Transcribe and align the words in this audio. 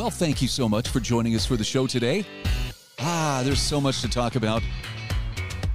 Well, 0.00 0.08
thank 0.08 0.40
you 0.40 0.48
so 0.48 0.66
much 0.66 0.88
for 0.88 0.98
joining 0.98 1.34
us 1.34 1.44
for 1.44 1.58
the 1.58 1.62
show 1.62 1.86
today. 1.86 2.24
Ah, 3.00 3.42
there's 3.44 3.60
so 3.60 3.82
much 3.82 4.00
to 4.00 4.08
talk 4.08 4.34
about. 4.34 4.62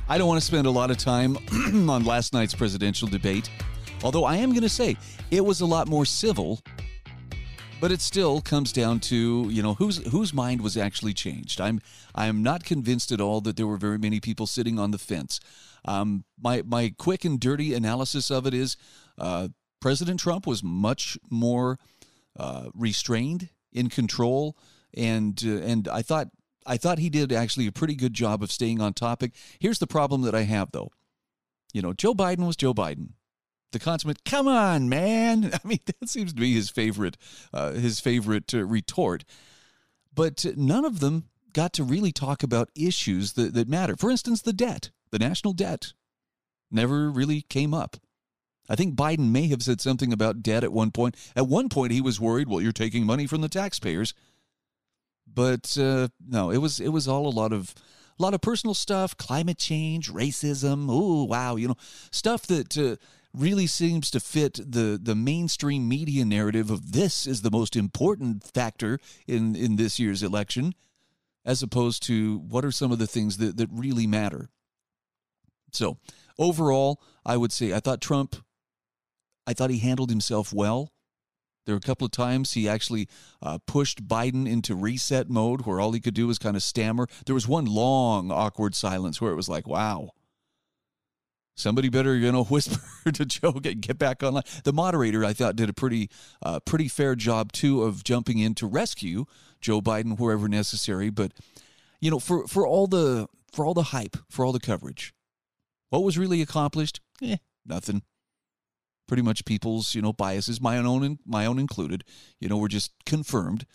I 0.10 0.18
don't 0.18 0.28
want 0.28 0.42
to 0.42 0.46
spend 0.46 0.66
a 0.66 0.72
lot 0.72 0.90
of 0.90 0.98
time 0.98 1.38
on 1.88 2.04
last 2.06 2.34
night's 2.34 2.56
presidential 2.56 3.08
debate, 3.08 3.52
although 4.04 4.24
I 4.24 4.38
am 4.38 4.50
going 4.50 4.64
to 4.64 4.68
say 4.68 4.98
it 5.30 5.46
was 5.46 5.62
a 5.62 5.66
lot 5.68 5.88
more 5.88 6.06
civil. 6.06 6.60
But 7.80 7.92
it 7.92 8.02
still 8.02 8.42
comes 8.42 8.74
down 8.74 9.00
to 9.02 9.48
you 9.52 9.62
know 9.62 9.76
whose 9.76 9.98
whose 10.08 10.34
mind 10.34 10.62
was 10.62 10.76
actually 10.76 11.14
changed. 11.14 11.62
I'm 11.62 11.80
I'm 12.16 12.42
not 12.42 12.64
convinced 12.64 13.12
at 13.12 13.22
all 13.22 13.42
that 13.42 13.58
there 13.58 13.68
were 13.68 13.78
very 13.78 14.00
many 14.00 14.20
people 14.20 14.48
sitting 14.48 14.80
on 14.80 14.90
the 14.90 14.98
fence. 14.98 15.40
Um, 15.88 16.24
my 16.42 16.64
my 16.66 16.96
quick 16.98 17.26
and 17.26 17.40
dirty 17.40 17.76
analysis 17.76 18.32
of 18.32 18.48
it 18.48 18.56
is 18.56 18.76
uh, 19.20 19.50
President 19.80 20.20
Trump 20.20 20.48
was 20.48 20.64
much 20.64 21.16
more 21.30 21.78
uh, 22.38 22.70
restrained, 22.74 23.50
in 23.76 23.90
control, 23.90 24.58
and 24.96 25.40
uh, 25.46 25.62
and 25.62 25.88
I 25.88 26.02
thought 26.02 26.30
I 26.66 26.78
thought 26.78 26.98
he 26.98 27.10
did 27.10 27.32
actually 27.32 27.68
a 27.68 27.72
pretty 27.72 27.96
good 27.96 28.14
job 28.14 28.42
of 28.42 28.52
staying 28.52 28.82
on 28.82 28.94
topic. 28.94 29.34
Here's 29.60 29.80
the 29.80 29.88
problem 29.88 30.24
that 30.24 30.34
I 30.34 30.44
have 30.44 30.72
though. 30.72 30.90
You 31.74 31.82
know, 31.82 31.94
Joe 31.94 32.14
Biden 32.14 32.48
was 32.48 32.56
Joe 32.56 32.74
Biden. 32.74 33.10
The 33.72 33.80
consummate, 33.80 34.24
come 34.24 34.48
on, 34.48 34.88
man. 34.88 35.52
I 35.54 35.68
mean, 35.68 35.80
that 35.86 36.10
seems 36.10 36.34
to 36.34 36.40
be 36.40 36.54
his 36.54 36.70
favorite, 36.70 37.18
uh, 37.54 37.74
his 37.74 38.00
favorite 38.00 38.54
uh, 38.54 38.66
retort. 38.66 39.26
But 40.14 40.46
none 40.56 40.86
of 40.86 41.02
them 41.02 41.26
got 41.52 41.74
to 41.74 41.84
really 41.84 42.14
talk 42.14 42.42
about 42.42 42.70
issues 42.76 43.34
that, 43.34 43.54
that 43.54 43.68
matter. 43.68 43.98
For 43.98 44.10
instance, 44.10 44.42
the 44.42 44.54
debt, 44.54 44.92
the 45.12 45.20
national 45.20 45.54
debt, 45.54 45.92
never 46.72 47.12
really 47.12 47.42
came 47.42 47.74
up. 47.74 47.98
I 48.70 48.76
think 48.76 48.96
Biden 48.96 49.32
may 49.32 49.48
have 49.48 49.62
said 49.62 49.82
something 49.82 50.12
about 50.12 50.42
debt 50.42 50.64
at 50.64 50.74
one 50.74 50.92
point. 50.92 51.16
At 51.36 51.48
one 51.48 51.70
point, 51.70 51.92
he 51.92 52.02
was 52.02 52.20
worried, 52.20 52.48
well, 52.48 52.62
you're 52.62 52.72
taking 52.72 53.06
money 53.06 53.28
from 53.28 53.42
the 53.42 53.50
taxpayers. 53.50 54.14
But 55.32 55.78
uh, 55.78 56.10
no, 56.26 56.50
it 56.50 56.58
was 56.58 56.80
it 56.80 56.90
was 56.90 57.08
all 57.08 57.28
a 57.28 57.30
lot 57.30 57.52
of 57.52 57.74
a 58.18 58.24
lot 58.24 58.34
of 58.34 58.42
personal 58.42 58.74
stuff, 58.74 59.18
climate 59.18 59.58
change, 59.58 60.12
racism. 60.12 60.88
Oh 60.90 61.26
wow, 61.26 61.56
you 61.58 61.68
know 61.68 61.78
stuff 62.12 62.48
that 62.48 62.78
uh, 62.78 62.96
really 63.34 63.68
seems 63.68 64.10
to 64.12 64.20
fit 64.20 64.54
the 64.56 65.00
the 65.02 65.16
mainstream 65.16 65.90
media 65.90 66.24
narrative 66.24 66.72
of 66.72 66.94
this 66.94 67.28
is 67.28 67.42
the 67.42 67.52
most 67.52 67.76
important 67.76 68.44
factor 68.44 69.00
in 69.28 69.56
in 69.56 69.76
this 69.76 70.00
year's 70.00 70.24
election, 70.24 70.74
as 71.44 71.62
opposed 71.62 72.04
to 72.04 72.38
what 72.40 72.64
are 72.64 72.72
some 72.72 72.92
of 72.92 73.00
the 73.00 73.08
things 73.08 73.38
that 73.38 73.58
that 73.58 73.70
really 73.72 74.08
matter. 74.08 74.50
So 75.72 75.98
overall, 76.40 77.02
I 77.26 77.36
would 77.36 77.52
say 77.52 77.74
I 77.74 77.80
thought 77.82 78.00
Trump, 78.00 78.38
I 79.48 79.54
thought 79.54 79.70
he 79.70 79.80
handled 79.80 80.10
himself 80.10 80.54
well. 80.54 80.92
There 81.66 81.74
were 81.74 81.80
a 81.80 81.82
couple 81.82 82.06
of 82.06 82.12
times 82.12 82.54
he 82.54 82.70
actually 82.70 83.08
uh, 83.42 83.58
pushed 83.66 84.08
Biden 84.08 84.48
into 84.48 84.76
reset 84.76 85.30
mode 85.30 85.66
where 85.66 85.80
all 85.80 85.92
he 85.94 86.00
could 86.00 86.14
do 86.14 86.28
was 86.28 86.38
kind 86.38 86.56
of 86.56 86.64
stammer. 86.64 87.08
There 87.26 87.36
was 87.36 87.48
one 87.48 87.66
long, 87.66 88.32
awkward 88.32 88.76
silence 88.76 89.20
where 89.20 89.32
it 89.32 89.36
was 89.36 89.50
like, 89.50 89.68
wow. 89.68 90.12
Somebody 91.58 91.90
better, 91.90 92.16
you 92.16 92.32
know, 92.32 92.44
whisper 92.50 93.12
to 93.12 93.26
Joe, 93.26 93.54
get, 93.54 93.82
get 93.82 93.98
back 93.98 94.22
online. 94.22 94.44
The 94.64 94.74
moderator, 94.74 95.26
I 95.26 95.34
thought, 95.34 95.56
did 95.56 95.70
a 95.70 95.74
pretty, 95.74 96.10
uh, 96.44 96.60
pretty 96.60 96.88
fair 96.88 97.16
job 97.16 97.52
too 97.52 97.82
of 97.84 98.04
jumping 98.04 98.38
in 98.40 98.54
to 98.56 98.68
rescue 98.68 99.26
Joe 99.60 99.82
Biden 99.82 100.20
wherever 100.20 100.48
necessary. 100.48 101.10
But, 101.10 101.32
you 102.00 102.12
know, 102.12 102.20
for 102.20 102.46
for 102.46 102.68
all 102.68 102.88
the 102.88 103.28
for 103.52 103.66
all 103.66 103.74
the 103.74 103.84
hype, 103.84 104.18
for 104.30 104.46
all 104.46 104.52
the 104.52 104.60
coverage, 104.60 105.14
what 105.90 106.04
was 106.04 106.18
really 106.18 106.42
accomplished? 106.42 107.00
Eh, 107.24 107.38
nothing 107.66 108.04
pretty 109.08 109.24
much 109.24 109.46
people's 109.46 109.96
you 109.96 110.02
know 110.02 110.14
biases, 110.14 110.62
my 110.62 110.78
own 110.78 111.20
my 111.26 111.46
own 111.46 111.60
included, 111.60 112.04
you 112.40 112.48
know, 112.50 112.58
were 112.58 112.68
just 112.68 112.92
confirmed, 113.06 113.66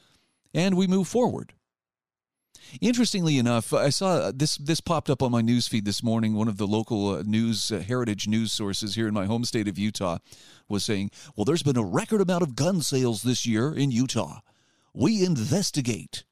and 0.54 0.76
we 0.76 0.86
move 0.86 1.08
forward. 1.08 1.54
Interestingly 2.80 3.38
enough, 3.38 3.72
I 3.72 3.88
saw 3.88 4.30
this 4.32 4.56
this 4.56 4.80
popped 4.80 5.10
up 5.10 5.22
on 5.22 5.32
my 5.32 5.40
news 5.40 5.66
feed 5.66 5.84
this 5.84 6.02
morning. 6.02 6.34
One 6.34 6.48
of 6.48 6.56
the 6.56 6.66
local 6.66 7.16
uh, 7.16 7.22
news 7.24 7.72
uh, 7.72 7.80
heritage 7.80 8.28
news 8.28 8.52
sources 8.52 8.94
here 8.94 9.08
in 9.08 9.14
my 9.14 9.26
home 9.26 9.44
state 9.44 9.68
of 9.68 9.78
Utah 9.78 10.18
was 10.68 10.84
saying, 10.84 11.10
"Well, 11.36 11.44
there's 11.44 11.62
been 11.62 11.76
a 11.76 11.84
record 11.84 12.20
amount 12.20 12.42
of 12.42 12.54
gun 12.54 12.80
sales 12.80 13.22
this 13.22 13.46
year 13.46 13.72
in 13.72 13.90
Utah. 13.90 14.40
We 14.94 15.24
investigate." 15.24 16.24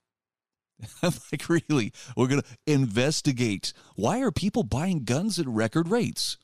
I'm 1.03 1.13
like, 1.33 1.49
really? 1.49 1.93
We're 2.17 2.29
going 2.29 2.43
to 2.43 2.57
investigate. 2.67 3.73
Why 3.97 4.21
are 4.21 4.31
people 4.31 4.63
buying 4.63 5.05
guns 5.05 5.39
at 5.39 5.47
record 5.49 5.89
rates? 5.89 6.39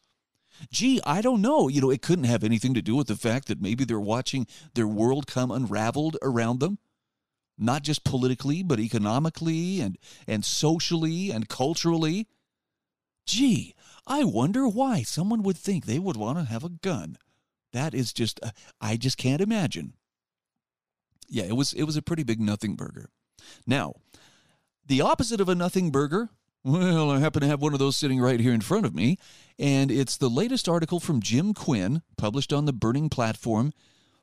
Gee, 0.71 1.01
I 1.05 1.21
don't 1.21 1.43
know. 1.43 1.69
You 1.69 1.81
know, 1.81 1.91
it 1.91 2.03
couldn't 2.03 2.25
have 2.25 2.45
anything 2.45 2.75
to 2.75 2.83
do 2.83 2.97
with 2.97 3.07
the 3.07 3.17
fact 3.17 3.49
that 3.49 3.61
maybe 3.61 3.85
they're 3.85 4.01
watching 4.01 4.47
their 4.75 4.87
world 4.87 5.27
come 5.27 5.51
unraveled 5.51 6.17
around 6.23 6.61
them, 6.61 6.79
not 7.59 7.83
just 7.83 8.05
politically, 8.05 8.63
but 8.63 8.81
economically 8.81 9.81
and, 9.81 9.99
and 10.27 10.45
socially 10.45 11.31
and 11.31 11.49
culturally. 11.49 12.27
Gee, 13.27 13.75
I 14.07 14.25
wonder 14.25 14.69
why 14.69 15.03
someone 15.03 15.43
would 15.43 15.57
think 15.57 15.87
they 15.87 15.99
would 15.99 16.17
want 16.17 16.39
to 16.39 16.45
have 16.45 16.65
a 16.65 16.69
gun. 16.69 17.17
That 17.73 17.95
is 17.95 18.13
just, 18.13 18.39
uh, 18.43 18.51
I 18.81 18.97
just 18.97 19.17
can't 19.17 19.41
imagine. 19.41 19.95
Yeah, 21.29 21.45
it 21.45 21.57
was 21.57 21.73
it 21.73 21.85
was 21.85 21.97
a 21.97 22.03
pretty 22.03 22.23
big 22.23 22.41
nothing 22.41 22.77
burger. 22.77 23.09
Now, 23.67 23.95
the 24.87 25.01
opposite 25.01 25.41
of 25.41 25.49
a 25.49 25.55
nothing 25.55 25.91
burger 25.91 26.29
well, 26.65 27.11
I 27.11 27.19
happen 27.19 27.43
to 27.43 27.47
have 27.47 27.61
one 27.61 27.75
of 27.75 27.79
those 27.79 27.95
sitting 27.95 28.21
right 28.21 28.41
here 28.41 28.55
in 28.55 28.63
front 28.63 28.87
of 28.87 28.95
me, 28.95 29.19
and 29.59 29.91
it's 29.91 30.17
the 30.17 30.31
latest 30.31 30.67
article 30.67 30.99
from 30.99 31.21
Jim 31.21 31.53
Quinn, 31.53 32.01
published 32.17 32.55
on 32.55 32.65
the 32.65 32.73
Burning 32.73 33.11
Platform 33.11 33.75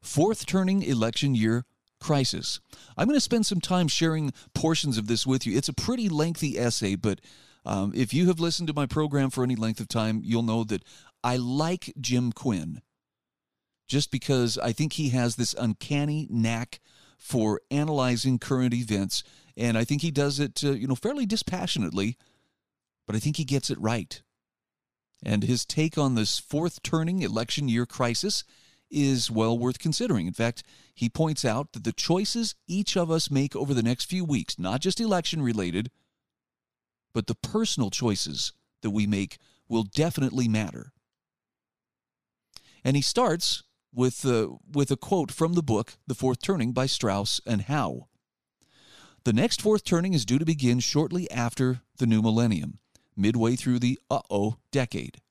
Fourth 0.02 0.47
Turning 0.47 0.81
Election 0.81 1.35
Year 1.35 1.66
Crisis. 2.00 2.59
I'm 2.97 3.07
going 3.07 3.16
to 3.16 3.22
spend 3.22 3.46
some 3.46 3.62
time 3.62 3.88
sharing 3.88 4.34
portions 4.56 4.97
of 4.97 5.06
this 5.06 5.28
with 5.28 5.46
you. 5.46 5.56
It's 5.56 5.69
a 5.69 5.74
pretty 5.74 6.09
lengthy 6.09 6.57
essay, 6.57 6.96
but 6.96 7.22
um, 7.63 7.91
if 7.94 8.12
you 8.12 8.25
have 8.25 8.40
listened 8.40 8.68
to 8.69 8.74
my 8.74 8.88
program 8.88 9.30
for 9.30 9.44
any 9.44 9.56
length 9.56 9.80
of 9.80 9.88
time, 9.88 10.22
you'll 10.24 10.41
know 10.41 10.63
that 10.63 10.84
I 11.24 11.38
like 11.38 11.94
Jim 12.01 12.31
Quinn 12.31 12.81
just 13.88 14.09
because 14.09 14.57
I 14.57 14.72
think 14.72 14.94
he 14.94 15.09
has 15.09 15.35
this 15.35 15.53
uncanny 15.53 16.25
knack 16.31 16.80
for 17.19 17.62
analyzing 17.69 18.40
current 18.40 18.74
events, 18.74 19.22
and 19.56 19.78
I 19.78 19.84
think 19.84 20.01
he 20.01 20.09
does 20.09 20.40
it, 20.40 20.63
uh, 20.63 20.72
you 20.72 20.88
know, 20.88 20.96
fairly 20.96 21.28
dispassionately 21.28 22.18
but 23.07 23.16
I 23.16 23.19
think 23.19 23.38
he 23.38 23.45
gets 23.45 23.69
it 23.69 23.79
right. 23.79 24.22
And 25.23 25.44
his 25.44 25.66
take 25.66 25.97
on 25.97 26.16
this 26.16 26.39
fourth 26.39 26.81
turning 26.81 27.22
election 27.22 27.69
year 27.69 27.85
crisis 27.85 28.44
is 28.89 29.31
well 29.31 29.57
worth 29.57 29.79
considering. 29.79 30.28
In 30.28 30.34
fact, 30.34 30.63
he 30.94 31.09
points 31.09 31.45
out 31.45 31.72
that 31.73 31.84
the 31.84 31.94
choices 31.94 32.56
each 32.67 32.97
of 32.97 33.09
us 33.09 33.31
make 33.31 33.56
over 33.56 33.73
the 33.73 33.84
next 33.84 34.06
few 34.06 34.25
weeks, 34.25 34.59
not 34.59 34.81
just 34.81 35.00
election 35.00 35.41
related, 35.41 35.89
but 37.13 37.28
the 37.28 37.35
personal 37.35 37.89
choices 37.89 38.53
that 38.81 38.91
we 38.91 39.07
make 39.07 39.38
will 39.68 39.83
definitely 39.83 40.47
matter. 40.47 40.91
And 42.83 42.95
he 42.95 43.01
starts 43.01 43.63
with, 43.94 44.25
uh, 44.25 44.50
with 44.74 44.92
a 44.92 44.98
quote 44.98 45.31
from 45.31 45.53
the 45.53 45.63
book, 45.63 45.94
The 46.07 46.15
Fourth 46.15 46.42
Turning 46.42 46.71
by 46.74 46.88
Strauss 46.88 47.39
and 47.45 47.63
Howe. 47.63 48.07
The 49.24 49.33
next 49.33 49.62
fourth 49.62 49.83
turning 49.83 50.13
is 50.13 50.25
due 50.25 50.39
to 50.39 50.45
begin 50.45 50.80
shortly 50.80 51.30
after 51.30 51.81
the 51.98 52.07
new 52.07 52.24
millennium 52.24 52.80
midway 53.21 53.56
through 53.56 53.79
the 53.79 54.00
uh-oh 54.09 54.57
decade. 54.71 55.21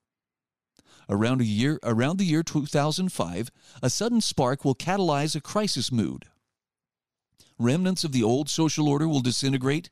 Around 1.09 1.41
a 1.41 1.45
year 1.45 1.81
around 1.83 2.19
the 2.19 2.25
year 2.25 2.45
2005, 2.45 3.51
a 3.83 3.91
sudden 3.91 4.21
spark 4.21 4.65
will 4.65 4.77
catalyze 4.77 5.35
a 5.35 5.41
crisis 5.41 5.91
mood. 5.91 6.27
Remnants 7.59 8.05
of 8.05 8.13
the 8.13 8.23
old 8.23 8.49
social 8.49 8.89
order 8.89 9.09
will 9.09 9.21
disintegrate, 9.21 9.91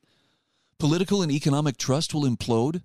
political 0.79 1.21
and 1.21 1.31
economic 1.31 1.77
trust 1.77 2.13
will 2.13 2.23
implode, 2.23 2.81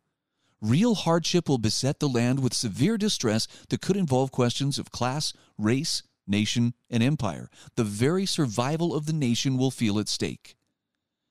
real 0.61 0.94
hardship 0.94 1.49
will 1.49 1.58
beset 1.58 2.00
the 2.00 2.08
land 2.08 2.40
with 2.40 2.52
severe 2.52 2.99
distress 2.99 3.46
that 3.69 3.81
could 3.81 3.96
involve 3.96 4.32
questions 4.32 4.78
of 4.78 4.90
class, 4.90 5.32
race, 5.56 6.02
nation, 6.26 6.75
and 6.90 7.02
empire. 7.02 7.49
The 7.76 7.84
very 7.84 8.26
survival 8.26 8.94
of 8.94 9.06
the 9.06 9.12
nation 9.12 9.56
will 9.56 9.70
feel 9.70 9.99
at 9.99 10.08
stake. 10.08 10.56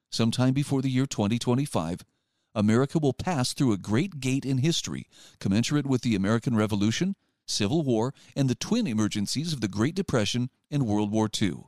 Sometime 0.10 0.54
before 0.54 0.82
the 0.82 0.90
year 0.90 1.06
2025, 1.06 2.02
America 2.56 3.00
will 3.00 3.14
pass 3.14 3.54
through 3.54 3.74
a 3.74 3.78
great 3.78 4.20
gate 4.20 4.46
in 4.46 4.60
history, 4.60 5.08
commensurate 5.40 5.88
with 5.88 6.02
the 6.02 6.16
American 6.16 6.56
Revolution, 6.56 7.16
Civil 7.46 7.84
War, 7.84 8.14
and 8.36 8.50
the 8.50 8.56
twin 8.56 8.88
emergencies 8.88 9.54
of 9.54 9.62
the 9.62 9.68
Great 9.68 9.96
Depression 9.96 10.50
and 10.72 10.88
World 10.88 11.12
War 11.12 11.30
II. 11.42 11.66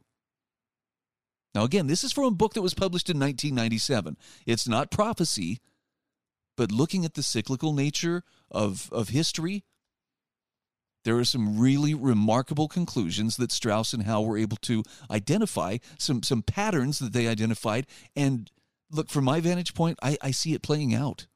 Now, 1.54 1.64
again, 1.64 1.88
this 1.88 2.04
is 2.04 2.12
from 2.12 2.26
a 2.26 2.32
book 2.32 2.54
that 2.54 2.62
was 2.62 2.74
published 2.74 3.10
in 3.10 3.18
1997. 3.18 4.18
It's 4.46 4.68
not 4.68 4.92
prophecy, 4.92 5.62
but 6.58 6.72
looking 6.72 7.06
at 7.06 7.14
the 7.14 7.24
cyclical 7.24 7.74
nature 7.74 8.24
of, 8.52 8.90
of 8.92 9.10
history, 9.10 9.64
there 11.06 11.18
are 11.18 11.26
some 11.26 11.60
really 11.60 11.94
remarkable 11.94 12.68
conclusions 12.68 13.38
that 13.38 13.52
Strauss 13.52 13.94
and 13.94 14.04
Howe 14.04 14.24
were 14.24 14.38
able 14.38 14.58
to 14.58 14.84
identify, 15.10 15.78
some, 15.98 16.24
some 16.24 16.42
patterns 16.42 17.00
that 17.00 17.14
they 17.14 17.28
identified. 17.28 17.86
And 18.16 18.52
look, 18.96 19.10
from 19.10 19.26
my 19.26 19.40
vantage 19.40 19.74
point, 19.74 20.00
I, 20.02 20.18
I 20.22 20.32
see 20.32 20.54
it 20.54 20.62
playing 20.62 20.94
out. 20.94 21.28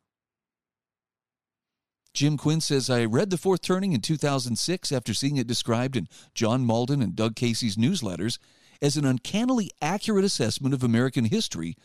Jim 2.14 2.38
Quinn 2.38 2.60
says, 2.60 2.90
I 2.90 3.06
read 3.06 3.30
The 3.30 3.38
Fourth 3.38 3.62
Turning 3.62 3.94
in 3.94 4.02
2006 4.02 4.92
after 4.92 5.14
seeing 5.14 5.38
it 5.38 5.48
described 5.48 5.96
in 5.96 6.08
John 6.34 6.66
Mauldin 6.66 7.04
and 7.04 7.16
Doug 7.16 7.36
Casey's 7.36 7.78
newsletters 7.78 8.40
as 8.82 8.98
an 8.98 9.06
uncannily 9.06 9.70
accurate 9.82 10.26
assessment 10.26 10.74
of 10.74 10.84
American 10.84 11.26
history 11.26 11.76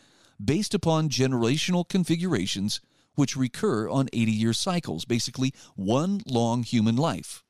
based 0.43 0.73
upon 0.73 1.09
generational 1.09 1.87
configurations 1.87 2.81
which 3.15 3.37
recur 3.37 3.87
on 3.87 4.09
80 4.11 4.31
year 4.31 4.53
cycles, 4.53 5.05
basically 5.05 5.53
one 5.75 6.21
long 6.25 6.63
human 6.63 6.95
life. 6.95 7.43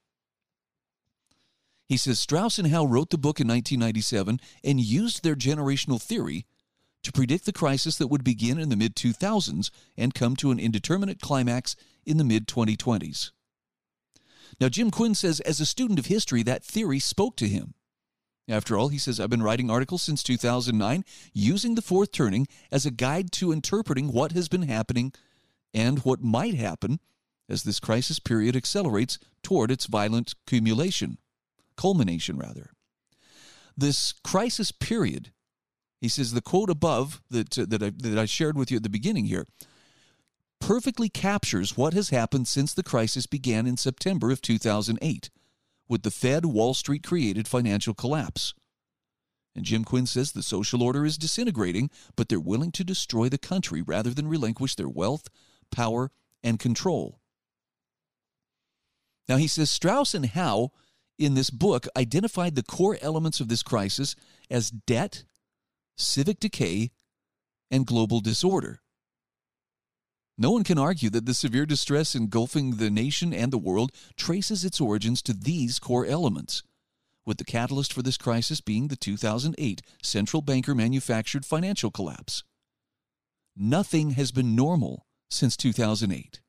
He 1.88 1.98
says 1.98 2.19
Strauss 2.19 2.57
and 2.57 2.68
Howe 2.68 2.86
wrote 2.86 3.12
the 3.12 3.18
book 3.18 3.39
in 3.39 3.48
1997 3.48 4.39
and 4.63 4.80
used 4.80 5.24
their 5.24 5.36
generational 5.36 6.01
theory 6.01 6.45
to 7.06 7.12
predict 7.12 7.46
the 7.46 7.54
crisis 7.54 7.98
that 7.98 8.07
would 8.07 8.24
begin 8.24 8.60
in 8.60 8.69
the 8.69 8.75
mid 8.75 8.96
2000s 8.96 9.69
and 9.96 10.13
come 10.13 10.36
to 10.36 10.52
an 10.52 10.60
indeterminate 10.60 11.22
climax 11.22 11.75
in 12.06 12.18
the 12.18 12.24
mid 12.24 12.48
2020s. 12.48 13.31
Now, 14.60 14.69
Jim 14.69 14.90
Quinn 14.90 15.13
says, 15.13 15.40
as 15.42 15.60
a 15.60 15.66
student 15.66 16.00
of 16.00 16.07
history, 16.07 16.42
that 16.44 16.63
theory 16.63 17.00
spoke 17.00 17.36
to 17.38 17.48
him. 17.48 17.75
After 18.48 18.78
all, 18.78 18.90
he 18.90 18.98
says, 18.98 19.19
I've 19.19 19.30
been 19.30 19.44
writing 19.44 19.69
articles 19.69 20.04
since 20.04 20.24
2009 20.24 21.04
using 21.34 21.75
the 21.75 21.81
fourth 21.81 22.12
turning 22.12 22.48
as 22.72 22.86
a 22.86 22.92
guide 22.92 23.31
to 23.34 23.51
interpreting 23.51 24.12
what 24.12 24.31
has 24.31 24.48
been 24.48 24.63
happening 24.63 25.13
and 25.74 26.00
what 26.00 26.22
might 26.22 26.56
happen 26.56 27.00
as 27.50 27.63
this 27.63 27.80
crisis 27.80 28.19
period 28.19 28.56
accelerates 28.56 29.19
toward 29.44 29.69
its 29.69 29.86
violent 29.86 30.34
accumulation, 30.48 31.18
culmination 31.75 32.38
rather. 32.38 32.72
This 33.78 34.13
crisis 34.24 34.72
period, 34.72 35.31
he 36.01 36.09
says, 36.09 36.33
the 36.33 36.42
quote 36.42 36.69
above 36.69 37.21
that, 37.30 37.57
uh, 37.57 37.65
that, 37.69 37.81
I, 37.81 37.92
that 37.97 38.18
I 38.18 38.25
shared 38.25 38.57
with 38.57 38.69
you 38.69 38.77
at 38.77 38.83
the 38.83 38.89
beginning 38.89 39.25
here, 39.25 39.47
perfectly 40.59 41.09
captures 41.09 41.77
what 41.77 41.94
has 41.94 42.09
happened 42.09 42.47
since 42.47 42.74
the 42.74 42.83
crisis 42.83 43.25
began 43.25 43.65
in 43.65 43.77
September 43.77 44.31
of 44.31 44.42
2008 44.42 45.30
with 45.88 46.03
the 46.03 46.12
Fed 46.12 46.45
Wall 46.45 46.74
Street 46.74 47.03
created 47.03 47.47
financial 47.47 47.94
collapse. 47.94 48.53
And 49.56 49.63
Jim 49.63 49.83
Quinn 49.83 50.06
says 50.06 50.31
the 50.31 50.44
social 50.44 50.83
order 50.83 51.06
is 51.06 51.18
disintegrating, 51.18 51.89
but 52.15 52.27
they're 52.27 52.39
willing 52.39 52.71
to 52.74 52.83
destroy 52.83 53.30
the 53.30 53.38
country 53.38 53.81
rather 53.81 54.09
than 54.09 54.27
relinquish 54.27 54.75
their 54.75 54.89
wealth, 54.89 55.30
power, 55.71 56.12
and 56.44 56.59
control. 56.59 57.19
Now, 59.30 59.38
he 59.38 59.48
says 59.48 59.71
Strauss 59.71 60.13
and 60.13 60.25
Howe 60.25 60.71
in 61.18 61.33
this 61.33 61.50
book 61.50 61.88
identified 61.95 62.56
the 62.56 62.63
core 62.63 62.98
elements 63.01 63.39
of 63.39 63.48
this 63.48 63.63
crisis 63.63 64.15
as 64.50 64.69
debt, 64.69 65.24
civic 65.95 66.39
decay, 66.39 66.92
and 67.71 67.86
global 67.86 68.21
disorder. 68.21 68.81
No 70.38 70.51
one 70.51 70.63
can 70.63 70.77
argue 70.77 71.09
that 71.12 71.25
the 71.25 71.33
severe 71.33 71.65
distress 71.65 72.13
engulfing 72.13 72.71
the 72.71 72.89
nation 72.89 73.33
and 73.33 73.53
the 73.53 73.57
world 73.57 73.92
traces 74.18 74.65
its 74.65 74.81
origins 74.81 75.21
to 75.24 75.33
these 75.33 75.80
core 75.80 76.06
elements, 76.06 76.62
with 77.25 77.38
the 77.38 77.45
catalyst 77.45 77.94
for 77.94 78.01
this 78.01 78.18
crisis 78.18 78.59
being 78.59 78.89
the 78.89 78.97
2008 78.97 79.81
central 80.03 80.42
banker 80.42 80.75
manufactured 80.75 81.45
financial 81.45 81.89
collapse. 81.89 82.44
Nothing 83.56 84.12
has 84.12 84.33
been 84.33 84.56
normal 84.56 85.06
since 85.30 85.56
2008. 85.56 86.41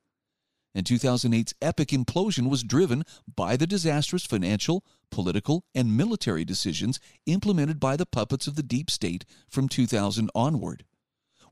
And 0.74 0.84
2008's 0.84 1.54
epic 1.62 1.88
implosion 1.88 2.50
was 2.50 2.62
driven 2.62 3.04
by 3.32 3.56
the 3.56 3.66
disastrous 3.66 4.26
financial, 4.26 4.84
political, 5.10 5.64
and 5.74 5.96
military 5.96 6.44
decisions 6.44 7.00
implemented 7.26 7.80
by 7.80 7.96
the 7.96 8.06
puppets 8.06 8.46
of 8.46 8.56
the 8.56 8.62
deep 8.62 8.90
state 8.90 9.24
from 9.48 9.68
2000 9.68 10.30
onward 10.34 10.84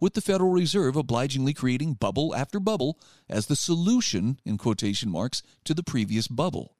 with 0.01 0.15
the 0.15 0.21
Federal 0.21 0.51
Reserve 0.51 0.97
obligingly 0.97 1.55
creating 1.55 1.95
bubble 1.95 2.35
after 2.35 2.61
bubble 2.61 2.99
as 3.29 3.47
the 3.47 3.57
solution, 3.57 4.39
in 4.45 4.59
quotation 4.59 5.11
marks, 5.11 5.43
to 5.65 5.75
the 5.75 5.83
previous 5.83 6.29
bubble. 6.29 6.77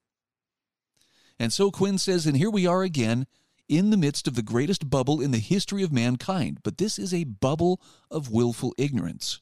And 1.39 1.51
so 1.51 1.71
Quinn 1.71 1.97
says, 1.97 2.25
and 2.25 2.37
here 2.37 2.49
we 2.49 2.67
are 2.67 2.83
again 2.83 3.25
in 3.67 3.89
the 3.89 3.97
midst 3.97 4.27
of 4.27 4.35
the 4.35 4.43
greatest 4.43 4.89
bubble 4.89 5.19
in 5.19 5.31
the 5.31 5.39
history 5.39 5.83
of 5.83 5.91
mankind, 5.91 6.59
but 6.63 6.77
this 6.77 6.99
is 6.99 7.13
a 7.13 7.23
bubble 7.23 7.81
of 8.11 8.29
willful 8.29 8.75
ignorance. 8.77 9.39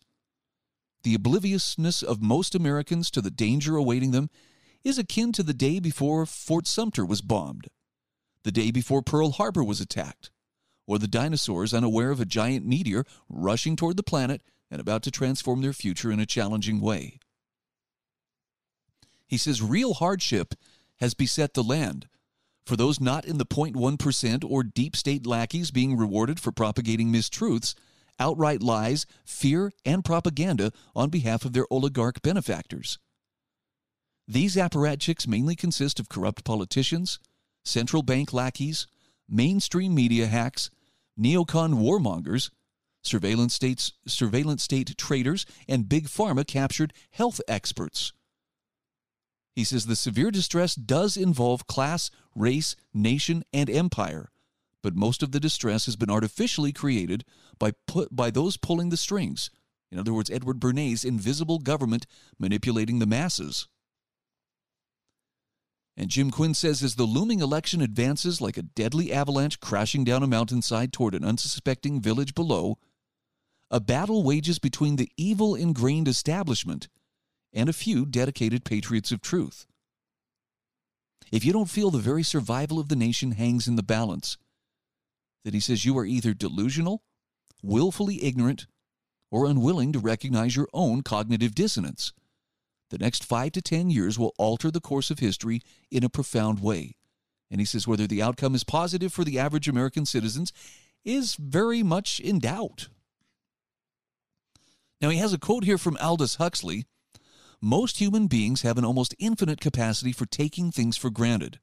The 1.03 1.15
obliviousness 1.15 2.01
of 2.01 2.21
most 2.21 2.56
Americans 2.56 3.12
to 3.12 3.21
the 3.21 3.29
danger 3.29 3.75
awaiting 3.75 4.12
them 4.12 4.29
is 4.83 4.97
akin 4.97 5.31
to 5.31 5.44
the 5.44 5.53
day 5.53 5.80
before 5.80 6.25
Fort 6.25 6.68
Sumter 6.68 7.06
was 7.06 7.21
bombed, 7.21 7.68
the 8.44 8.51
day 8.51 8.71
before 8.71 9.01
Pearl 9.01 9.31
Harbor 9.31 9.63
was 9.63 9.80
attacked, 9.80 10.30
or 10.85 11.00
the 11.00 11.07
dinosaurs 11.07 11.74
unaware 11.74 12.12
of 12.12 12.19
a 12.19 12.25
giant 12.25 12.65
meteor 12.65 13.06
rushing 13.30 13.75
toward 13.75 13.97
the 13.97 14.03
planet 14.03 14.41
and 14.69 14.81
about 14.81 15.03
to 15.03 15.12
transform 15.12 15.62
their 15.62 15.74
future 15.74 16.12
in 16.12 16.19
a 16.19 16.25
challenging 16.25 16.81
way. 16.81 17.19
He 19.25 19.38
says 19.38 19.62
real 19.62 19.95
hardship 19.95 20.56
has 20.97 21.13
beset 21.13 21.53
the 21.53 21.63
land. 21.63 22.07
For 22.65 22.75
those 22.75 23.00
not 23.00 23.25
in 23.25 23.38
the 23.38 23.45
0.1% 23.45 24.50
or 24.50 24.63
deep 24.63 24.95
state 24.95 25.25
lackeys 25.25 25.71
being 25.71 25.97
rewarded 25.97 26.39
for 26.39 26.51
propagating 26.51 27.12
mistruths, 27.12 27.75
outright 28.19 28.62
lies, 28.62 29.06
fear, 29.25 29.71
and 29.86 30.06
propaganda 30.06 30.71
on 30.95 31.09
behalf 31.09 31.45
of 31.45 31.53
their 31.53 31.65
oligarch 31.69 32.21
benefactors. 32.21 33.00
These 34.27 34.55
apparatchiks 34.55 35.27
mainly 35.27 35.55
consist 35.55 35.99
of 35.99 36.09
corrupt 36.09 36.43
politicians, 36.43 37.19
central 37.65 38.03
bank 38.03 38.31
lackeys, 38.31 38.87
mainstream 39.27 39.93
media 39.93 40.27
hacks, 40.27 40.69
neocon 41.19 41.75
warmongers, 41.75 42.49
surveillance 43.01 43.53
states, 43.53 43.93
surveillance 44.07 44.63
state 44.63 44.97
traders, 44.97 45.45
and 45.67 45.89
big 45.89 46.07
pharma 46.07 46.47
captured 46.47 46.93
health 47.11 47.41
experts. 47.47 48.13
He 49.55 49.63
says 49.63 49.85
the 49.85 49.95
severe 49.95 50.31
distress 50.31 50.73
does 50.73 51.15
involve 51.15 51.67
class, 51.67 52.09
race, 52.33 52.75
nation, 52.93 53.43
and 53.53 53.69
empire, 53.69 54.31
but 54.81 54.95
most 54.95 55.21
of 55.21 55.31
the 55.31 55.39
distress 55.39 55.86
has 55.86 55.95
been 55.95 56.09
artificially 56.09 56.71
created 56.71 57.24
by 57.59 57.71
put, 57.88 58.15
by 58.15 58.31
those 58.31 58.57
pulling 58.57 58.89
the 58.89 58.98
strings. 58.98 59.51
In 59.91 60.00
other 60.00 60.13
words, 60.13 60.31
Edward 60.31 60.59
Bernays' 60.59 61.05
invisible 61.05 61.59
government 61.59 62.07
manipulating 62.39 62.98
the 62.98 63.05
masses. 63.05 63.67
And 65.95 66.09
Jim 66.09 66.31
Quinn 66.31 66.53
says 66.53 66.81
as 66.81 66.95
the 66.95 67.03
looming 67.03 67.39
election 67.39 67.81
advances 67.81 68.41
like 68.41 68.57
a 68.57 68.63
deadly 68.63 69.13
avalanche 69.13 69.59
crashing 69.59 70.03
down 70.03 70.23
a 70.23 70.27
mountainside 70.27 70.91
toward 70.91 71.13
an 71.13 71.23
unsuspecting 71.23 72.01
village 72.01 72.33
below, 72.33 72.79
a 73.69 73.79
battle 73.79 74.23
wages 74.23 74.57
between 74.59 74.95
the 74.95 75.12
evil 75.17 75.53
ingrained 75.55 76.07
establishment 76.07 76.88
and 77.53 77.69
a 77.69 77.73
few 77.73 78.05
dedicated 78.05 78.65
patriots 78.65 79.12
of 79.12 79.21
truth. 79.21 79.67
If 81.31 81.45
you 81.45 81.53
don't 81.53 81.69
feel 81.69 81.91
the 81.91 82.00
very 82.00 82.23
survival 82.23 82.79
of 82.79 82.89
the 82.89 82.95
nation 82.95 83.31
hangs 83.31 83.67
in 83.67 83.75
the 83.75 83.83
balance, 83.83 84.38
then 85.43 85.53
he 85.53 85.59
says 85.59 85.85
you 85.85 85.97
are 85.97 86.05
either 86.05 86.33
delusional, 86.33 87.03
willfully 87.62 88.23
ignorant, 88.23 88.65
or 89.31 89.45
unwilling 89.45 89.91
to 89.93 90.00
recognize 90.00 90.55
your 90.55 90.67
own 90.73 91.01
cognitive 91.01 91.55
dissonance. 91.55 92.13
The 92.93 93.00
next 93.00 93.25
five 93.25 93.53
to 93.53 93.62
10 93.63 93.89
years 93.89 94.19
will 94.19 94.35
alter 94.38 94.69
the 94.69 94.79
course 94.79 95.09
of 95.09 95.17
history 95.17 95.63
in 95.89 96.03
a 96.03 96.09
profound 96.09 96.59
way. 96.59 96.95
And 97.50 97.59
he 97.59 97.65
says 97.65 97.88
whether 97.88 98.05
the 98.05 98.21
outcome 98.21 98.53
is 98.53 98.63
positive 98.63 99.12
for 99.12 99.23
the 99.23 99.39
average 99.39 99.67
American 99.67 100.05
citizens 100.05 100.53
is 101.03 101.33
very 101.33 101.81
much 101.81 102.19
in 102.19 102.38
doubt. 102.38 102.89
Now, 105.01 105.09
he 105.09 105.17
has 105.17 105.33
a 105.33 105.39
quote 105.39 105.63
here 105.63 105.79
from 105.79 105.97
Aldous 106.00 106.35
Huxley 106.35 106.85
Most 107.59 107.97
human 107.97 108.27
beings 108.27 108.62
have 108.62 108.77
an 108.77 108.85
almost 108.85 109.15
infinite 109.17 109.59
capacity 109.59 110.12
for 110.12 110.27
taking 110.27 110.69
things 110.71 110.95
for 110.95 111.09
granted. 111.09 111.59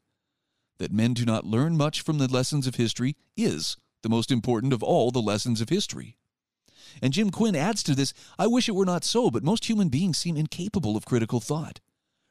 That 0.80 0.90
men 0.90 1.14
do 1.14 1.24
not 1.24 1.46
learn 1.46 1.76
much 1.76 2.00
from 2.00 2.18
the 2.18 2.26
lessons 2.26 2.66
of 2.66 2.74
history 2.74 3.14
is 3.36 3.76
the 4.02 4.08
most 4.08 4.32
important 4.32 4.72
of 4.72 4.82
all 4.82 5.12
the 5.12 5.22
lessons 5.22 5.60
of 5.60 5.68
history. 5.68 6.16
And 7.02 7.12
Jim 7.12 7.30
Quinn 7.30 7.56
adds 7.56 7.82
to 7.84 7.94
this 7.94 8.12
I 8.38 8.46
wish 8.46 8.68
it 8.68 8.74
were 8.74 8.84
not 8.84 9.04
so, 9.04 9.30
but 9.30 9.44
most 9.44 9.68
human 9.68 9.88
beings 9.88 10.18
seem 10.18 10.36
incapable 10.36 10.96
of 10.96 11.04
critical 11.04 11.40
thought 11.40 11.80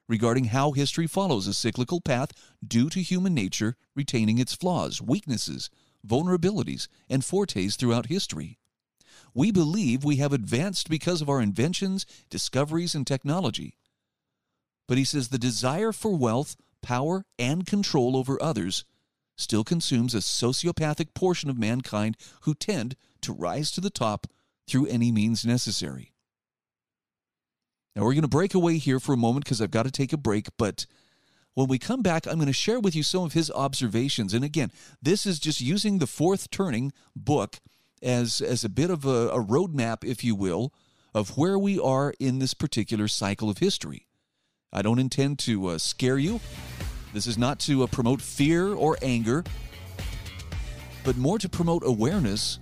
regarding 0.09 0.45
how 0.45 0.71
history 0.71 1.07
follows 1.07 1.47
a 1.47 1.53
cyclical 1.53 2.01
path 2.01 2.31
due 2.67 2.89
to 2.89 3.01
human 3.01 3.33
nature 3.33 3.75
retaining 3.95 4.39
its 4.39 4.55
flaws, 4.55 5.01
weaknesses, 5.01 5.69
vulnerabilities, 6.05 6.87
and 7.07 7.23
fortes 7.23 7.75
throughout 7.75 8.07
history. 8.07 8.57
We 9.33 9.51
believe 9.51 10.03
we 10.03 10.15
have 10.15 10.33
advanced 10.33 10.89
because 10.89 11.21
of 11.21 11.29
our 11.29 11.39
inventions, 11.39 12.05
discoveries, 12.29 12.95
and 12.95 13.05
technology. 13.05 13.77
But 14.87 14.97
he 14.97 15.03
says 15.03 15.29
the 15.29 15.37
desire 15.37 15.91
for 15.91 16.15
wealth, 16.15 16.55
power, 16.81 17.25
and 17.37 17.67
control 17.67 18.17
over 18.17 18.41
others 18.41 18.85
still 19.37 19.63
consumes 19.63 20.15
a 20.15 20.17
sociopathic 20.17 21.13
portion 21.13 21.49
of 21.49 21.57
mankind 21.57 22.17
who 22.41 22.55
tend 22.55 22.95
to 23.21 23.31
rise 23.31 23.71
to 23.71 23.81
the 23.81 23.91
top 23.91 24.27
through 24.69 24.87
any 24.87 25.11
means 25.11 25.45
necessary. 25.45 26.13
Now, 27.95 28.03
we're 28.03 28.13
going 28.13 28.21
to 28.21 28.27
break 28.27 28.53
away 28.53 28.77
here 28.77 28.99
for 28.99 29.13
a 29.13 29.17
moment 29.17 29.45
because 29.45 29.61
I've 29.61 29.71
got 29.71 29.83
to 29.83 29.91
take 29.91 30.13
a 30.13 30.17
break, 30.17 30.47
but 30.57 30.85
when 31.55 31.67
we 31.67 31.79
come 31.79 32.01
back, 32.01 32.27
I'm 32.27 32.35
going 32.35 32.47
to 32.47 32.53
share 32.53 32.79
with 32.79 32.95
you 32.95 33.03
some 33.03 33.23
of 33.23 33.33
his 33.33 33.51
observations. 33.51 34.33
And 34.33 34.45
again, 34.45 34.71
this 35.01 35.25
is 35.25 35.39
just 35.39 35.59
using 35.59 35.97
the 35.97 36.07
fourth 36.07 36.49
turning 36.51 36.93
book 37.15 37.59
as, 38.01 38.39
as 38.39 38.63
a 38.63 38.69
bit 38.69 38.89
of 38.89 39.05
a, 39.05 39.29
a 39.29 39.43
roadmap, 39.43 40.05
if 40.05 40.23
you 40.23 40.35
will, 40.35 40.73
of 41.13 41.37
where 41.37 41.59
we 41.59 41.79
are 41.79 42.13
in 42.19 42.39
this 42.39 42.53
particular 42.53 43.07
cycle 43.07 43.49
of 43.49 43.57
history. 43.57 44.07
I 44.71 44.81
don't 44.81 44.99
intend 44.99 45.39
to 45.39 45.67
uh, 45.67 45.77
scare 45.79 46.17
you. 46.17 46.39
This 47.13 47.25
is 47.25 47.37
not 47.37 47.59
to 47.61 47.83
uh, 47.83 47.87
promote 47.87 48.21
fear 48.21 48.67
or 48.73 48.97
anger, 49.01 49.43
but 51.03 51.17
more 51.17 51.39
to 51.39 51.49
promote 51.49 51.83
awareness 51.85 52.59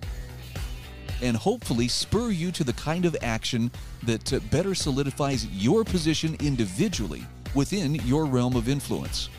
and 1.22 1.36
hopefully 1.36 1.88
spur 1.88 2.32
you 2.32 2.52
to 2.52 2.64
the 2.64 2.74
kind 2.74 3.06
of 3.06 3.16
action 3.22 3.72
that 4.04 4.34
uh, 4.34 4.40
better 4.52 4.76
solidifies 4.76 5.46
your 5.48 5.84
position 5.84 6.36
individually 6.42 7.24
within 7.56 7.96
your 7.96 8.26
realm 8.26 8.56
of 8.56 8.70
influence. 8.70 9.30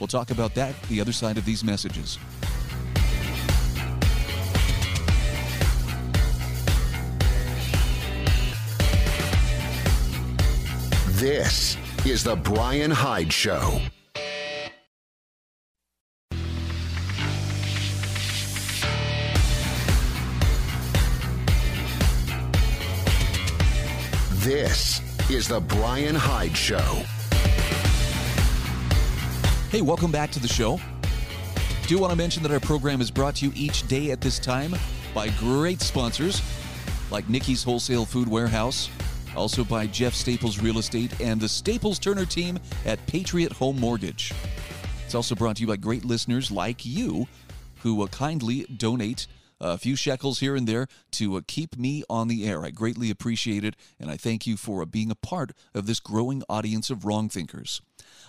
We'll 0.00 0.06
talk 0.06 0.30
about 0.30 0.54
that 0.54 0.80
the 0.84 1.00
other 1.00 1.12
side 1.12 1.38
of 1.38 1.44
these 1.44 1.64
messages. 1.64 2.18
This 11.18 11.78
is 12.04 12.22
The 12.22 12.36
Bryan 12.36 12.90
Hyde 12.90 13.32
Show. 13.32 13.80
This 24.46 25.00
is 25.28 25.48
The 25.48 25.58
Bryan 25.58 26.14
Hyde 26.14 26.56
Show. 26.56 27.02
Hey, 29.72 29.82
welcome 29.82 30.12
back 30.12 30.30
to 30.30 30.38
the 30.38 30.46
show. 30.46 30.78
Do 31.88 31.98
want 31.98 32.12
to 32.12 32.16
mention 32.16 32.44
that 32.44 32.52
our 32.52 32.60
program 32.60 33.00
is 33.00 33.10
brought 33.10 33.34
to 33.36 33.46
you 33.46 33.52
each 33.56 33.88
day 33.88 34.12
at 34.12 34.20
this 34.20 34.38
time 34.38 34.76
by 35.12 35.30
great 35.30 35.80
sponsors 35.80 36.40
like 37.10 37.28
Nickey's 37.28 37.64
Wholesale 37.64 38.04
Food 38.04 38.28
Warehouse, 38.28 38.88
also 39.34 39.64
by 39.64 39.88
Jeff 39.88 40.14
Staples 40.14 40.60
Real 40.60 40.78
Estate 40.78 41.20
and 41.20 41.40
the 41.40 41.48
Staples 41.48 41.98
Turner 41.98 42.24
team 42.24 42.56
at 42.84 43.04
Patriot 43.08 43.50
Home 43.54 43.80
Mortgage. 43.80 44.32
It's 45.04 45.16
also 45.16 45.34
brought 45.34 45.56
to 45.56 45.62
you 45.62 45.66
by 45.66 45.76
great 45.76 46.04
listeners 46.04 46.52
like 46.52 46.86
you 46.86 47.26
who 47.80 48.00
uh, 48.00 48.06
kindly 48.06 48.64
donate 48.76 49.26
a 49.60 49.78
few 49.78 49.96
shekels 49.96 50.40
here 50.40 50.56
and 50.56 50.66
there 50.66 50.86
to 51.12 51.36
uh, 51.36 51.40
keep 51.46 51.76
me 51.76 52.02
on 52.10 52.28
the 52.28 52.46
air. 52.46 52.64
I 52.64 52.70
greatly 52.70 53.10
appreciate 53.10 53.64
it, 53.64 53.76
and 53.98 54.10
I 54.10 54.16
thank 54.16 54.46
you 54.46 54.56
for 54.56 54.82
uh, 54.82 54.86
being 54.86 55.10
a 55.10 55.16
part 55.16 55.52
of 55.74 55.86
this 55.86 56.00
growing 56.00 56.42
audience 56.48 56.90
of 56.90 57.04
wrong 57.04 57.28
thinkers. 57.28 57.80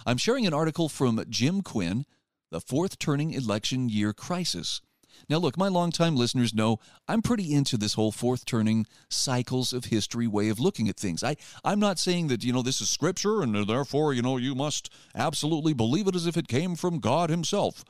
I'm 0.05 0.17
sharing 0.17 0.47
an 0.47 0.53
article 0.53 0.89
from 0.89 1.23
Jim 1.29 1.61
Quinn, 1.61 2.05
The 2.49 2.61
Fourth 2.61 2.97
Turning 2.99 3.33
Election 3.33 3.89
Year 3.89 4.13
Crisis. 4.13 4.81
Now, 5.29 5.37
look, 5.37 5.57
my 5.57 5.67
longtime 5.67 6.15
listeners 6.15 6.53
know 6.53 6.79
I'm 7.07 7.21
pretty 7.21 7.53
into 7.53 7.77
this 7.77 7.95
whole 7.95 8.11
fourth 8.11 8.45
turning 8.45 8.85
cycles 9.09 9.73
of 9.73 9.85
history 9.85 10.27
way 10.27 10.49
of 10.49 10.59
looking 10.59 10.87
at 10.87 10.97
things. 10.97 11.23
I, 11.23 11.35
I'm 11.63 11.79
not 11.79 11.99
saying 11.99 12.27
that, 12.27 12.43
you 12.43 12.53
know, 12.53 12.61
this 12.61 12.81
is 12.81 12.89
scripture 12.89 13.41
and 13.41 13.67
therefore, 13.67 14.13
you 14.13 14.21
know, 14.21 14.37
you 14.37 14.55
must 14.55 14.93
absolutely 15.15 15.73
believe 15.73 16.07
it 16.07 16.15
as 16.15 16.27
if 16.27 16.37
it 16.37 16.47
came 16.47 16.75
from 16.75 16.99
God 16.99 17.29
Himself. 17.29 17.83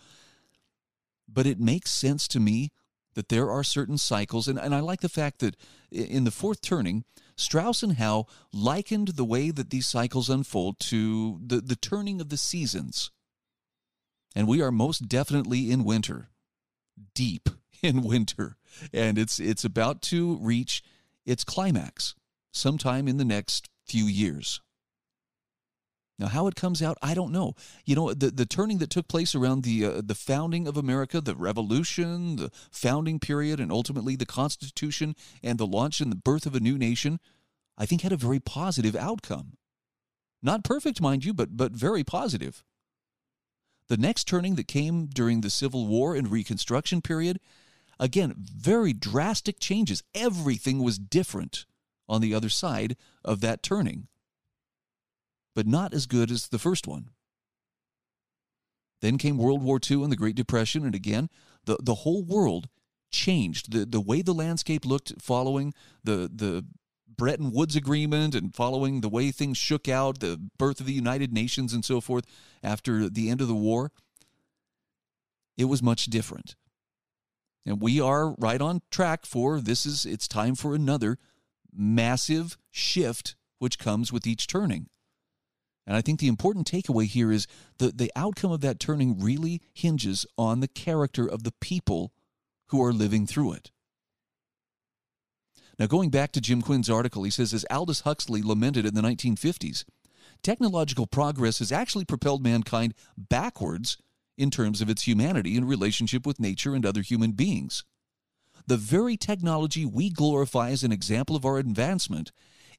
But 1.27 1.45
it 1.45 1.59
makes 1.59 1.91
sense 1.91 2.27
to 2.29 2.39
me 2.39 2.71
that 3.17 3.29
there 3.29 3.49
are 3.49 3.63
certain 3.63 3.97
cycles, 3.97 4.47
and, 4.47 4.59
and 4.59 4.75
I 4.75 4.79
like 4.79 5.01
the 5.01 5.09
fact 5.09 5.39
that 5.39 5.55
in 5.91 6.23
the 6.23 6.29
fourth 6.29 6.61
turning, 6.61 7.03
Strauss 7.35 7.81
and 7.81 7.93
Howe 7.93 8.27
likened 8.53 9.07
the 9.09 9.25
way 9.25 9.49
that 9.49 9.71
these 9.71 9.87
cycles 9.87 10.29
unfold 10.29 10.79
to 10.81 11.39
the, 11.43 11.59
the 11.59 11.75
turning 11.75 12.21
of 12.21 12.29
the 12.29 12.37
seasons. 12.37 13.09
And 14.35 14.47
we 14.47 14.61
are 14.61 14.71
most 14.71 15.09
definitely 15.09 15.71
in 15.71 15.83
winter 15.83 16.29
deep 17.15 17.49
in 17.81 18.03
winter, 18.03 18.57
and 18.93 19.17
it's 19.17 19.39
it's 19.39 19.65
about 19.65 20.03
to 20.03 20.37
reach 20.39 20.83
its 21.25 21.43
climax 21.43 22.13
sometime 22.53 23.07
in 23.07 23.17
the 23.17 23.25
next 23.25 23.67
few 23.83 24.05
years. 24.05 24.61
Now, 26.19 26.27
how 26.27 26.47
it 26.47 26.55
comes 26.55 26.81
out, 26.81 26.97
I 27.01 27.13
don't 27.13 27.31
know. 27.31 27.53
You 27.85 27.95
know, 27.95 28.13
the, 28.13 28.31
the 28.31 28.47
turning 28.47 28.79
that 28.79 28.89
took 28.89 29.07
place 29.07 29.35
around 29.35 29.63
the 29.63 29.85
uh, 29.85 30.01
the 30.03 30.15
founding 30.15 30.67
of 30.67 30.75
America, 30.75 31.21
the 31.21 31.35
Revolution, 31.35 32.37
the 32.37 32.51
founding 32.71 33.19
period, 33.19 33.59
and 33.59 33.71
ultimately 33.71 34.15
the 34.15 34.25
Constitution 34.25 35.15
and 35.43 35.59
the 35.59 35.67
launch 35.67 36.01
and 36.01 36.11
the 36.11 36.15
birth 36.15 36.47
of 36.47 36.55
a 36.55 36.59
new 36.59 36.77
nation, 36.77 37.19
I 37.77 37.85
think 37.85 38.01
had 38.01 38.11
a 38.11 38.17
very 38.17 38.39
positive 38.39 38.95
outcome. 38.95 39.57
Not 40.41 40.63
perfect, 40.63 41.01
mind 41.01 41.23
you, 41.23 41.33
but 41.33 41.55
but 41.55 41.73
very 41.73 42.03
positive. 42.03 42.63
The 43.87 43.97
next 43.97 44.27
turning 44.27 44.55
that 44.55 44.67
came 44.67 45.05
during 45.05 45.41
the 45.41 45.49
Civil 45.49 45.87
War 45.87 46.15
and 46.15 46.31
Reconstruction 46.31 47.01
period, 47.01 47.39
again, 47.99 48.33
very 48.37 48.91
drastic 48.91 49.59
changes. 49.59 50.03
Everything 50.15 50.83
was 50.83 50.97
different 50.97 51.65
on 52.09 52.21
the 52.21 52.33
other 52.33 52.49
side 52.49 52.97
of 53.23 53.41
that 53.41 53.61
turning, 53.61 54.07
but 55.57 55.65
not 55.65 55.91
as 55.91 56.05
good 56.05 56.29
as 56.29 56.49
the 56.49 56.59
first 56.59 56.85
one. 56.85 57.09
Then 59.01 59.17
came 59.17 59.39
World 59.39 59.63
War 59.63 59.79
II 59.83 60.03
and 60.03 60.11
the 60.11 60.15
Great 60.15 60.35
Depression, 60.35 60.85
and 60.85 60.93
again, 60.93 61.31
the, 61.65 61.79
the 61.81 61.95
whole 61.95 62.21
world 62.21 62.69
changed. 63.09 63.71
The, 63.71 63.83
the 63.83 63.99
way 63.99 64.21
the 64.21 64.35
landscape 64.35 64.85
looked 64.85 65.19
following 65.19 65.73
the, 66.03 66.29
the 66.31 66.63
Bretton 67.07 67.51
Woods 67.51 67.75
Agreement 67.75 68.35
and 68.35 68.53
following 68.53 69.01
the 69.01 69.09
way 69.09 69.31
things 69.31 69.57
shook 69.57 69.89
out, 69.89 70.19
the 70.19 70.39
birth 70.59 70.79
of 70.79 70.85
the 70.85 70.93
United 70.93 71.33
Nations 71.33 71.73
and 71.73 71.83
so 71.83 72.01
forth 72.01 72.25
after 72.61 73.09
the 73.09 73.27
end 73.27 73.41
of 73.41 73.47
the 73.47 73.55
war, 73.55 73.91
it 75.57 75.65
was 75.65 75.81
much 75.81 76.05
different. 76.05 76.55
And 77.65 77.81
we 77.81 77.99
are 77.99 78.35
right 78.37 78.61
on 78.61 78.83
track 78.91 79.25
for 79.25 79.59
this 79.59 79.87
is 79.87 80.05
it's 80.05 80.27
time 80.27 80.53
for 80.53 80.75
another 80.75 81.17
massive 81.75 82.59
shift 82.69 83.35
which 83.57 83.79
comes 83.79 84.13
with 84.13 84.27
each 84.27 84.45
turning. 84.45 84.89
And 85.87 85.95
I 85.95 86.01
think 86.01 86.19
the 86.19 86.27
important 86.27 86.69
takeaway 86.69 87.05
here 87.05 87.31
is 87.31 87.47
that 87.77 87.97
the 87.97 88.11
outcome 88.13 88.51
of 88.51 88.59
that 88.61 88.79
turning 88.79 89.19
really 89.19 89.61
hinges 89.73 90.25
on 90.37 90.59
the 90.59 90.67
character 90.67 91.25
of 91.25 91.43
the 91.43 91.53
people 91.61 92.11
who 92.67 92.83
are 92.83 92.91
living 92.91 93.25
through 93.25 93.53
it. 93.53 93.71
Now, 95.79 95.87
going 95.87 96.09
back 96.09 96.33
to 96.33 96.41
Jim 96.41 96.61
Quinn's 96.61 96.89
article, 96.89 97.23
he 97.23 97.31
says, 97.31 97.53
as 97.53 97.65
Aldous 97.71 98.01
Huxley 98.01 98.41
lamented 98.41 98.85
in 98.85 98.95
the 98.95 99.01
1950s, 99.01 99.85
technological 100.43 101.07
progress 101.07 101.59
has 101.59 101.71
actually 101.71 102.03
propelled 102.03 102.43
mankind 102.43 102.93
backwards 103.17 103.97
in 104.37 104.51
terms 104.51 104.81
of 104.81 104.89
its 104.89 105.07
humanity 105.07 105.55
in 105.55 105.65
relationship 105.65 106.25
with 106.25 106.39
nature 106.39 106.75
and 106.75 106.85
other 106.85 107.01
human 107.01 107.31
beings. 107.31 107.85
The 108.65 108.77
very 108.77 109.15
technology 109.15 109.85
we 109.85 110.09
glorify 110.09 110.71
as 110.71 110.83
an 110.83 110.91
example 110.91 111.35
of 111.35 111.45
our 111.45 111.57
advancement 111.57 112.31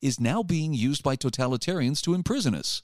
is 0.02 0.20
now 0.20 0.42
being 0.42 0.74
used 0.74 1.02
by 1.02 1.16
totalitarians 1.16 2.02
to 2.02 2.14
imprison 2.14 2.54
us. 2.54 2.82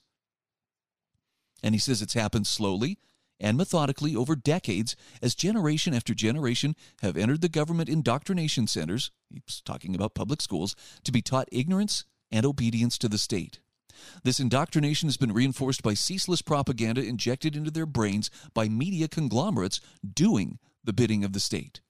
And 1.64 1.75
he 1.75 1.78
says 1.78 2.02
it's 2.02 2.12
happened 2.12 2.47
slowly 2.47 2.99
and 3.40 3.56
methodically 3.56 4.14
over 4.14 4.37
decades 4.37 4.94
as 5.23 5.35
generation 5.35 5.94
after 5.94 6.12
generation 6.12 6.76
have 7.00 7.16
entered 7.16 7.40
the 7.40 7.49
government 7.49 7.88
indoctrination 7.88 8.66
centers, 8.66 9.11
he's 9.30 9.62
talking 9.62 9.94
about 9.94 10.14
public 10.14 10.42
schools, 10.42 10.76
to 11.04 11.11
be 11.11 11.23
taught 11.23 11.49
ignorance 11.50 12.04
and 12.30 12.44
obedience 12.44 12.99
to 12.99 13.09
the 13.09 13.16
state. 13.16 13.61
This 14.25 14.38
indoctrination 14.38 15.09
has 15.09 15.16
been 15.16 15.33
reinforced 15.33 15.83
by 15.83 15.94
ceaseless 15.94 16.42
propaganda 16.42 17.02
injected 17.02 17.56
into 17.56 17.71
their 17.71 17.87
brains 17.87 18.30
by 18.52 18.68
media 18.68 19.09
conglomerates 19.09 19.80
doing 20.12 20.59
the 20.85 20.92
bidding 20.92 21.25
of 21.25 21.33
the 21.33 21.40
state. 21.40 21.80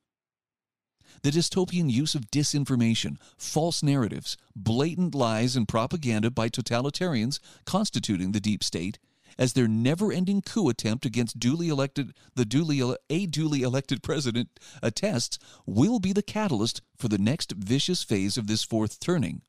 The 1.23 1.33
dystopian 1.33 1.91
use 1.91 2.15
of 2.15 2.31
disinformation, 2.31 3.17
false 3.37 3.83
narratives, 3.83 4.37
blatant 4.55 5.17
lies, 5.17 5.57
and 5.57 5.67
propaganda 5.67 6.31
by 6.31 6.49
totalitarians 6.49 7.41
constituting 7.65 8.31
the 8.31 8.41
deep 8.41 8.63
state 8.63 9.01
as 9.39 9.53
their 9.53 9.69
never-ending 9.69 10.43
coup 10.43 10.69
attempt 10.69 11.05
against 11.05 11.39
duly 11.39 11.69
elected 11.69 12.15
the 12.35 12.45
duly 12.45 12.81
a 13.11 13.27
duly 13.27 13.63
elected 13.63 14.03
president 14.03 14.61
attests 14.83 15.39
will 15.67 15.99
be 15.99 16.13
the 16.13 16.23
catalyst 16.23 16.83
for 16.97 17.09
the 17.09 17.19
next 17.19 17.53
vicious 17.53 18.03
phase 18.03 18.37
of 18.37 18.47
this 18.47 18.65
fourth 18.65 19.01
turning. 19.01 19.43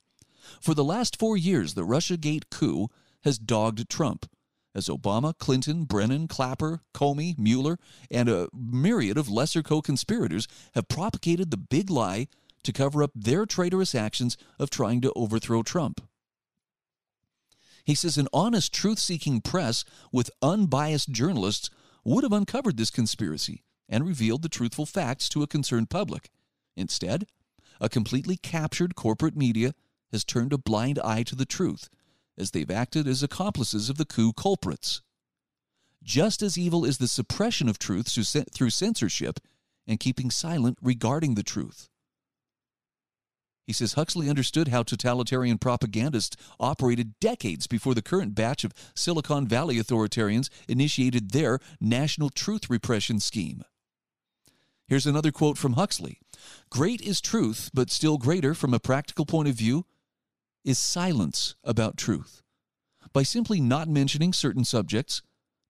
For 0.61 0.73
the 0.73 0.83
last 0.83 1.19
4 1.19 1.37
years 1.37 1.73
the 1.73 1.85
Russiagate 1.85 2.49
coup 2.49 2.89
has 3.23 3.37
dogged 3.37 3.89
Trump 3.89 4.29
as 4.75 4.87
Obama, 4.89 5.37
Clinton, 5.37 5.85
Brennan, 5.85 6.27
Clapper, 6.27 6.81
Comey, 6.93 7.37
Mueller, 7.39 7.79
and 8.11 8.27
a 8.27 8.49
myriad 8.53 9.17
of 9.17 9.29
lesser 9.29 9.63
co-conspirators 9.63 10.47
have 10.73 10.89
propagated 10.89 11.49
the 11.49 11.57
big 11.57 11.89
lie 11.89 12.27
to 12.63 12.73
cover 12.73 13.01
up 13.01 13.11
their 13.15 13.45
traitorous 13.45 13.95
actions 13.95 14.37
of 14.59 14.69
trying 14.69 14.99
to 14.99 15.13
overthrow 15.15 15.63
Trump. 15.63 16.01
He 17.85 17.95
says 17.95 18.17
an 18.17 18.27
honest, 18.33 18.73
truth 18.73 18.99
seeking 18.99 19.41
press 19.41 19.85
with 20.11 20.31
unbiased 20.41 21.09
journalists 21.09 21.69
would 22.03 22.23
have 22.23 22.33
uncovered 22.33 22.77
this 22.77 22.89
conspiracy, 22.89 23.63
and 23.87 24.05
revealed 24.05 24.41
the 24.41 24.49
truthful 24.49 24.85
facts 24.85 25.29
to 25.29 25.43
a 25.43 25.47
concerned 25.47 25.89
public. 25.89 26.29
Instead, 26.75 27.27
a 27.79 27.87
completely 27.87 28.37
captured 28.37 28.95
corporate 28.95 29.35
media 29.35 29.73
has 30.11 30.23
turned 30.23 30.53
a 30.53 30.57
blind 30.57 30.99
eye 30.99 31.23
to 31.23 31.35
the 31.35 31.45
truth 31.45 31.89
as 32.37 32.51
they've 32.51 32.71
acted 32.71 33.07
as 33.07 33.23
accomplices 33.23 33.89
of 33.89 33.97
the 33.97 34.05
coup 34.05 34.33
culprits. 34.33 35.01
Just 36.03 36.41
as 36.41 36.57
evil 36.57 36.85
is 36.85 36.97
the 36.97 37.07
suppression 37.07 37.69
of 37.69 37.79
truth 37.79 38.09
through 38.53 38.69
censorship 38.69 39.39
and 39.87 39.99
keeping 39.99 40.31
silent 40.31 40.77
regarding 40.81 41.35
the 41.35 41.43
truth. 41.43 41.89
He 43.65 43.73
says 43.73 43.93
Huxley 43.93 44.29
understood 44.29 44.67
how 44.67 44.83
totalitarian 44.83 45.57
propagandists 45.57 46.37
operated 46.59 47.19
decades 47.19 47.65
before 47.65 47.95
the 47.95 48.01
current 48.01 48.35
batch 48.35 48.63
of 48.63 48.73
Silicon 48.93 49.47
Valley 49.47 49.77
authoritarians 49.77 50.49
initiated 50.67 51.31
their 51.31 51.59
national 51.81 52.29
truth 52.29 52.69
repression 52.69 53.19
scheme. 53.19 53.63
Here's 54.87 55.07
another 55.07 55.31
quote 55.31 55.57
from 55.57 55.73
Huxley 55.73 56.19
Great 56.69 57.01
is 57.01 57.19
truth, 57.21 57.71
but 57.73 57.89
still 57.89 58.19
greater 58.19 58.53
from 58.53 58.73
a 58.73 58.79
practical 58.79 59.25
point 59.25 59.47
of 59.47 59.55
view 59.55 59.85
is 60.63 60.77
silence 60.77 61.55
about 61.63 61.97
truth. 61.97 62.43
By 63.13 63.23
simply 63.23 63.61
not 63.61 63.87
mentioning 63.87 64.31
certain 64.31 64.63
subjects, 64.63 65.23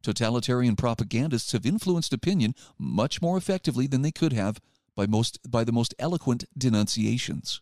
totalitarian 0.04 0.75
propagandists 0.75 1.54
have 1.54 1.66
influenced 1.66 2.12
opinion 2.12 2.56
much 2.78 3.22
more 3.22 3.38
effectively 3.38 3.88
than 3.88 4.02
they 4.02 4.12
could 4.12 4.34
have 4.34 4.60
by, 4.96 5.08
most, 5.08 5.40
by 5.50 5.64
the 5.64 5.72
most 5.72 5.96
eloquent 5.98 6.44
denunciations. 6.58 7.62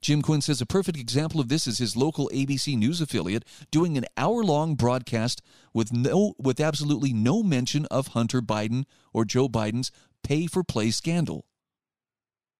Jim 0.00 0.22
Quinn 0.22 0.40
says 0.40 0.60
a 0.60 0.66
perfect 0.66 0.98
example 0.98 1.40
of 1.40 1.48
this 1.48 1.66
is 1.66 1.78
his 1.78 1.96
local 1.96 2.28
ABC 2.32 2.76
News 2.76 3.00
affiliate 3.00 3.44
doing 3.70 3.96
an 3.96 4.06
hour-long 4.16 4.74
broadcast 4.74 5.42
with 5.72 5.92
no 5.92 6.34
with 6.38 6.60
absolutely 6.60 7.12
no 7.12 7.42
mention 7.42 7.86
of 7.86 8.08
Hunter 8.08 8.42
Biden 8.42 8.84
or 9.12 9.24
Joe 9.24 9.48
Biden's 9.48 9.90
pay 10.22 10.46
for 10.46 10.62
play 10.62 10.90
scandal. 10.90 11.46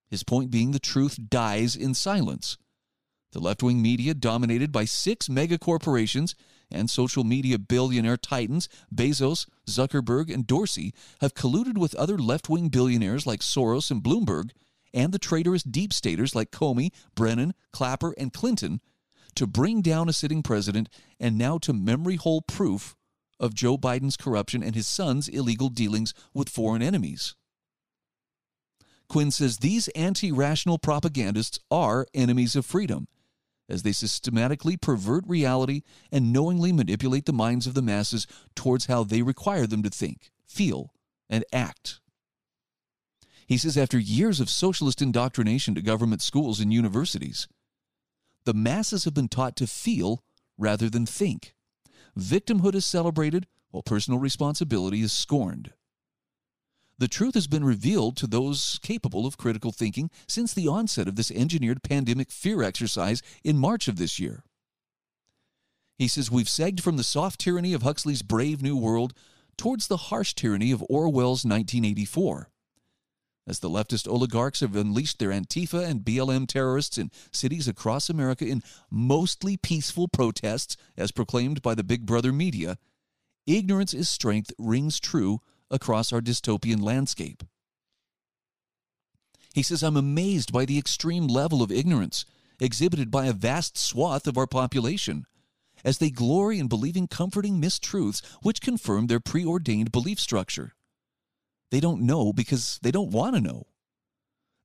His 0.09 0.23
point 0.23 0.51
being 0.51 0.71
the 0.71 0.79
truth 0.79 1.19
dies 1.29 1.75
in 1.75 1.93
silence. 1.93 2.57
The 3.33 3.39
left-wing 3.39 3.81
media 3.81 4.13
dominated 4.13 4.71
by 4.71 4.85
six 4.85 5.29
mega 5.29 5.57
corporations 5.57 6.33
and 6.71 6.89
social 6.89 7.23
media 7.23 7.59
billionaire 7.59 8.17
titans 8.17 8.69
Bezos, 8.93 9.47
Zuckerberg, 9.67 10.33
and 10.33 10.47
Dorsey 10.47 10.93
have 11.21 11.33
colluded 11.33 11.77
with 11.77 11.95
other 11.95 12.17
left-wing 12.17 12.69
billionaires 12.69 13.27
like 13.27 13.41
Soros 13.41 13.91
and 13.91 14.01
Bloomberg 14.01 14.51
and 14.93 15.13
the 15.13 15.19
traitorous 15.19 15.63
deep 15.63 15.93
staters 15.93 16.35
like 16.35 16.51
Comey, 16.51 16.91
Brennan, 17.15 17.53
Clapper, 17.71 18.13
and 18.17 18.33
Clinton 18.33 18.81
to 19.35 19.47
bring 19.47 19.81
down 19.81 20.09
a 20.09 20.13
sitting 20.13 20.41
president 20.41 20.89
and 21.19 21.37
now 21.37 21.57
to 21.59 21.73
memory 21.73 22.15
hole 22.15 22.41
proof 22.41 22.95
of 23.39 23.53
Joe 23.53 23.77
Biden's 23.77 24.17
corruption 24.17 24.63
and 24.63 24.75
his 24.75 24.87
son's 24.87 25.27
illegal 25.27 25.69
dealings 25.69 26.13
with 26.33 26.49
foreign 26.49 26.81
enemies. 26.81 27.35
Quinn 29.07 29.31
says 29.31 29.57
these 29.57 29.87
anti 29.89 30.31
rational 30.31 30.77
propagandists 30.77 31.59
are 31.71 32.07
enemies 32.13 32.55
of 32.55 32.65
freedom, 32.65 33.07
as 33.69 33.83
they 33.83 33.91
systematically 33.91 34.75
pervert 34.75 35.23
reality 35.27 35.81
and 36.11 36.33
knowingly 36.33 36.71
manipulate 36.71 37.25
the 37.25 37.33
minds 37.33 37.67
of 37.67 37.73
the 37.73 37.81
masses 37.81 38.27
towards 38.55 38.87
how 38.87 39.03
they 39.03 39.21
require 39.21 39.67
them 39.67 39.83
to 39.83 39.89
think, 39.89 40.31
feel, 40.45 40.93
and 41.29 41.45
act. 41.53 41.99
He 43.47 43.57
says 43.57 43.77
after 43.77 43.97
years 43.97 44.41
of 44.41 44.49
socialist 44.49 45.01
indoctrination 45.01 45.73
to 45.75 45.81
government 45.81 46.21
schools 46.21 46.59
and 46.59 46.73
universities, 46.73 47.47
the 48.43 48.53
masses 48.53 49.05
have 49.05 49.13
been 49.13 49.29
taught 49.29 49.55
to 49.55 49.67
feel 49.67 50.21
rather 50.57 50.89
than 50.89 51.05
think. 51.05 51.55
Victimhood 52.17 52.75
is 52.75 52.85
celebrated 52.85 53.47
while 53.71 53.83
personal 53.83 54.19
responsibility 54.19 55.01
is 55.01 55.13
scorned. 55.13 55.71
The 56.97 57.07
truth 57.07 57.35
has 57.35 57.47
been 57.47 57.63
revealed 57.63 58.17
to 58.17 58.27
those 58.27 58.79
capable 58.81 59.25
of 59.25 59.37
critical 59.37 59.71
thinking 59.71 60.09
since 60.27 60.53
the 60.53 60.67
onset 60.67 61.07
of 61.07 61.15
this 61.15 61.31
engineered 61.31 61.83
pandemic 61.83 62.31
fear 62.31 62.63
exercise 62.63 63.21
in 63.43 63.57
March 63.57 63.87
of 63.87 63.97
this 63.97 64.19
year. 64.19 64.43
He 65.97 66.07
says 66.07 66.29
we've 66.29 66.47
segged 66.47 66.81
from 66.81 66.97
the 66.97 67.03
soft 67.03 67.39
tyranny 67.39 67.73
of 67.73 67.83
Huxley's 67.83 68.23
Brave 68.23 68.61
New 68.61 68.75
World 68.75 69.13
towards 69.57 69.87
the 69.87 69.97
harsh 69.97 70.33
tyranny 70.33 70.71
of 70.71 70.83
Orwell's 70.89 71.45
1984 71.45 72.49
as 73.47 73.59
the 73.59 73.69
leftist 73.69 74.07
oligarchs 74.07 74.59
have 74.59 74.75
unleashed 74.75 75.19
their 75.19 75.29
Antifa 75.29 75.83
and 75.83 76.01
BLM 76.01 76.47
terrorists 76.47 76.97
in 76.97 77.09
cities 77.31 77.67
across 77.67 78.09
America 78.09 78.45
in 78.45 78.61
mostly 78.91 79.55
peaceful 79.55 80.07
protests, 80.09 80.75
as 80.97 81.11
proclaimed 81.11 81.61
by 81.61 81.73
the 81.73 81.83
Big 81.83 82.05
Brother 82.05 82.33
media, 82.33 82.77
ignorance 83.47 83.93
is 83.93 84.09
strength 84.09 84.51
rings 84.59 84.99
true 84.99 85.39
across 85.71 86.11
our 86.11 86.21
dystopian 86.21 86.81
landscape. 86.81 87.43
He 89.53 89.63
says, 89.63 89.81
I'm 89.81 89.97
amazed 89.97 90.51
by 90.51 90.65
the 90.65 90.77
extreme 90.77 91.25
level 91.27 91.63
of 91.63 91.71
ignorance 91.71 92.25
exhibited 92.59 93.09
by 93.09 93.27
a 93.27 93.33
vast 93.33 93.77
swath 93.77 94.27
of 94.27 94.37
our 94.37 94.47
population 94.47 95.25
as 95.85 95.99
they 95.99 96.09
glory 96.09 96.59
in 96.59 96.67
believing 96.67 97.07
comforting 97.07 97.61
mistruths 97.61 98.21
which 98.41 98.61
confirm 98.61 99.07
their 99.07 99.19
preordained 99.19 99.91
belief 99.91 100.19
structure. 100.19 100.73
They 101.71 101.79
don't 101.79 102.01
know 102.01 102.31
because 102.33 102.79
they 102.81 102.91
don't 102.91 103.11
want 103.11 103.35
to 103.35 103.41
know. 103.41 103.67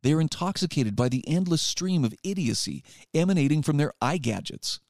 They 0.03 0.13
are 0.13 0.21
intoxicated 0.21 0.97
by 0.97 1.09
the 1.09 1.27
endless 1.29 1.63
stream 1.63 2.05
of 2.05 2.15
idiocy 2.25 2.83
emanating 3.15 3.63
from 3.63 3.77
their 3.77 3.93
eye 4.01 4.19
gadgets 4.19 4.81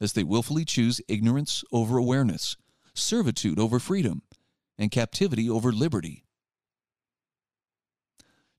as 0.00 0.12
they 0.12 0.24
willfully 0.24 0.64
choose 0.64 1.00
ignorance 1.08 1.64
over 1.72 1.96
awareness, 1.98 2.56
servitude 2.94 3.58
over 3.58 3.78
freedom, 3.78 4.22
and 4.78 4.90
captivity 4.90 5.48
over 5.48 5.72
liberty. 5.72 6.24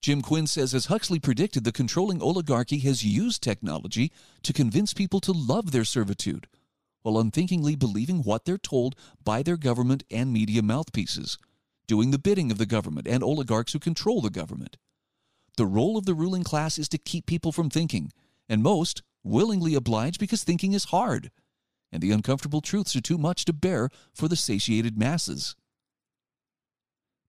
Jim 0.01 0.21
Quinn 0.21 0.47
says, 0.47 0.73
as 0.73 0.85
Huxley 0.85 1.19
predicted, 1.19 1.63
the 1.63 1.71
controlling 1.71 2.21
oligarchy 2.21 2.79
has 2.79 3.03
used 3.03 3.41
technology 3.41 4.11
to 4.43 4.53
convince 4.53 4.93
people 4.93 5.19
to 5.21 5.31
love 5.31 5.71
their 5.71 5.83
servitude, 5.83 6.47
while 7.01 7.19
unthinkingly 7.19 7.75
believing 7.75 8.21
what 8.21 8.45
they're 8.45 8.57
told 8.57 8.95
by 9.23 9.41
their 9.41 9.57
government 9.57 10.03
and 10.11 10.31
media 10.31 10.61
mouthpieces, 10.61 11.37
doing 11.87 12.11
the 12.11 12.19
bidding 12.19 12.51
of 12.51 12.57
the 12.57 12.65
government 12.65 13.07
and 13.07 13.23
oligarchs 13.23 13.73
who 13.73 13.79
control 13.79 14.21
the 14.21 14.29
government. 14.29 14.77
The 15.57 15.65
role 15.65 15.97
of 15.97 16.05
the 16.05 16.13
ruling 16.13 16.43
class 16.43 16.77
is 16.77 16.89
to 16.89 16.97
keep 16.97 17.25
people 17.25 17.51
from 17.51 17.69
thinking, 17.69 18.11
and 18.47 18.61
most 18.61 19.01
willingly 19.23 19.73
oblige 19.73 20.19
because 20.19 20.43
thinking 20.43 20.73
is 20.73 20.85
hard, 20.85 21.31
and 21.91 22.01
the 22.01 22.11
uncomfortable 22.11 22.61
truths 22.61 22.95
are 22.95 23.01
too 23.01 23.17
much 23.17 23.45
to 23.45 23.53
bear 23.53 23.89
for 24.13 24.27
the 24.27 24.35
satiated 24.35 24.97
masses. 24.97 25.55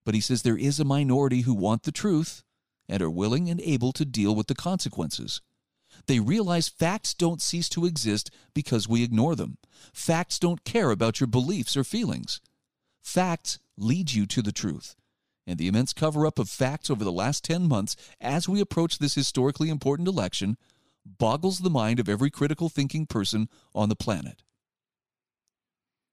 But 0.05 0.15
he 0.15 0.21
says 0.21 0.43
there 0.43 0.59
is 0.59 0.81
a 0.81 0.85
minority 0.85 1.43
who 1.43 1.55
want 1.55 1.83
the 1.83 1.93
truth 1.93 2.43
and 2.89 3.03
are 3.03 3.11
willing 3.11 3.51
and 3.51 3.61
able 3.61 3.93
to 3.93 4.05
deal 4.05 4.35
with 4.35 4.47
the 4.47 4.55
consequences. 4.55 5.41
They 6.07 6.21
realize 6.21 6.69
facts 6.69 7.15
don't 7.15 7.43
cease 7.43 7.69
to 7.71 7.85
exist 7.85 8.31
because 8.55 8.89
we 8.89 9.03
ignore 9.03 9.37
them. 9.37 9.59
Facts 9.93 10.39
don't 10.39 10.65
care 10.65 10.91
about 10.91 11.21
your 11.21 11.27
beliefs 11.27 11.77
or 11.77 11.85
feelings. 11.85 12.41
Facts 13.09 13.59
lead 13.79 14.13
you 14.13 14.27
to 14.27 14.43
the 14.43 14.53
truth. 14.53 14.95
And 15.47 15.57
the 15.57 15.67
immense 15.67 15.95
cover 15.95 16.27
up 16.27 16.39
of 16.39 16.51
facts 16.51 16.91
over 16.91 17.03
the 17.03 17.11
last 17.11 17.43
10 17.43 17.67
months 17.67 17.97
as 18.21 18.51
we 18.51 18.61
approach 18.61 18.99
this 18.99 19.15
historically 19.15 19.71
important 19.71 20.07
election 20.07 20.59
boggles 21.07 21.61
the 21.61 21.71
mind 21.71 22.01
of 22.01 22.09
every 22.11 22.31
critical 22.31 22.69
thinking 22.69 23.07
person 23.07 23.49
on 23.75 23.89
the 23.89 23.97
planet. 23.97 24.43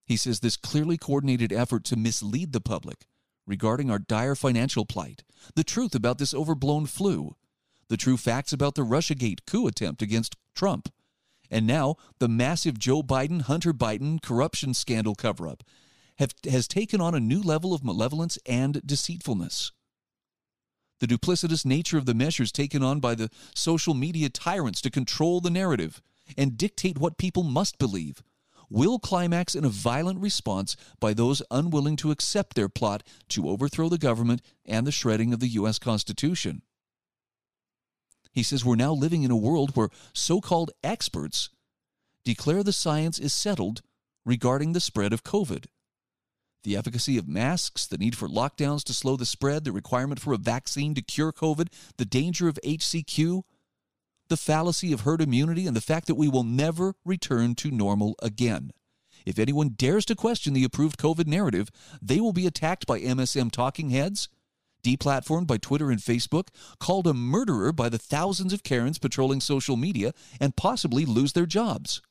He 0.05 0.15
says 0.15 0.39
this 0.39 0.55
clearly 0.55 0.97
coordinated 0.97 1.51
effort 1.51 1.83
to 1.85 1.97
mislead 1.97 2.53
the 2.53 2.61
public 2.61 3.07
regarding 3.45 3.91
our 3.91 3.99
dire 3.99 4.33
financial 4.33 4.85
plight, 4.85 5.25
the 5.53 5.65
truth 5.65 5.95
about 5.95 6.17
this 6.17 6.33
overblown 6.33 6.85
flu, 6.85 7.35
the 7.89 7.97
true 7.97 8.15
facts 8.15 8.53
about 8.53 8.75
the 8.75 8.85
Russiagate 8.85 9.45
coup 9.45 9.67
attempt 9.67 10.01
against 10.01 10.37
Trump, 10.55 10.87
and 11.51 11.67
now 11.67 11.97
the 12.19 12.29
massive 12.29 12.79
Joe 12.79 13.03
Biden 13.03 13.41
Hunter 13.41 13.73
Biden 13.73 14.21
corruption 14.21 14.73
scandal 14.73 15.13
cover 15.13 15.45
up 15.45 15.61
have, 16.17 16.33
has 16.49 16.67
taken 16.67 17.01
on 17.01 17.15
a 17.15 17.19
new 17.19 17.41
level 17.41 17.73
of 17.73 17.83
malevolence 17.83 18.37
and 18.45 18.85
deceitfulness. 18.85 19.71
The 20.99 21.07
duplicitous 21.07 21.65
nature 21.65 21.97
of 21.97 22.05
the 22.05 22.13
measures 22.13 22.51
taken 22.51 22.81
on 22.81 22.99
by 22.99 23.15
the 23.15 23.29
social 23.53 23.93
media 23.93 24.29
tyrants 24.29 24.81
to 24.81 24.89
control 24.89 25.41
the 25.41 25.49
narrative 25.49 26.01
and 26.37 26.57
dictate 26.57 26.97
what 26.97 27.17
people 27.17 27.43
must 27.43 27.77
believe 27.77 28.23
will 28.69 28.97
climax 28.97 29.53
in 29.55 29.65
a 29.65 29.69
violent 29.69 30.19
response 30.19 30.75
by 30.99 31.13
those 31.13 31.41
unwilling 31.51 31.95
to 31.97 32.11
accept 32.11 32.55
their 32.55 32.69
plot 32.69 33.03
to 33.29 33.49
overthrow 33.49 33.89
the 33.89 33.97
government 33.97 34.41
and 34.65 34.87
the 34.87 34.91
shredding 34.91 35.33
of 35.33 35.39
the 35.39 35.49
U.S. 35.49 35.77
Constitution. 35.77 36.61
He 38.31 38.41
says 38.43 38.65
we're 38.65 38.75
now 38.75 38.93
living 38.93 39.23
in 39.23 39.31
a 39.31 39.37
world 39.37 39.75
where 39.75 39.89
so 40.13 40.41
called 40.41 40.71
experts 40.83 41.49
declare 42.23 42.63
the 42.63 42.73
science 42.73 43.19
is 43.19 43.33
settled 43.33 43.81
regarding 44.25 44.73
the 44.73 44.79
spread 44.79 45.13
of 45.13 45.23
COVID 45.23 45.65
the 46.65 46.75
efficacy 46.75 47.17
of 47.17 47.27
masks, 47.27 47.87
the 47.87 47.97
need 47.97 48.17
for 48.17 48.27
lockdowns 48.27 48.83
to 48.83 48.93
slow 48.93 49.15
the 49.15 49.25
spread, 49.25 49.63
the 49.63 49.71
requirement 49.71 50.19
for 50.19 50.33
a 50.33 50.37
vaccine 50.37 50.93
to 50.95 51.01
cure 51.01 51.31
COVID, 51.31 51.67
the 51.97 52.05
danger 52.05 52.49
of 52.49 52.59
HCQ, 52.65 53.43
the 54.27 54.37
fallacy 54.37 54.91
of 54.91 55.01
herd 55.01 55.21
immunity, 55.21 55.67
and 55.67 55.75
the 55.75 55.81
fact 55.81 56.07
that 56.07 56.15
we 56.15 56.27
will 56.27 56.43
never 56.43 56.95
return 57.05 57.55
to 57.55 57.71
normal 57.71 58.15
again. 58.21 58.71
If 59.25 59.39
anyone 59.39 59.69
dares 59.69 60.05
to 60.05 60.15
question 60.15 60.53
the 60.53 60.63
approved 60.63 60.99
COVID 60.99 61.27
narrative, 61.27 61.69
they 62.01 62.19
will 62.19 62.33
be 62.33 62.47
attacked 62.47 62.85
by 62.85 62.99
MSM 62.99 63.51
talking 63.51 63.91
heads, 63.91 64.27
deplatformed 64.83 65.47
by 65.47 65.57
Twitter 65.57 65.91
and 65.91 65.99
Facebook, 65.99 66.47
called 66.79 67.07
a 67.07 67.13
murderer 67.13 67.71
by 67.71 67.89
the 67.89 67.97
thousands 67.97 68.53
of 68.53 68.63
Karens 68.63 68.99
patrolling 68.99 69.39
social 69.39 69.77
media, 69.77 70.13
and 70.39 70.55
possibly 70.55 71.05
lose 71.05 71.33
their 71.33 71.45
jobs. 71.45 72.01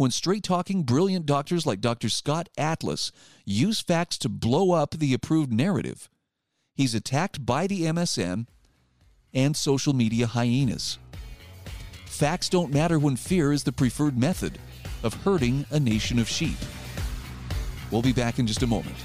When 0.00 0.10
straight 0.10 0.42
talking, 0.42 0.84
brilliant 0.84 1.26
doctors 1.26 1.66
like 1.66 1.82
Dr. 1.82 2.08
Scott 2.08 2.48
Atlas 2.56 3.12
use 3.44 3.82
facts 3.82 4.16
to 4.20 4.30
blow 4.30 4.72
up 4.72 4.92
the 4.92 5.12
approved 5.12 5.52
narrative, 5.52 6.08
he's 6.74 6.94
attacked 6.94 7.44
by 7.44 7.66
the 7.66 7.82
MSM 7.82 8.46
and 9.34 9.54
social 9.54 9.92
media 9.92 10.26
hyenas. 10.26 10.96
Facts 12.06 12.48
don't 12.48 12.72
matter 12.72 12.98
when 12.98 13.14
fear 13.14 13.52
is 13.52 13.64
the 13.64 13.72
preferred 13.72 14.16
method 14.16 14.58
of 15.02 15.12
herding 15.12 15.66
a 15.70 15.78
nation 15.78 16.18
of 16.18 16.30
sheep. 16.30 16.56
We'll 17.90 18.00
be 18.00 18.14
back 18.14 18.38
in 18.38 18.46
just 18.46 18.62
a 18.62 18.66
moment. 18.66 18.96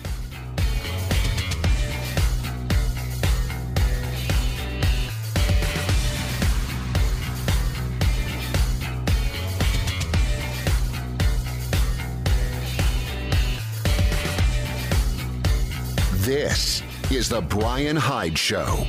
This 16.26 16.82
is 17.12 17.30
The 17.30 17.40
Bryan 17.40 17.96
Hyde 17.96 18.36
Show. 18.36 18.88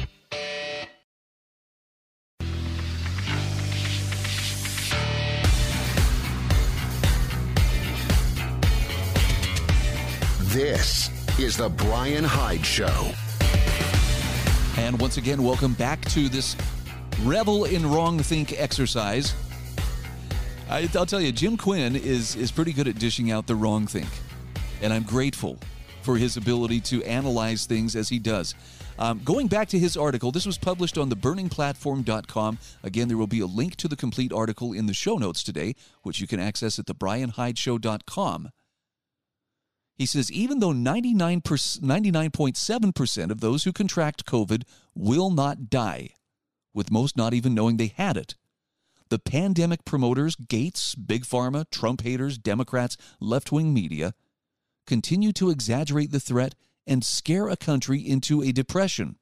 This 10.45 11.11
is 11.39 11.59
The 11.59 11.69
Bryan 11.69 12.25
Hyde 12.25 12.65
Show. 12.65 13.13
And 14.79 14.99
once 14.99 15.19
again, 15.19 15.43
welcome 15.43 15.75
back 15.75 16.03
to 16.07 16.31
this 16.31 16.57
revel 17.23 17.67
in 17.67 17.87
wrong 17.93 18.19
think 18.19 18.59
exercise. 18.59 19.35
I, 20.71 20.89
will 20.95 21.05
tell 21.05 21.21
you, 21.21 21.33
Jim 21.33 21.59
Quinn 21.59 21.97
is, 21.97 22.35
is 22.35 22.51
pretty 22.51 22.73
good 22.73 22.89
at 22.89 22.99
dishing 22.99 23.31
out 23.31 23.47
the 23.47 23.57
wrong 23.57 23.87
think. 23.87 24.09
And 24.81 24.91
I'm 24.91 25.03
grateful 25.03 25.59
for 26.07 26.17
his 26.17 26.37
ability 26.37 26.81
to 26.81 27.03
analyze 27.03 27.67
things 27.67 27.97
as 27.97 28.09
he 28.09 28.21
does. 28.21 28.55
Um, 28.97 29.21
going 29.25 29.49
back 29.49 29.69
to 29.71 29.79
his 29.79 29.97
article, 29.97 30.31
this 30.31 30.47
was 30.47 30.57
published 30.57 30.97
on 30.97 31.11
theburningplatform.com. 31.11 32.59
Again, 32.85 33.09
there 33.09 33.17
will 33.17 33.27
be 33.27 33.41
a 33.41 33.47
link 33.47 33.75
to 33.77 33.89
the 33.89 33.97
complete 33.97 34.33
article 34.33 34.73
in 34.73 34.87
the 34.87 34.95
show 34.95 35.17
notes 35.17 35.43
today, 35.43 35.75
which 36.03 36.21
you 36.21 36.29
can 36.29 36.39
access 36.39 36.79
at 36.79 36.87
thebrianhydeshow.com. 36.87 38.51
He 39.97 40.07
says 40.07 40.31
even 40.31 40.61
though 40.61 40.73
99.7% 40.73 43.31
of 43.31 43.41
those 43.41 43.65
who 43.65 43.73
contract 43.73 44.27
COVID 44.27 44.63
will 44.95 45.31
not 45.31 45.69
die, 45.69 46.11
with 46.73 46.93
most 46.93 47.17
not 47.17 47.35
even 47.35 47.53
knowing 47.53 47.79
they 47.79 47.93
had 47.97 48.17
it, 48.17 48.37
the 49.09 49.19
pandemic 49.19 49.85
promoters, 49.85 50.37
Gates, 50.37 50.95
Big 50.95 51.25
Pharma, 51.25 51.69
Trump 51.71 52.03
haters, 52.03 52.39
Democrats, 52.39 52.97
left 53.21 53.51
wing 53.51 53.75
media, 53.75 54.15
continue 54.87 55.33
to 55.33 55.51
exaggerate 55.51 56.13
the 56.13 56.21
threat 56.21 56.55
and 56.87 57.05
scare 57.05 57.49
a 57.49 57.57
country 57.57 58.01
into 58.01 58.43
a 58.43 58.53
depression. 58.53 59.17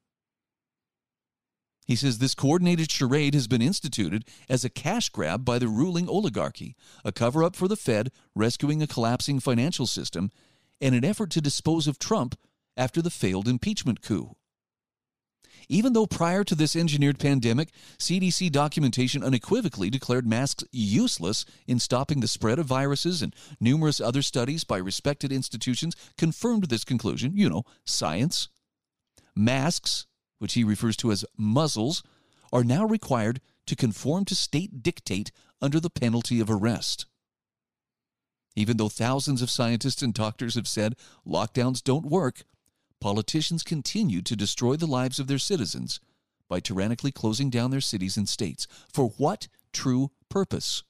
He 1.86 1.96
says 1.96 2.18
this 2.18 2.34
coordinated 2.34 2.90
charade 2.90 3.34
has 3.34 3.46
been 3.46 3.60
instituted 3.60 4.24
as 4.48 4.64
a 4.64 4.70
cash 4.70 5.10
grab 5.10 5.44
by 5.44 5.58
the 5.58 5.68
ruling 5.68 6.08
oligarchy, 6.08 6.76
a 7.04 7.12
cover 7.12 7.44
up 7.44 7.54
for 7.54 7.68
the 7.68 7.76
Fed 7.76 8.10
rescuing 8.34 8.82
a 8.82 8.86
collapsing 8.86 9.38
financial 9.38 9.86
system, 9.86 10.30
and 10.80 10.94
an 10.94 11.04
effort 11.04 11.30
to 11.30 11.40
dispose 11.40 11.86
of 11.86 11.98
Trump 11.98 12.38
after 12.76 13.02
the 13.02 13.10
failed 13.10 13.48
impeachment 13.48 14.00
coup. 14.02 14.36
Even 15.68 15.92
though 15.92 16.06
prior 16.06 16.44
to 16.44 16.54
this 16.54 16.76
engineered 16.76 17.18
pandemic, 17.18 17.70
CDC 17.98 18.50
documentation 18.52 19.22
unequivocally 19.22 19.90
declared 19.90 20.26
masks 20.26 20.64
useless 20.72 21.44
in 21.66 21.78
stopping 21.78 22.20
the 22.20 22.28
spread 22.28 22.58
of 22.58 22.66
viruses, 22.66 23.22
and 23.22 23.34
numerous 23.60 24.00
other 24.00 24.22
studies 24.22 24.64
by 24.64 24.76
respected 24.76 25.32
institutions 25.32 25.94
confirmed 26.18 26.64
this 26.64 26.84
conclusion, 26.84 27.32
you 27.36 27.48
know, 27.48 27.64
science. 27.84 28.48
Masks, 29.34 30.06
which 30.38 30.54
he 30.54 30.64
refers 30.64 30.96
to 30.98 31.10
as 31.10 31.24
muzzles, 31.36 32.02
are 32.52 32.64
now 32.64 32.84
required 32.84 33.40
to 33.66 33.76
conform 33.76 34.24
to 34.26 34.34
state 34.34 34.82
dictate 34.82 35.32
under 35.60 35.80
the 35.80 35.90
penalty 35.90 36.40
of 36.40 36.50
arrest. 36.50 37.06
Even 38.56 38.76
though 38.76 38.88
thousands 38.88 39.42
of 39.42 39.50
scientists 39.50 40.02
and 40.02 40.14
doctors 40.14 40.54
have 40.54 40.68
said 40.68 40.94
lockdowns 41.26 41.82
don't 41.82 42.06
work, 42.06 42.44
politicians 43.04 43.62
continue 43.62 44.22
to 44.22 44.34
destroy 44.34 44.76
the 44.76 44.86
lives 44.86 45.18
of 45.18 45.26
their 45.26 45.38
citizens 45.38 46.00
by 46.48 46.58
tyrannically 46.58 47.12
closing 47.12 47.50
down 47.50 47.70
their 47.70 47.78
cities 47.82 48.16
and 48.16 48.26
states. 48.26 48.66
For 48.90 49.08
what 49.18 49.46
true 49.74 50.10
purpose? 50.30 50.84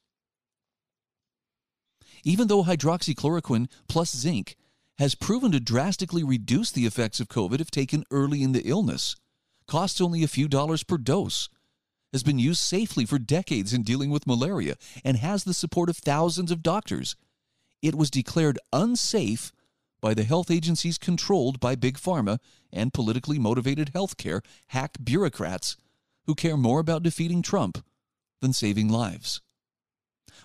Even 2.22 2.46
though 2.46 2.62
hydroxychloroquine 2.62 3.66
plus 3.88 4.14
zinc 4.14 4.54
has 4.98 5.16
proven 5.16 5.50
to 5.50 5.58
drastically 5.58 6.22
reduce 6.22 6.70
the 6.70 6.86
effects 6.86 7.18
of 7.18 7.26
COVID 7.26 7.60
if 7.60 7.72
taken 7.72 8.04
early 8.12 8.44
in 8.44 8.52
the 8.52 8.62
illness, 8.62 9.16
costs 9.66 10.00
only 10.00 10.22
a 10.22 10.28
few 10.28 10.46
dollars 10.46 10.84
per 10.84 10.98
dose, 10.98 11.48
has 12.12 12.22
been 12.22 12.38
used 12.38 12.60
safely 12.60 13.04
for 13.04 13.18
decades 13.18 13.72
in 13.72 13.82
dealing 13.82 14.10
with 14.10 14.24
malaria, 14.24 14.76
and 15.04 15.16
has 15.16 15.42
the 15.42 15.52
support 15.52 15.90
of 15.90 15.96
thousands 15.96 16.52
of 16.52 16.62
doctors, 16.62 17.16
it 17.82 17.96
was 17.96 18.08
declared 18.08 18.60
unsafe 18.72 19.50
by 20.04 20.12
the 20.12 20.24
health 20.24 20.50
agencies 20.50 20.98
controlled 20.98 21.58
by 21.58 21.74
Big 21.74 21.96
Pharma 21.96 22.38
and 22.70 22.92
politically 22.92 23.38
motivated 23.38 23.92
healthcare 23.94 24.44
hack 24.66 24.98
bureaucrats 25.02 25.78
who 26.26 26.34
care 26.34 26.58
more 26.58 26.78
about 26.78 27.02
defeating 27.02 27.40
Trump 27.40 27.82
than 28.42 28.52
saving 28.52 28.90
lives. 28.90 29.40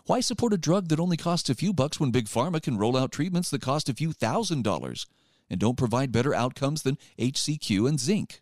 Why 0.05 0.21
support 0.21 0.53
a 0.53 0.57
drug 0.57 0.87
that 0.87 0.99
only 1.01 1.17
costs 1.17 1.49
a 1.49 1.55
few 1.55 1.73
bucks 1.73 1.99
when 1.99 2.09
Big 2.09 2.27
Pharma 2.27 2.61
can 2.61 2.77
roll 2.77 2.95
out 2.95 3.11
treatments 3.11 3.49
that 3.49 3.61
cost 3.61 3.89
a 3.89 3.93
few 3.93 4.13
thousand 4.13 4.63
dollars 4.63 5.05
and 5.49 5.59
don't 5.59 5.77
provide 5.77 6.13
better 6.13 6.33
outcomes 6.33 6.83
than 6.83 6.97
HCQ 7.19 7.85
and 7.85 7.99
zinc? 7.99 8.41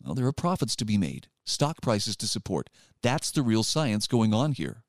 Well, 0.00 0.14
there 0.14 0.26
are 0.26 0.32
profits 0.32 0.76
to 0.76 0.84
be 0.84 0.96
made, 0.96 1.26
stock 1.44 1.82
prices 1.82 2.16
to 2.18 2.28
support. 2.28 2.70
That's 3.02 3.32
the 3.32 3.42
real 3.42 3.64
science 3.64 4.06
going 4.06 4.32
on 4.32 4.52
here. 4.52 4.84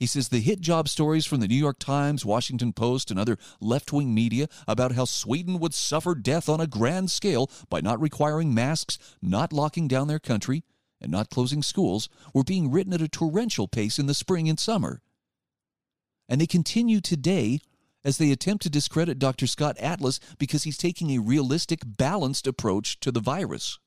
He 0.00 0.06
says 0.06 0.30
the 0.30 0.40
hit 0.40 0.62
job 0.62 0.88
stories 0.88 1.26
from 1.26 1.40
the 1.40 1.46
New 1.46 1.54
York 1.54 1.78
Times, 1.78 2.24
Washington 2.24 2.72
Post, 2.72 3.10
and 3.10 3.20
other 3.20 3.36
left 3.60 3.92
wing 3.92 4.14
media 4.14 4.48
about 4.66 4.92
how 4.92 5.04
Sweden 5.04 5.58
would 5.58 5.74
suffer 5.74 6.14
death 6.14 6.48
on 6.48 6.58
a 6.58 6.66
grand 6.66 7.10
scale 7.10 7.50
by 7.68 7.82
not 7.82 8.00
requiring 8.00 8.54
masks, 8.54 8.98
not 9.20 9.52
locking 9.52 9.88
down 9.88 10.08
their 10.08 10.18
country, 10.18 10.64
and 11.02 11.12
not 11.12 11.28
closing 11.28 11.62
schools 11.62 12.08
were 12.32 12.42
being 12.42 12.70
written 12.70 12.94
at 12.94 13.02
a 13.02 13.08
torrential 13.08 13.68
pace 13.68 13.98
in 13.98 14.06
the 14.06 14.14
spring 14.14 14.48
and 14.48 14.58
summer. 14.58 15.02
And 16.30 16.40
they 16.40 16.46
continue 16.46 17.02
today 17.02 17.60
as 18.02 18.16
they 18.16 18.32
attempt 18.32 18.62
to 18.62 18.70
discredit 18.70 19.18
Dr. 19.18 19.46
Scott 19.46 19.76
Atlas 19.78 20.18
because 20.38 20.62
he's 20.62 20.78
taking 20.78 21.10
a 21.10 21.18
realistic, 21.18 21.80
balanced 21.84 22.46
approach 22.46 22.98
to 23.00 23.12
the 23.12 23.20
virus. 23.20 23.78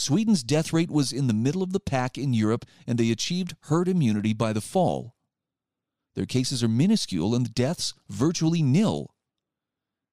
Sweden's 0.00 0.42
death 0.42 0.72
rate 0.72 0.90
was 0.90 1.12
in 1.12 1.26
the 1.26 1.34
middle 1.34 1.62
of 1.62 1.72
the 1.72 1.78
pack 1.78 2.16
in 2.16 2.32
Europe, 2.32 2.64
and 2.86 2.98
they 2.98 3.10
achieved 3.10 3.54
herd 3.64 3.86
immunity 3.86 4.32
by 4.32 4.54
the 4.54 4.62
fall. 4.62 5.14
Their 6.14 6.24
cases 6.24 6.64
are 6.64 6.68
minuscule 6.68 7.34
and 7.34 7.44
the 7.44 7.50
deaths 7.50 7.92
virtually 8.08 8.62
nil. 8.62 9.14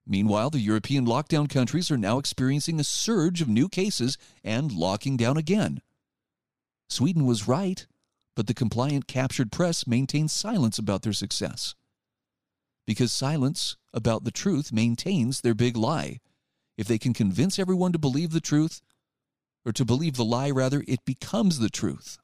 Meanwhile, 0.06 0.50
the 0.50 0.60
European 0.60 1.06
lockdown 1.06 1.50
countries 1.50 1.90
are 1.90 1.98
now 1.98 2.18
experiencing 2.18 2.82
a 2.82 2.84
surge 2.84 3.42
of 3.42 3.48
new 3.48 3.70
cases 3.70 4.18
and 4.44 4.74
locking 4.74 5.16
down 5.16 5.38
again. 5.38 5.82
Sweden 6.90 7.26
was 7.26 7.48
right, 7.48 7.88
but 8.36 8.48
the 8.48 8.54
compliant 8.54 9.08
captured 9.08 9.54
press 9.54 9.88
maintains 9.88 10.34
silence 10.34 10.78
about 10.78 11.04
their 11.04 11.14
success. 11.14 11.76
Because 12.86 13.14
silence 13.14 13.78
about 13.94 14.26
the 14.26 14.32
truth 14.32 14.74
maintains 14.74 15.40
their 15.40 15.56
big 15.56 15.78
lie. 15.78 16.20
If 16.78 16.88
they 16.88 16.98
can 16.98 17.14
convince 17.14 17.58
everyone 17.58 17.94
to 17.94 18.00
believe 18.00 18.32
the 18.32 18.42
truth, 18.42 18.82
or 19.68 19.74
to 19.74 19.84
believe 19.84 20.16
the 20.16 20.24
lie, 20.24 20.50
rather, 20.50 20.82
it 20.88 21.04
becomes 21.04 21.60
the 21.60 21.70
truth. 21.70 22.18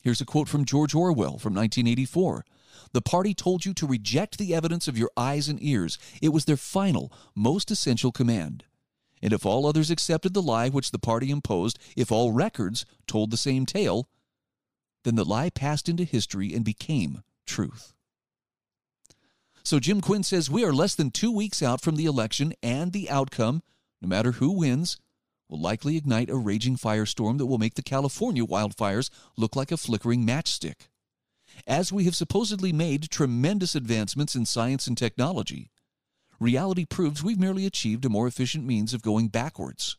Here's 0.00 0.20
a 0.20 0.24
quote 0.24 0.48
from 0.48 0.64
George 0.64 0.94
Orwell 0.94 1.38
from 1.38 1.54
1984. 1.54 2.44
The 2.92 3.02
party 3.02 3.34
told 3.34 3.64
you 3.64 3.74
to 3.74 3.86
reject 3.86 4.38
the 4.38 4.54
evidence 4.54 4.86
of 4.86 4.96
your 4.96 5.10
eyes 5.16 5.48
and 5.48 5.60
ears. 5.60 5.98
It 6.22 6.28
was 6.28 6.44
their 6.44 6.56
final, 6.56 7.12
most 7.34 7.72
essential 7.72 8.12
command. 8.12 8.62
And 9.20 9.32
if 9.32 9.44
all 9.44 9.66
others 9.66 9.90
accepted 9.90 10.34
the 10.34 10.42
lie 10.42 10.68
which 10.68 10.92
the 10.92 11.00
party 11.00 11.32
imposed, 11.32 11.80
if 11.96 12.12
all 12.12 12.30
records 12.30 12.86
told 13.08 13.32
the 13.32 13.36
same 13.36 13.66
tale, 13.66 14.08
then 15.02 15.16
the 15.16 15.24
lie 15.24 15.50
passed 15.50 15.88
into 15.88 16.04
history 16.04 16.54
and 16.54 16.64
became 16.64 17.24
truth. 17.44 17.92
So 19.64 19.80
Jim 19.80 20.00
Quinn 20.00 20.22
says 20.22 20.48
we 20.48 20.64
are 20.64 20.72
less 20.72 20.94
than 20.94 21.10
two 21.10 21.32
weeks 21.32 21.60
out 21.60 21.80
from 21.80 21.96
the 21.96 22.04
election, 22.04 22.54
and 22.62 22.92
the 22.92 23.10
outcome, 23.10 23.64
no 24.00 24.06
matter 24.06 24.32
who 24.32 24.52
wins, 24.52 24.96
will 25.48 25.60
likely 25.60 25.96
ignite 25.96 26.30
a 26.30 26.36
raging 26.36 26.76
firestorm 26.76 27.38
that 27.38 27.46
will 27.46 27.58
make 27.58 27.74
the 27.74 27.82
California 27.82 28.44
wildfires 28.44 29.10
look 29.36 29.54
like 29.54 29.70
a 29.70 29.76
flickering 29.76 30.26
matchstick. 30.26 30.88
as 31.66 31.92
we 31.92 32.04
have 32.04 32.16
supposedly 32.16 32.72
made 32.72 33.10
tremendous 33.10 33.74
advancements 33.74 34.34
in 34.34 34.44
science 34.44 34.86
and 34.86 34.98
technology, 34.98 35.70
reality 36.38 36.84
proves 36.84 37.22
we've 37.22 37.40
merely 37.40 37.64
achieved 37.64 38.04
a 38.04 38.08
more 38.08 38.26
efficient 38.26 38.64
means 38.64 38.92
of 38.92 39.02
going 39.02 39.28
backwards. 39.28 39.96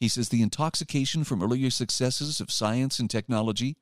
He 0.00 0.08
says 0.08 0.30
the 0.30 0.42
intoxication 0.42 1.24
from 1.24 1.42
earlier 1.42 1.70
successes 1.70 2.40
of 2.40 2.50
science 2.50 2.98
and 2.98 3.10
technology 3.10 3.76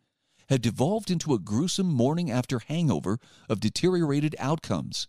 had 0.49 0.63
devolved 0.63 1.11
into 1.11 1.33
a 1.33 1.39
gruesome 1.39 1.87
morning 1.87 2.31
after 2.31 2.59
hangover 2.59 3.19
of 3.49 3.61
deteriorated 3.61 4.35
outcomes, 4.39 5.07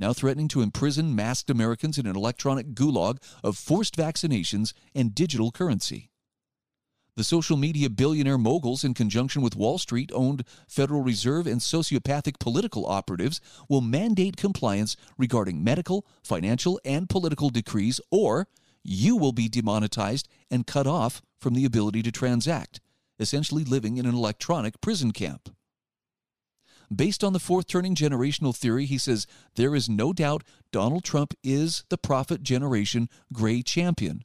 now 0.00 0.12
threatening 0.12 0.48
to 0.48 0.62
imprison 0.62 1.14
masked 1.14 1.50
Americans 1.50 1.98
in 1.98 2.06
an 2.06 2.16
electronic 2.16 2.74
gulag 2.74 3.18
of 3.44 3.58
forced 3.58 3.96
vaccinations 3.96 4.72
and 4.94 5.14
digital 5.14 5.52
currency. 5.52 6.10
The 7.16 7.24
social 7.24 7.58
media 7.58 7.90
billionaire 7.90 8.38
moguls, 8.38 8.82
in 8.82 8.94
conjunction 8.94 9.42
with 9.42 9.54
Wall 9.54 9.76
Street 9.76 10.10
owned 10.14 10.42
Federal 10.66 11.02
Reserve 11.02 11.46
and 11.46 11.60
sociopathic 11.60 12.38
political 12.38 12.86
operatives, 12.86 13.42
will 13.68 13.82
mandate 13.82 14.38
compliance 14.38 14.96
regarding 15.18 15.62
medical, 15.62 16.06
financial, 16.22 16.80
and 16.82 17.10
political 17.10 17.50
decrees, 17.50 18.00
or 18.10 18.48
you 18.82 19.16
will 19.16 19.32
be 19.32 19.48
demonetized 19.48 20.28
and 20.50 20.66
cut 20.66 20.86
off 20.86 21.20
from 21.38 21.52
the 21.52 21.66
ability 21.66 22.02
to 22.02 22.12
transact, 22.12 22.80
essentially 23.18 23.64
living 23.64 23.98
in 23.98 24.06
an 24.06 24.14
electronic 24.14 24.80
prison 24.80 25.10
camp. 25.10 25.50
Based 26.94 27.22
on 27.22 27.32
the 27.32 27.38
fourth 27.38 27.68
turning 27.68 27.94
generational 27.94 28.56
theory, 28.56 28.84
he 28.84 28.98
says 28.98 29.26
there 29.54 29.76
is 29.76 29.88
no 29.88 30.12
doubt 30.12 30.42
Donald 30.72 31.04
Trump 31.04 31.34
is 31.44 31.84
the 31.88 31.98
prophet 31.98 32.42
generation 32.42 33.08
gray 33.32 33.62
champion. 33.62 34.24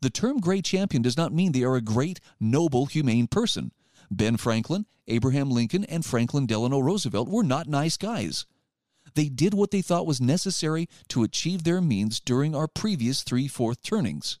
The 0.00 0.10
term 0.10 0.38
gray 0.38 0.62
champion 0.62 1.02
does 1.02 1.16
not 1.16 1.32
mean 1.32 1.50
they 1.50 1.64
are 1.64 1.74
a 1.74 1.80
great, 1.80 2.20
noble, 2.38 2.86
humane 2.86 3.26
person. 3.26 3.72
Ben 4.08 4.36
Franklin, 4.36 4.86
Abraham 5.08 5.50
Lincoln, 5.50 5.84
and 5.84 6.04
Franklin 6.04 6.46
Delano 6.46 6.78
Roosevelt 6.78 7.28
were 7.28 7.42
not 7.42 7.66
nice 7.66 7.96
guys. 7.96 8.46
They 9.14 9.28
did 9.28 9.54
what 9.54 9.72
they 9.72 9.82
thought 9.82 10.06
was 10.06 10.20
necessary 10.20 10.88
to 11.08 11.24
achieve 11.24 11.64
their 11.64 11.80
means 11.80 12.20
during 12.20 12.54
our 12.54 12.68
previous 12.68 13.22
three 13.22 13.48
fourth 13.48 13.82
turnings. 13.82 14.38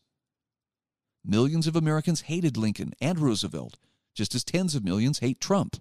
Millions 1.24 1.66
of 1.66 1.74
Americans 1.74 2.22
hated 2.22 2.56
Lincoln 2.56 2.92
and 3.00 3.18
Roosevelt, 3.18 3.76
just 4.14 4.34
as 4.34 4.44
tens 4.44 4.74
of 4.76 4.84
millions 4.84 5.18
hate 5.18 5.40
Trump. 5.40 5.76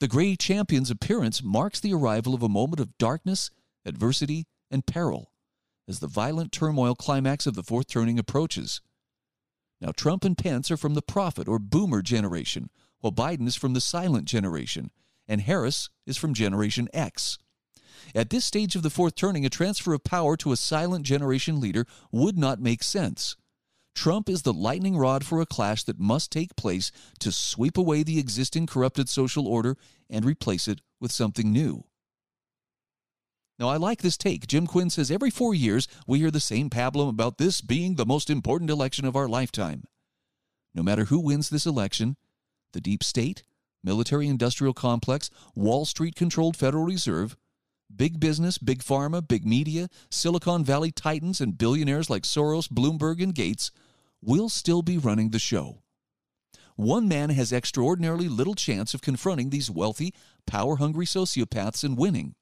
The 0.00 0.08
Gray 0.08 0.36
Champion's 0.36 0.90
appearance 0.90 1.42
marks 1.42 1.80
the 1.80 1.92
arrival 1.92 2.32
of 2.32 2.42
a 2.42 2.48
moment 2.48 2.78
of 2.78 2.96
darkness, 2.98 3.50
adversity, 3.84 4.46
and 4.70 4.86
peril 4.86 5.32
as 5.88 5.98
the 5.98 6.06
violent 6.06 6.52
turmoil 6.52 6.94
climax 6.94 7.46
of 7.46 7.54
the 7.54 7.64
fourth 7.64 7.88
turning 7.88 8.18
approaches. 8.18 8.80
Now, 9.80 9.90
Trump 9.90 10.24
and 10.24 10.38
Pence 10.38 10.70
are 10.70 10.76
from 10.76 10.94
the 10.94 11.02
prophet 11.02 11.48
or 11.48 11.58
boomer 11.58 12.02
generation, 12.02 12.70
while 13.00 13.12
Biden 13.12 13.48
is 13.48 13.56
from 13.56 13.74
the 13.74 13.80
silent 13.80 14.26
generation, 14.26 14.90
and 15.26 15.40
Harris 15.40 15.88
is 16.06 16.16
from 16.16 16.34
Generation 16.34 16.88
X. 16.92 17.38
At 18.14 18.30
this 18.30 18.44
stage 18.44 18.76
of 18.76 18.82
the 18.82 18.90
fourth 18.90 19.16
turning, 19.16 19.44
a 19.44 19.50
transfer 19.50 19.94
of 19.94 20.04
power 20.04 20.36
to 20.36 20.52
a 20.52 20.56
silent 20.56 21.06
generation 21.06 21.58
leader 21.60 21.86
would 22.12 22.38
not 22.38 22.60
make 22.60 22.82
sense. 22.82 23.36
Trump 23.94 24.28
is 24.28 24.42
the 24.42 24.52
lightning 24.52 24.96
rod 24.96 25.24
for 25.24 25.40
a 25.40 25.46
clash 25.46 25.82
that 25.84 25.98
must 25.98 26.30
take 26.30 26.56
place 26.56 26.92
to 27.18 27.32
sweep 27.32 27.76
away 27.76 28.02
the 28.02 28.18
existing 28.18 28.66
corrupted 28.66 29.08
social 29.08 29.48
order 29.48 29.76
and 30.08 30.24
replace 30.24 30.68
it 30.68 30.80
with 31.00 31.10
something 31.10 31.52
new. 31.52 31.84
Now, 33.58 33.68
I 33.68 33.76
like 33.76 34.02
this 34.02 34.16
take. 34.16 34.46
Jim 34.46 34.68
Quinn 34.68 34.88
says 34.88 35.10
every 35.10 35.30
four 35.30 35.52
years 35.52 35.88
we 36.06 36.20
hear 36.20 36.30
the 36.30 36.38
same 36.38 36.70
pablum 36.70 37.08
about 37.08 37.38
this 37.38 37.60
being 37.60 37.96
the 37.96 38.06
most 38.06 38.30
important 38.30 38.70
election 38.70 39.04
of 39.04 39.16
our 39.16 39.28
lifetime. 39.28 39.84
No 40.74 40.82
matter 40.82 41.06
who 41.06 41.18
wins 41.18 41.50
this 41.50 41.66
election, 41.66 42.16
the 42.72 42.80
deep 42.80 43.02
state, 43.02 43.42
military 43.82 44.28
industrial 44.28 44.74
complex, 44.74 45.28
Wall 45.56 45.84
Street 45.84 46.14
controlled 46.14 46.56
Federal 46.56 46.84
Reserve, 46.84 47.36
big 47.94 48.20
business, 48.20 48.58
big 48.58 48.82
pharma, 48.82 49.26
big 49.26 49.44
media, 49.44 49.88
Silicon 50.10 50.64
Valley 50.64 50.90
titans, 50.90 51.40
and 51.40 51.58
billionaires 51.58 52.10
like 52.10 52.22
Soros, 52.22 52.68
Bloomberg, 52.68 53.22
and 53.22 53.34
Gates 53.34 53.70
will 54.22 54.48
still 54.48 54.82
be 54.82 54.98
running 54.98 55.30
the 55.30 55.38
show. 55.38 55.82
One 56.76 57.08
man 57.08 57.30
has 57.30 57.52
extraordinarily 57.52 58.28
little 58.28 58.54
chance 58.54 58.94
of 58.94 59.02
confronting 59.02 59.50
these 59.50 59.70
wealthy, 59.70 60.14
power 60.46 60.76
hungry 60.76 61.06
sociopaths 61.06 61.82
and 61.82 61.98
winning. 61.98 62.34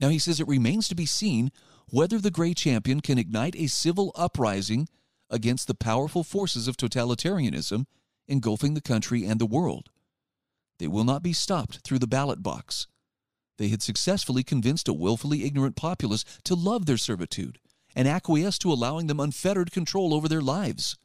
Now, 0.00 0.08
he 0.08 0.18
says 0.18 0.40
it 0.40 0.48
remains 0.48 0.88
to 0.88 0.96
be 0.96 1.06
seen 1.06 1.52
whether 1.88 2.18
the 2.18 2.30
Gray 2.32 2.54
Champion 2.54 3.00
can 3.00 3.18
ignite 3.18 3.54
a 3.54 3.68
civil 3.68 4.10
uprising 4.16 4.88
against 5.30 5.68
the 5.68 5.74
powerful 5.74 6.24
forces 6.24 6.66
of 6.66 6.76
totalitarianism 6.76 7.86
engulfing 8.26 8.74
the 8.74 8.80
country 8.80 9.24
and 9.24 9.40
the 9.40 9.46
world. 9.46 9.90
They 10.78 10.88
will 10.88 11.04
not 11.04 11.22
be 11.22 11.32
stopped 11.32 11.80
through 11.84 12.00
the 12.00 12.08
ballot 12.08 12.42
box. 12.42 12.88
They 13.62 13.68
had 13.68 13.80
successfully 13.80 14.42
convinced 14.42 14.88
a 14.88 14.92
willfully 14.92 15.44
ignorant 15.44 15.76
populace 15.76 16.24
to 16.42 16.56
love 16.56 16.86
their 16.86 16.96
servitude 16.96 17.60
and 17.94 18.08
acquiesce 18.08 18.58
to 18.58 18.72
allowing 18.72 19.06
them 19.06 19.20
unfettered 19.20 19.70
control 19.70 20.12
over 20.12 20.26
their 20.26 20.40
lives. 20.40 20.98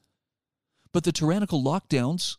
But 0.92 1.04
the 1.04 1.12
tyrannical 1.12 1.64
lockdowns, 1.64 2.38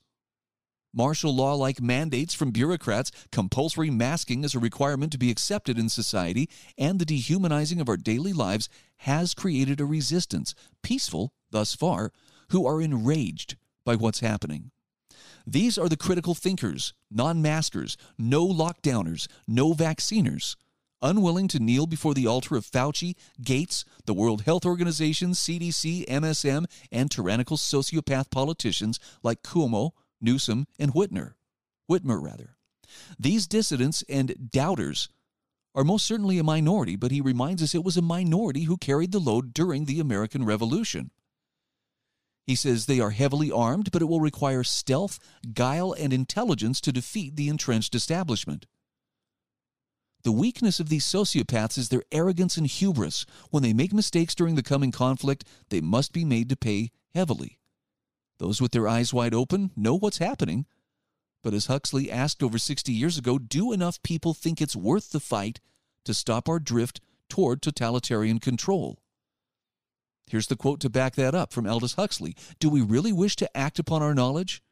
martial 0.92 1.32
law 1.32 1.54
like 1.54 1.80
mandates 1.80 2.34
from 2.34 2.50
bureaucrats, 2.50 3.12
compulsory 3.30 3.90
masking 3.90 4.44
as 4.44 4.56
a 4.56 4.58
requirement 4.58 5.12
to 5.12 5.18
be 5.18 5.30
accepted 5.30 5.78
in 5.78 5.88
society, 5.88 6.50
and 6.76 6.98
the 6.98 7.04
dehumanizing 7.04 7.80
of 7.80 7.88
our 7.88 7.96
daily 7.96 8.32
lives 8.32 8.68
has 8.96 9.34
created 9.34 9.80
a 9.80 9.84
resistance, 9.84 10.52
peaceful 10.82 11.32
thus 11.52 11.76
far, 11.76 12.10
who 12.50 12.66
are 12.66 12.82
enraged 12.82 13.54
by 13.84 13.94
what's 13.94 14.18
happening. 14.18 14.72
These 15.50 15.78
are 15.78 15.88
the 15.88 15.96
critical 15.96 16.34
thinkers, 16.34 16.92
non 17.10 17.40
maskers, 17.40 17.96
no 18.18 18.46
lockdowners, 18.46 19.28
no 19.46 19.72
vacciners, 19.72 20.56
unwilling 21.00 21.48
to 21.48 21.58
kneel 21.58 21.86
before 21.86 22.12
the 22.12 22.26
altar 22.26 22.54
of 22.56 22.66
Fauci, 22.66 23.14
Gates, 23.40 23.86
the 24.04 24.12
World 24.12 24.42
Health 24.42 24.66
Organization, 24.66 25.30
CDC, 25.30 26.04
MSM, 26.04 26.66
and 26.92 27.10
tyrannical 27.10 27.56
sociopath 27.56 28.30
politicians 28.30 29.00
like 29.22 29.42
Cuomo, 29.42 29.92
Newsom, 30.20 30.66
and 30.78 30.92
Whitmer. 30.92 31.32
Whitmer, 31.90 32.22
rather. 32.22 32.58
These 33.18 33.46
dissidents 33.46 34.04
and 34.06 34.50
doubters 34.50 35.08
are 35.74 35.84
most 35.84 36.04
certainly 36.04 36.38
a 36.38 36.44
minority, 36.44 36.96
but 36.96 37.10
he 37.10 37.22
reminds 37.22 37.62
us 37.62 37.74
it 37.74 37.84
was 37.84 37.96
a 37.96 38.02
minority 38.02 38.64
who 38.64 38.76
carried 38.76 39.12
the 39.12 39.18
load 39.18 39.54
during 39.54 39.86
the 39.86 39.98
American 39.98 40.44
Revolution. 40.44 41.10
He 42.48 42.54
says 42.54 42.86
they 42.86 42.98
are 42.98 43.10
heavily 43.10 43.52
armed, 43.52 43.90
but 43.92 44.00
it 44.00 44.06
will 44.06 44.22
require 44.22 44.64
stealth, 44.64 45.18
guile, 45.52 45.92
and 45.92 46.14
intelligence 46.14 46.80
to 46.80 46.90
defeat 46.90 47.36
the 47.36 47.50
entrenched 47.50 47.94
establishment. 47.94 48.64
The 50.22 50.32
weakness 50.32 50.80
of 50.80 50.88
these 50.88 51.04
sociopaths 51.04 51.76
is 51.76 51.90
their 51.90 52.04
arrogance 52.10 52.56
and 52.56 52.66
hubris. 52.66 53.26
When 53.50 53.62
they 53.62 53.74
make 53.74 53.92
mistakes 53.92 54.34
during 54.34 54.54
the 54.54 54.62
coming 54.62 54.90
conflict, 54.92 55.44
they 55.68 55.82
must 55.82 56.14
be 56.14 56.24
made 56.24 56.48
to 56.48 56.56
pay 56.56 56.90
heavily. 57.14 57.58
Those 58.38 58.62
with 58.62 58.72
their 58.72 58.88
eyes 58.88 59.12
wide 59.12 59.34
open 59.34 59.70
know 59.76 59.94
what's 59.94 60.16
happening. 60.16 60.64
But 61.42 61.52
as 61.52 61.66
Huxley 61.66 62.10
asked 62.10 62.42
over 62.42 62.58
60 62.58 62.90
years 62.90 63.18
ago, 63.18 63.38
do 63.38 63.72
enough 63.72 64.02
people 64.02 64.32
think 64.32 64.62
it's 64.62 64.74
worth 64.74 65.10
the 65.10 65.20
fight 65.20 65.60
to 66.06 66.14
stop 66.14 66.48
our 66.48 66.58
drift 66.58 67.02
toward 67.28 67.60
totalitarian 67.60 68.38
control? 68.38 69.02
Here's 70.28 70.46
the 70.46 70.56
quote 70.56 70.80
to 70.80 70.90
back 70.90 71.14
that 71.14 71.34
up 71.34 71.52
from 71.52 71.66
Aldous 71.66 71.94
Huxley 71.94 72.36
Do 72.58 72.68
we 72.68 72.82
really 72.82 73.12
wish 73.12 73.34
to 73.36 73.56
act 73.56 73.78
upon 73.78 74.02
our 74.02 74.14
knowledge? 74.14 74.62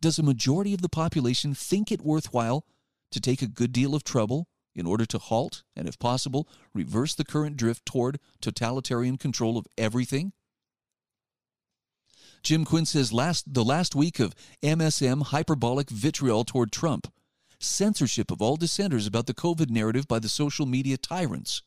Does 0.00 0.18
a 0.18 0.22
majority 0.22 0.74
of 0.74 0.82
the 0.82 0.88
population 0.88 1.54
think 1.54 1.92
it 1.92 2.02
worthwhile 2.02 2.66
to 3.12 3.20
take 3.20 3.40
a 3.40 3.46
good 3.46 3.72
deal 3.72 3.94
of 3.94 4.02
trouble 4.04 4.48
in 4.74 4.84
order 4.84 5.06
to 5.06 5.18
halt 5.18 5.62
and, 5.74 5.88
if 5.88 5.98
possible, 5.98 6.48
reverse 6.74 7.14
the 7.14 7.24
current 7.24 7.56
drift 7.56 7.86
toward 7.86 8.18
totalitarian 8.40 9.16
control 9.16 9.56
of 9.56 9.66
everything? 9.78 10.32
Jim 12.42 12.64
Quinn 12.64 12.86
says 12.86 13.12
last 13.12 13.54
the 13.54 13.64
last 13.64 13.94
week 13.94 14.20
of 14.20 14.34
MSM 14.62 15.26
hyperbolic 15.26 15.88
vitriol 15.88 16.44
toward 16.44 16.70
Trump, 16.70 17.12
censorship 17.58 18.30
of 18.30 18.42
all 18.42 18.56
dissenters 18.56 19.06
about 19.06 19.26
the 19.26 19.34
COVID 19.34 19.70
narrative 19.70 20.06
by 20.06 20.18
the 20.18 20.28
social 20.28 20.66
media 20.66 20.96
tyrants, 20.96 21.62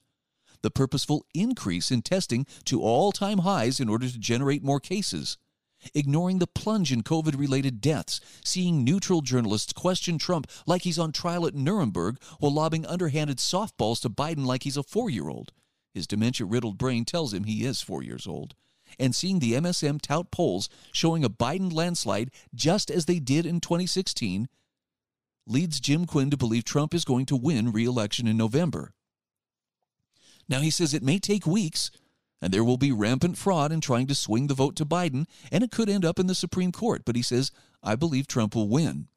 the 0.62 0.72
purposeful 0.72 1.26
increase 1.34 1.92
in 1.92 2.02
testing 2.02 2.46
to 2.66 2.82
all-time 2.82 3.40
highs 3.40 3.80
in 3.80 3.90
order 3.90 4.08
to 4.08 4.20
generate 4.20 4.64
more 4.64 4.80
cases, 4.80 5.38
ignoring 5.94 6.40
the 6.40 6.48
plunge 6.48 6.92
in 6.92 7.04
COVID 7.04 7.38
related 7.38 7.82
deaths, 7.82 8.20
seeing 8.44 8.84
neutral 8.84 9.22
journalists 9.22 9.74
question 9.74 10.18
Trump 10.18 10.48
like 10.66 10.84
he's 10.84 11.00
on 11.00 11.12
trial 11.12 11.46
at 11.46 11.56
Nuremberg 11.56 12.18
while 12.40 12.54
lobbing 12.54 12.86
underhanded 12.86 13.38
softballs 13.38 14.02
to 14.02 14.10
Biden 14.10 14.46
like 14.46 14.64
he's 14.64 14.78
a 14.78 14.84
four 14.84 15.10
year 15.10 15.30
old. 15.30 15.54
His 15.94 16.08
dementia 16.08 16.46
riddled 16.46 16.78
brain 16.78 17.06
tells 17.06 17.34
him 17.34 17.46
he 17.46 17.66
is 17.66 17.82
four 17.82 18.04
years 18.04 18.28
old 18.28 18.56
and 18.98 19.14
seeing 19.14 19.40
the 19.40 19.54
MSM 19.54 20.02
tout 20.02 20.32
polls 20.32 20.70
showing 20.92 21.24
a 21.24 21.30
Biden 21.30 21.72
landslide 21.72 22.32
just 22.56 22.90
as 22.90 23.06
they 23.06 23.20
did 23.20 23.46
in 23.46 23.60
2016 23.60 24.48
leads 25.46 25.80
Jim 25.80 26.06
Quinn 26.06 26.30
to 26.30 26.38
believe 26.38 26.64
Trump 26.64 26.94
is 26.94 27.06
going 27.06 27.26
to 27.28 27.36
win 27.36 27.72
re 27.72 27.86
election 27.86 28.28
in 28.28 28.38
November. 28.38 28.94
Now, 30.50 30.62
he 30.62 30.72
says 30.72 30.94
it 30.94 31.04
may 31.04 31.20
take 31.20 31.46
weeks, 31.46 31.92
And 32.42 32.52
there 32.52 32.64
will 32.64 32.78
be 32.78 32.92
rampant 32.92 33.38
fraud 33.38 33.72
in 33.72 33.82
trying 33.82 34.08
to 34.08 34.16
swing 34.16 34.48
the 34.48 34.54
vote 34.54 34.76
to 34.78 34.86
Biden, 34.86 35.28
and 35.52 35.64
it 35.64 35.72
could 35.72 35.90
end 35.90 36.04
up 36.04 36.20
in 36.20 36.28
the 36.28 36.36
Supreme 36.36 36.72
Court. 36.72 37.04
But 37.06 37.16
he 37.16 37.22
says, 37.22 37.52
I 37.84 37.96
believe 37.96 38.28
Trump 38.28 38.56
will 38.56 38.68
win. 38.68 39.08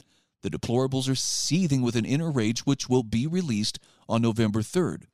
The 0.42 0.50
deplorables 0.50 1.08
are 1.08 1.14
seething 1.14 1.82
with 1.82 1.96
an 1.96 2.04
inner 2.04 2.30
rage 2.30 2.66
which 2.66 2.88
will 2.88 3.04
be 3.04 3.26
released 3.26 3.78
on 4.08 4.22
November 4.22 4.60
3rd. 4.60 5.04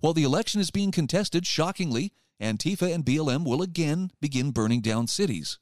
While 0.00 0.14
the 0.14 0.22
election 0.22 0.60
is 0.60 0.70
being 0.70 0.92
contested, 0.92 1.46
shockingly, 1.46 2.12
Antifa 2.40 2.92
and 2.94 3.04
BLM 3.04 3.44
will 3.44 3.60
again 3.60 4.12
begin 4.20 4.52
burning 4.52 4.80
down 4.80 5.08
cities. 5.08 5.58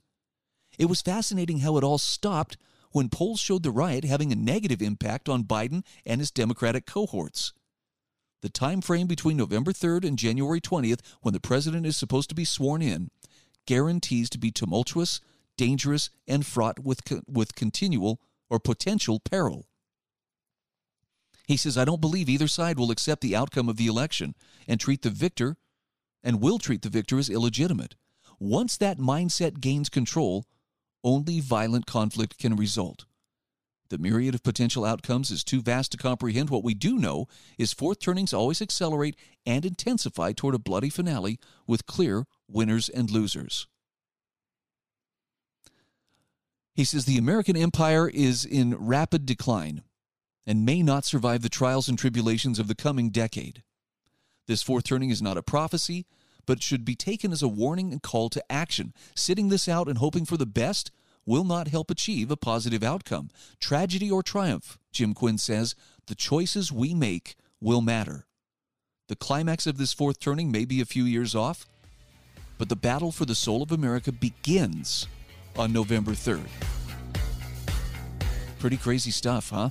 It 0.79 0.87
was 0.87 1.01
fascinating 1.01 1.61
how 1.61 1.79
it 1.79 1.85
all 1.85 1.99
stopped 1.99 2.59
when 2.92 3.09
polls 3.09 3.40
showed 3.40 3.62
the 3.62 3.71
riot 3.71 4.05
having 4.05 4.31
a 4.33 4.37
negative 4.37 4.83
impact 4.83 5.29
on 5.29 5.45
Biden 5.45 5.85
and 6.05 6.21
his 6.21 6.31
Democratic 6.31 6.87
cohorts. 6.87 7.55
The 8.47 8.51
time 8.51 8.81
frame 8.81 9.09
between 9.09 9.37
November 9.37 9.73
3rd 9.73 10.07
and 10.07 10.17
January 10.17 10.61
20th, 10.61 11.01
when 11.21 11.35
the 11.35 11.41
president 11.41 11.85
is 11.85 11.97
supposed 11.97 12.29
to 12.29 12.35
be 12.37 12.45
sworn 12.45 12.81
in, 12.81 13.11
guarantees 13.67 14.31
to 14.31 14.39
be 14.39 14.53
tumultuous, 14.53 15.21
dangerous, 15.57 16.11
and 16.29 16.47
fraught 16.47 16.79
with, 16.79 17.01
with 17.27 17.57
continual 17.57 18.21
or 18.49 18.61
potential 18.61 19.19
peril. 19.19 19.67
He 21.49 21.57
says, 21.57 21.77
I 21.77 21.85
don't 21.85 22.01
believe 22.01 22.29
either 22.29 22.47
side 22.47 22.79
will 22.79 22.93
accept 22.93 23.21
the 23.21 23.35
outcome 23.35 23.69
of 23.69 23.79
the 23.79 23.89
election 23.89 24.37
and 24.69 24.79
treat 24.79 25.03
the 25.03 25.11
victor 25.11 25.57
and 26.23 26.41
will 26.41 26.61
treat 26.61 26.83
the 26.83 26.89
victor 26.89 27.19
as 27.19 27.29
illegitimate. 27.29 27.97
Once 28.39 28.77
that 28.77 28.99
mindset 28.99 29.61
gains 29.61 29.89
control, 29.89 30.47
only 31.03 31.41
violent 31.41 31.87
conflict 31.87 32.39
can 32.39 32.55
result. 32.55 33.07
The 33.88 33.99
myriad 33.99 34.35
of 34.35 34.42
potential 34.42 34.85
outcomes 34.85 35.31
is 35.31 35.44
too 35.44 35.62
vast 35.62 35.92
to 35.92 35.99
comprehend. 35.99 36.51
What 36.51 36.64
we 36.64 36.75
do 36.75 36.96
know 36.96 37.29
is 37.59 37.72
fourth 37.72 38.01
turnings 38.01 38.33
always 38.33 38.61
accelerate 38.61 39.16
and 39.44 39.64
intensify 39.64 40.33
toward 40.33 40.55
a 40.55 40.59
bloody 40.59 40.90
finale 40.90 41.38
with 41.66 41.87
clear 41.87 42.27
winners 42.49 42.88
and 42.88 43.11
losers. 43.11 43.66
He 46.75 46.85
says 46.85 47.05
the 47.05 47.18
American 47.18 47.57
empire 47.57 48.09
is 48.09 48.44
in 48.44 48.75
rapid 48.75 49.25
decline 49.25 49.83
and 50.46 50.66
may 50.66 50.83
not 50.83 51.05
survive 51.05 51.42
the 51.42 51.49
trials 51.49 51.88
and 51.88 51.99
tribulations 51.99 52.59
of 52.59 52.68
the 52.68 52.75
coming 52.75 53.11
decade. 53.11 53.62
This 54.46 54.62
fourth 54.62 54.85
turning 54.85 55.11
is 55.11 55.22
not 55.22 55.38
a 55.38 55.42
prophecy, 55.42 56.07
but 56.44 56.62
should 56.62 56.85
be 56.85 56.94
taken 56.94 57.33
as 57.33 57.42
a 57.42 57.49
warning 57.49 57.92
and 57.92 58.03
call 58.03 58.29
to 58.31 58.53
action. 58.53 58.92
Sitting 59.14 59.49
this 59.49 59.68
out 59.68 59.88
and 59.88 59.99
hoping 59.99 60.25
for 60.25 60.37
the 60.37 60.46
best 60.46 60.92
will 61.27 61.45
not 61.45 61.69
help 61.69 61.91
achieve 61.91 62.31
a 62.31 62.37
positive 62.37 62.85
outcome. 62.85 63.29
Tragedy 63.61 64.11
or 64.11 64.23
triumph, 64.23 64.79
Jim 64.93 65.12
Quinn 65.12 65.37
says, 65.37 65.75
the 66.07 66.15
choices 66.15 66.71
we 66.71 66.95
make 66.95 67.35
will 67.61 67.81
matter. 67.81 68.27
The 69.09 69.17
climax 69.17 69.67
of 69.67 69.77
this 69.77 69.93
fourth 69.93 70.21
turning 70.21 70.51
may 70.51 70.65
be 70.65 70.81
a 70.81 70.87
few 70.87 71.05
years 71.05 71.35
off, 71.35 71.67
but 72.59 72.69
the 72.69 72.77
battle 72.77 73.12
for 73.12 73.25
the 73.25 73.35
soul 73.35 73.62
of 73.62 73.73
America 73.73 74.12
begins 74.12 75.07
on 75.57 75.73
November 75.73 76.12
3rd. 76.12 76.47
Pretty 78.59 78.77
crazy 78.77 79.11
stuff, 79.11 79.51
huh? 79.51 79.71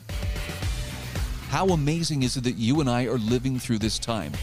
How 1.49 1.67
amazing 1.67 2.23
is 2.23 2.37
it 2.37 2.43
that 2.43 2.57
you 2.57 2.81
and 2.81 2.89
I 2.89 3.05
are 3.05 3.17
living 3.17 3.59
through 3.59 3.79
this 3.79 3.97
time? 3.97 4.33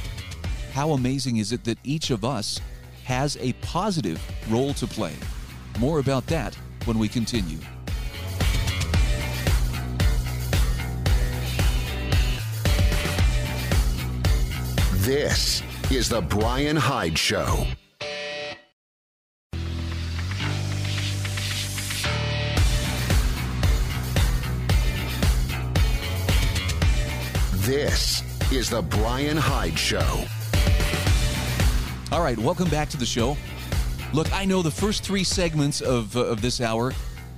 How 0.72 0.92
amazing 0.92 1.36
is 1.36 1.52
it 1.52 1.64
that 1.64 1.78
each 1.84 2.10
of 2.10 2.24
us 2.24 2.60
has 3.04 3.36
a 3.38 3.52
positive 3.54 4.20
role 4.48 4.72
to 4.74 4.86
play? 4.86 5.14
More 5.78 5.98
about 5.98 6.26
that 6.28 6.56
when 6.86 6.98
we 6.98 7.08
continue. 7.08 7.58
This 15.02 15.62
is 15.90 16.08
The 16.08 16.20
Bryan 16.20 16.76
Hyde 16.76 17.18
Show. 17.18 17.66
This 27.64 28.22
is 28.52 28.70
The 28.70 28.82
Bryan 28.82 29.36
Hyde 29.36 29.78
Show. 29.78 30.24
All 32.12 32.22
right, 32.22 32.38
welcome 32.38 32.68
back 32.68 32.88
to 32.90 32.96
the 32.96 33.06
show. 33.06 33.36
Look, 34.12 34.30
I 34.30 34.44
know 34.44 34.60
the 34.60 34.70
first 34.70 35.04
three 35.04 35.24
segments 35.24 35.80
of, 35.80 36.14
uh, 36.18 36.20
of 36.20 36.42
this 36.42 36.60
hour 36.60 36.92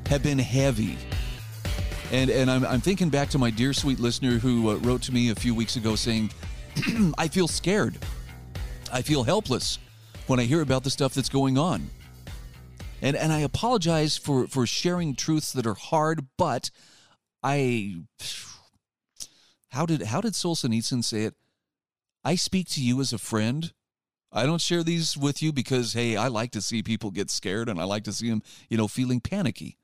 have 0.06 0.24
been 0.24 0.40
heavy. 0.40 0.98
And, 2.10 2.28
and 2.28 2.50
I'm, 2.50 2.66
I'm 2.66 2.80
thinking 2.80 3.10
back 3.10 3.28
to 3.30 3.38
my 3.38 3.50
dear 3.50 3.72
sweet 3.72 4.00
listener 4.00 4.38
who 4.38 4.70
uh, 4.70 4.74
wrote 4.76 5.00
to 5.02 5.14
me 5.14 5.30
a 5.30 5.36
few 5.36 5.54
weeks 5.54 5.76
ago 5.76 5.94
saying, 5.94 6.32
I 7.18 7.28
feel 7.28 7.46
scared. 7.46 7.98
I 8.92 9.02
feel 9.02 9.22
helpless 9.22 9.78
when 10.26 10.40
I 10.40 10.44
hear 10.44 10.62
about 10.62 10.82
the 10.82 10.90
stuff 10.90 11.14
that's 11.14 11.28
going 11.28 11.56
on. 11.58 11.90
And, 13.00 13.16
and 13.16 13.32
I 13.32 13.40
apologize 13.40 14.16
for, 14.16 14.48
for 14.48 14.66
sharing 14.66 15.14
truths 15.14 15.52
that 15.52 15.68
are 15.68 15.74
hard, 15.74 16.26
but 16.36 16.72
I. 17.40 18.02
How 19.70 19.86
did, 19.86 20.02
how 20.02 20.20
did 20.20 20.32
Solzhenitsyn 20.32 21.04
say 21.04 21.22
it? 21.22 21.34
I 22.24 22.34
speak 22.34 22.68
to 22.70 22.82
you 22.82 23.00
as 23.00 23.12
a 23.12 23.18
friend 23.18 23.72
I 24.36 24.46
don't 24.46 24.60
share 24.60 24.82
these 24.82 25.16
with 25.16 25.40
you 25.42 25.52
because, 25.52 25.92
hey, 25.92 26.16
I 26.16 26.26
like 26.26 26.50
to 26.52 26.60
see 26.60 26.82
people 26.82 27.12
get 27.12 27.30
scared 27.30 27.68
and 27.68 27.80
I 27.80 27.84
like 27.84 28.02
to 28.04 28.12
see 28.12 28.28
them, 28.28 28.42
you 28.68 28.76
know, 28.76 28.88
feeling 28.88 29.20
panicky. 29.20 29.78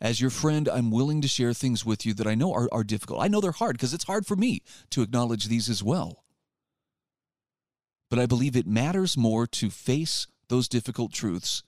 As 0.00 0.20
your 0.20 0.30
friend, 0.30 0.68
I'm 0.68 0.90
willing 0.90 1.20
to 1.20 1.28
share 1.28 1.52
things 1.52 1.86
with 1.86 2.04
you 2.04 2.14
that 2.14 2.26
I 2.26 2.34
know 2.34 2.52
are, 2.52 2.68
are 2.72 2.82
difficult. 2.82 3.22
I 3.22 3.28
know 3.28 3.40
they're 3.40 3.52
hard 3.52 3.76
because 3.76 3.94
it's 3.94 4.04
hard 4.04 4.26
for 4.26 4.34
me 4.34 4.62
to 4.90 5.02
acknowledge 5.02 5.46
these 5.46 5.68
as 5.68 5.84
well. 5.84 6.24
But 8.08 8.18
I 8.18 8.26
believe 8.26 8.56
it 8.56 8.66
matters 8.66 9.16
more 9.16 9.46
to 9.46 9.70
face 9.70 10.26
those 10.48 10.68
difficult 10.68 11.12
truths 11.12 11.62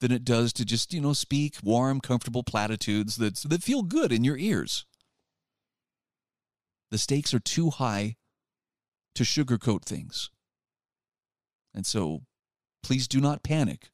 than 0.00 0.12
it 0.12 0.24
does 0.24 0.52
to 0.52 0.64
just, 0.64 0.94
you 0.94 1.00
know, 1.00 1.14
speak 1.14 1.56
warm, 1.64 2.00
comfortable 2.00 2.44
platitudes 2.44 3.16
that, 3.16 3.36
that 3.48 3.62
feel 3.62 3.82
good 3.82 4.12
in 4.12 4.22
your 4.22 4.36
ears. 4.36 4.84
The 6.92 6.98
stakes 6.98 7.34
are 7.34 7.40
too 7.40 7.70
high 7.70 8.16
to 9.16 9.24
sugarcoat 9.24 9.82
things. 9.82 10.30
And 11.74 11.84
so 11.84 12.22
please 12.82 13.08
do 13.08 13.20
not 13.20 13.42
panic. 13.42 13.90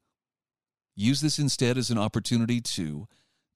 Use 0.95 1.21
this 1.21 1.39
instead 1.39 1.79
as 1.79 1.91
an 1.91 1.99
opportunity 1.99 2.61
to 2.61 3.07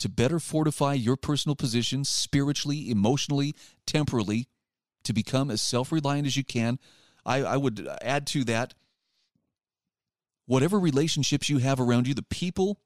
to 0.01 0.09
better 0.09 0.41
fortify 0.41 0.93
your 0.93 1.17
personal 1.17 1.55
position 1.55 2.05
spiritually, 2.05 2.91
emotionally, 2.91 3.55
temporally, 3.87 4.49
to 5.05 5.13
become 5.13 5.51
as 5.51 5.63
self-reliant 5.63 6.27
as 6.27 6.37
you 6.37 6.45
can. 6.45 6.79
I, 7.25 7.43
I 7.43 7.57
would 7.57 7.89
add 8.03 8.27
to 8.29 8.45
that 8.45 8.75
whatever 10.47 10.79
relationships 10.79 11.49
you 11.49 11.59
have 11.59 11.81
around 11.81 12.09
you, 12.09 12.15
the 12.15 12.23
people 12.23 12.81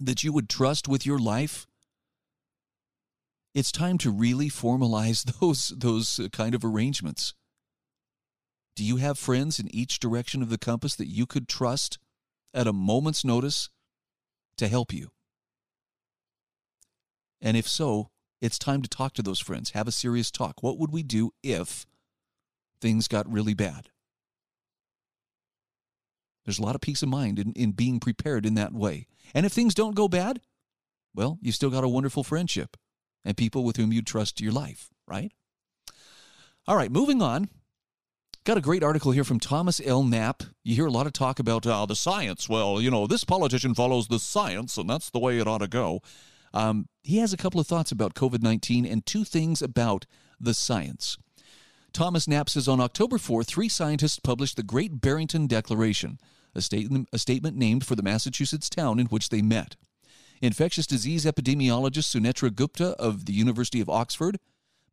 that 0.00 0.22
you 0.22 0.32
would 0.32 0.48
trust 0.48 0.88
with 0.88 1.06
your 1.06 1.18
life, 1.18 1.66
it's 3.54 3.72
time 3.72 3.98
to 3.98 4.10
really 4.10 4.50
formalize 4.50 5.24
those 5.40 5.72
those 5.76 6.20
kind 6.32 6.54
of 6.54 6.64
arrangements. 6.64 7.34
Do 8.76 8.84
you 8.84 8.96
have 8.96 9.18
friends 9.18 9.58
in 9.58 9.72
each 9.74 10.00
direction 10.00 10.42
of 10.42 10.50
the 10.50 10.58
compass 10.58 10.96
that 10.96 11.08
you 11.08 11.26
could 11.26 11.48
trust 11.48 11.98
at 12.52 12.66
a 12.66 12.72
moment's 12.72 13.24
notice 13.24 13.70
to 14.56 14.68
help 14.68 14.92
you? 14.92 15.10
And 17.40 17.56
if 17.56 17.68
so, 17.68 18.10
it's 18.40 18.58
time 18.58 18.82
to 18.82 18.88
talk 18.88 19.14
to 19.14 19.22
those 19.22 19.40
friends, 19.40 19.70
have 19.70 19.86
a 19.86 19.92
serious 19.92 20.30
talk. 20.30 20.62
What 20.62 20.78
would 20.78 20.92
we 20.92 21.02
do 21.02 21.30
if 21.42 21.86
things 22.80 23.06
got 23.06 23.30
really 23.30 23.54
bad? 23.54 23.90
There's 26.44 26.58
a 26.58 26.62
lot 26.62 26.74
of 26.74 26.80
peace 26.80 27.02
of 27.02 27.08
mind 27.08 27.38
in, 27.38 27.52
in 27.52 27.72
being 27.72 28.00
prepared 28.00 28.44
in 28.44 28.54
that 28.54 28.72
way. 28.72 29.06
And 29.34 29.46
if 29.46 29.52
things 29.52 29.74
don't 29.74 29.94
go 29.94 30.08
bad, 30.08 30.40
well, 31.14 31.38
you've 31.40 31.54
still 31.54 31.70
got 31.70 31.84
a 31.84 31.88
wonderful 31.88 32.24
friendship 32.24 32.76
and 33.24 33.36
people 33.36 33.64
with 33.64 33.76
whom 33.76 33.92
you 33.92 34.02
trust 34.02 34.40
your 34.40 34.52
life, 34.52 34.90
right? 35.06 35.32
All 36.66 36.76
right, 36.76 36.90
moving 36.90 37.22
on. 37.22 37.48
Got 38.44 38.58
a 38.58 38.60
great 38.60 38.82
article 38.82 39.12
here 39.12 39.24
from 39.24 39.40
Thomas 39.40 39.80
L. 39.82 40.02
Knapp. 40.02 40.42
You 40.62 40.74
hear 40.74 40.84
a 40.84 40.90
lot 40.90 41.06
of 41.06 41.14
talk 41.14 41.38
about 41.38 41.66
uh, 41.66 41.86
the 41.86 41.96
science. 41.96 42.46
Well, 42.46 42.78
you 42.78 42.90
know, 42.90 43.06
this 43.06 43.24
politician 43.24 43.74
follows 43.74 44.08
the 44.08 44.18
science, 44.18 44.76
and 44.76 44.88
that's 44.88 45.08
the 45.08 45.18
way 45.18 45.38
it 45.38 45.48
ought 45.48 45.62
to 45.62 45.66
go. 45.66 46.02
Um, 46.52 46.90
he 47.02 47.16
has 47.18 47.32
a 47.32 47.38
couple 47.38 47.58
of 47.58 47.66
thoughts 47.66 47.90
about 47.90 48.12
COVID 48.12 48.42
19 48.42 48.84
and 48.84 49.06
two 49.06 49.24
things 49.24 49.62
about 49.62 50.04
the 50.38 50.52
science. 50.52 51.16
Thomas 51.94 52.28
Knapp 52.28 52.50
says 52.50 52.68
on 52.68 52.80
October 52.82 53.16
4th, 53.16 53.46
three 53.46 53.70
scientists 53.70 54.18
published 54.18 54.56
the 54.56 54.62
Great 54.62 55.00
Barrington 55.00 55.46
Declaration, 55.46 56.18
a, 56.54 56.60
statement, 56.60 57.08
a 57.14 57.18
statement 57.18 57.56
named 57.56 57.86
for 57.86 57.96
the 57.96 58.02
Massachusetts 58.02 58.68
town 58.68 58.98
in 58.98 59.06
which 59.06 59.30
they 59.30 59.40
met. 59.40 59.76
Infectious 60.42 60.86
disease 60.86 61.24
epidemiologist 61.24 62.14
Sunetra 62.14 62.54
Gupta 62.54 62.88
of 62.98 63.24
the 63.24 63.32
University 63.32 63.80
of 63.80 63.88
Oxford 63.88 64.38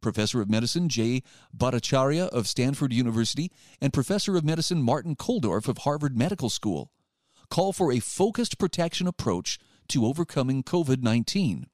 Professor 0.02 0.42
of 0.42 0.50
Medicine 0.50 0.90
Jay 0.90 1.24
Bhattacharya 1.56 2.28
of 2.30 2.48
Stanford 2.48 2.92
University, 2.92 3.52
and 3.80 3.94
Professor 3.94 4.36
of 4.36 4.44
Medicine 4.44 4.82
Martin 4.82 5.16
Kulldorff 5.16 5.68
of 5.68 5.80
Harvard 5.80 6.18
Medical 6.18 6.50
School 6.50 6.92
call 7.50 7.74
for 7.74 7.92
a 7.92 8.00
focused 8.00 8.58
protection 8.58 9.08
approach 9.08 9.60
to 9.90 10.06
overcoming 10.06 10.64
COVID 10.64 11.04
19 11.04 11.68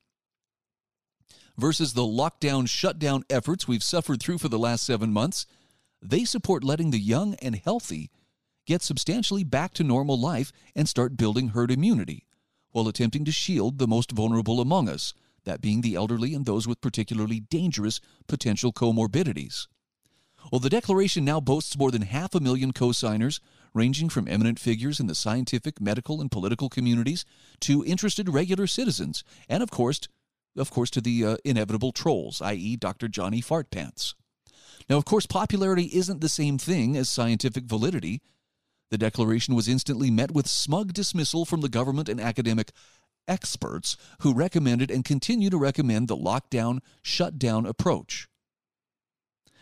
versus 1.57 1.93
the 1.93 2.01
lockdown 2.01 2.67
shutdown 2.69 3.23
efforts 3.29 3.67
we've 3.67 3.83
suffered 3.83 4.21
through 4.21 4.37
for 4.37 4.49
the 4.49 4.59
last 4.59 4.85
seven 4.85 5.11
months. 5.11 5.45
They 6.01 6.25
support 6.25 6.63
letting 6.63 6.91
the 6.91 6.99
young 6.99 7.35
and 7.35 7.55
healthy 7.55 8.11
get 8.65 8.81
substantially 8.81 9.43
back 9.43 9.73
to 9.73 9.83
normal 9.83 10.19
life 10.19 10.51
and 10.75 10.87
start 10.87 11.17
building 11.17 11.49
herd 11.49 11.71
immunity, 11.71 12.25
while 12.71 12.87
attempting 12.87 13.25
to 13.25 13.31
shield 13.31 13.79
the 13.79 13.87
most 13.87 14.11
vulnerable 14.11 14.59
among 14.59 14.89
us, 14.89 15.13
that 15.47 15.61
being 15.61 15.81
the 15.81 15.95
elderly 15.95 16.35
and 16.35 16.45
those 16.45 16.67
with 16.67 16.81
particularly 16.81 17.39
dangerous 17.39 17.99
potential 18.27 18.71
comorbidities. 18.71 19.67
Well, 20.51 20.59
the 20.59 20.69
Declaration 20.69 21.25
now 21.25 21.39
boasts 21.39 21.77
more 21.77 21.91
than 21.91 22.03
half 22.03 22.35
a 22.35 22.39
million 22.39 22.71
co 22.71 22.91
signers, 22.91 23.41
ranging 23.73 24.09
from 24.09 24.27
eminent 24.27 24.59
figures 24.59 24.99
in 24.99 25.07
the 25.07 25.15
scientific, 25.15 25.81
medical, 25.81 26.21
and 26.21 26.31
political 26.31 26.69
communities 26.69 27.25
to 27.61 27.83
interested 27.83 28.29
regular 28.29 28.67
citizens, 28.67 29.23
and 29.49 29.63
of 29.63 29.71
course, 29.71 30.01
of 30.55 30.71
course, 30.71 30.89
to 30.91 31.01
the 31.01 31.25
uh, 31.25 31.37
inevitable 31.43 31.91
trolls, 31.91 32.41
i.e., 32.41 32.75
Dr. 32.75 33.07
Johnny 33.07 33.41
Fartpants. 33.41 34.13
Now, 34.89 34.97
of 34.97 35.05
course, 35.05 35.25
popularity 35.25 35.89
isn't 35.93 36.21
the 36.21 36.29
same 36.29 36.57
thing 36.57 36.95
as 36.95 37.09
scientific 37.09 37.65
validity. 37.65 38.21
The 38.89 38.97
declaration 38.97 39.53
was 39.53 39.67
instantly 39.67 40.09
met 40.09 40.31
with 40.31 40.47
smug 40.47 40.93
dismissal 40.93 41.45
from 41.45 41.61
the 41.61 41.69
government 41.69 42.07
and 42.07 42.21
academic 42.21 42.71
experts 43.27 43.97
who 44.21 44.33
recommended 44.33 44.91
and 44.91 45.05
continue 45.05 45.49
to 45.49 45.57
recommend 45.57 46.07
the 46.07 46.17
lockdown, 46.17 46.79
shutdown 47.01 47.65
approach. 47.65 48.27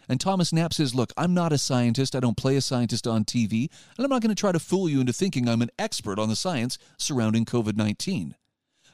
And 0.07 0.19
Thomas 0.19 0.53
Knapp 0.53 0.73
says, 0.73 0.93
Look, 0.93 1.11
I'm 1.17 1.33
not 1.33 1.51
a 1.51 1.57
scientist. 1.57 2.15
I 2.15 2.19
don't 2.19 2.37
play 2.37 2.55
a 2.55 2.61
scientist 2.61 3.07
on 3.07 3.25
TV, 3.25 3.69
and 3.97 4.05
I'm 4.05 4.09
not 4.09 4.21
going 4.21 4.33
to 4.33 4.39
try 4.39 4.51
to 4.51 4.59
fool 4.59 4.87
you 4.87 4.99
into 4.99 5.13
thinking 5.13 5.47
I'm 5.47 5.61
an 5.61 5.71
expert 5.79 6.19
on 6.19 6.29
the 6.29 6.35
science 6.35 6.77
surrounding 6.97 7.45
COVID 7.45 7.75
19. 7.75 8.35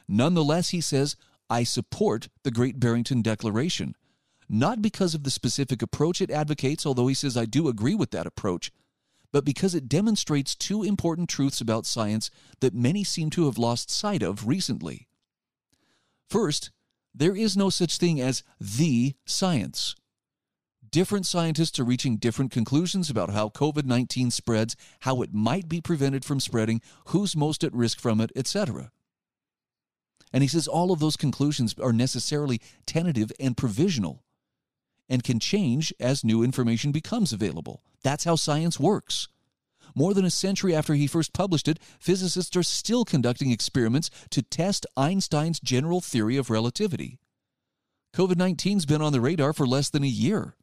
Nonetheless, 0.08 0.70
he 0.70 0.80
says, 0.80 1.16
I 1.48 1.64
support 1.64 2.28
the 2.44 2.50
Great 2.50 2.80
Barrington 2.80 3.22
Declaration, 3.22 3.94
not 4.48 4.82
because 4.82 5.14
of 5.14 5.24
the 5.24 5.30
specific 5.30 5.82
approach 5.82 6.20
it 6.20 6.30
advocates, 6.30 6.86
although 6.86 7.08
he 7.08 7.14
says 7.14 7.36
I 7.36 7.44
do 7.44 7.68
agree 7.68 7.94
with 7.94 8.10
that 8.12 8.26
approach, 8.26 8.72
but 9.32 9.44
because 9.44 9.74
it 9.74 9.88
demonstrates 9.88 10.54
two 10.54 10.82
important 10.82 11.28
truths 11.28 11.60
about 11.60 11.86
science 11.86 12.30
that 12.60 12.74
many 12.74 13.02
seem 13.02 13.30
to 13.30 13.46
have 13.46 13.58
lost 13.58 13.90
sight 13.90 14.22
of 14.22 14.46
recently. 14.46 15.08
First, 16.28 16.70
there 17.14 17.36
is 17.36 17.56
no 17.56 17.70
such 17.70 17.98
thing 17.98 18.20
as 18.20 18.42
the 18.60 19.14
science. 19.26 19.94
Different 20.90 21.24
scientists 21.24 21.78
are 21.78 21.84
reaching 21.84 22.18
different 22.18 22.50
conclusions 22.50 23.08
about 23.08 23.30
how 23.30 23.48
COVID 23.48 23.84
19 23.86 24.30
spreads, 24.30 24.76
how 25.00 25.22
it 25.22 25.32
might 25.32 25.68
be 25.68 25.80
prevented 25.80 26.24
from 26.24 26.38
spreading, 26.38 26.82
who's 27.06 27.34
most 27.34 27.64
at 27.64 27.72
risk 27.72 27.98
from 27.98 28.20
it, 28.20 28.30
etc. 28.36 28.92
And 30.32 30.42
he 30.42 30.48
says 30.48 30.68
all 30.68 30.92
of 30.92 31.00
those 31.00 31.16
conclusions 31.16 31.74
are 31.80 31.92
necessarily 31.92 32.60
tentative 32.84 33.32
and 33.40 33.56
provisional 33.56 34.22
and 35.08 35.24
can 35.24 35.40
change 35.40 35.92
as 36.00 36.24
new 36.24 36.42
information 36.42 36.92
becomes 36.92 37.32
available. 37.32 37.82
That's 38.02 38.24
how 38.24 38.36
science 38.36 38.80
works. 38.80 39.28
More 39.94 40.14
than 40.14 40.24
a 40.24 40.30
century 40.30 40.74
after 40.74 40.94
he 40.94 41.06
first 41.06 41.32
published 41.32 41.68
it, 41.68 41.78
physicists 42.00 42.56
are 42.56 42.62
still 42.62 43.04
conducting 43.04 43.50
experiments 43.50 44.10
to 44.30 44.42
test 44.42 44.86
Einstein's 44.96 45.60
general 45.60 46.00
theory 46.00 46.36
of 46.36 46.50
relativity. 46.50 47.18
COVID 48.14 48.34
19's 48.34 48.86
been 48.86 49.02
on 49.02 49.12
the 49.12 49.20
radar 49.20 49.52
for 49.52 49.66
less 49.66 49.90
than 49.90 50.04
a 50.04 50.08
year. 50.08 50.56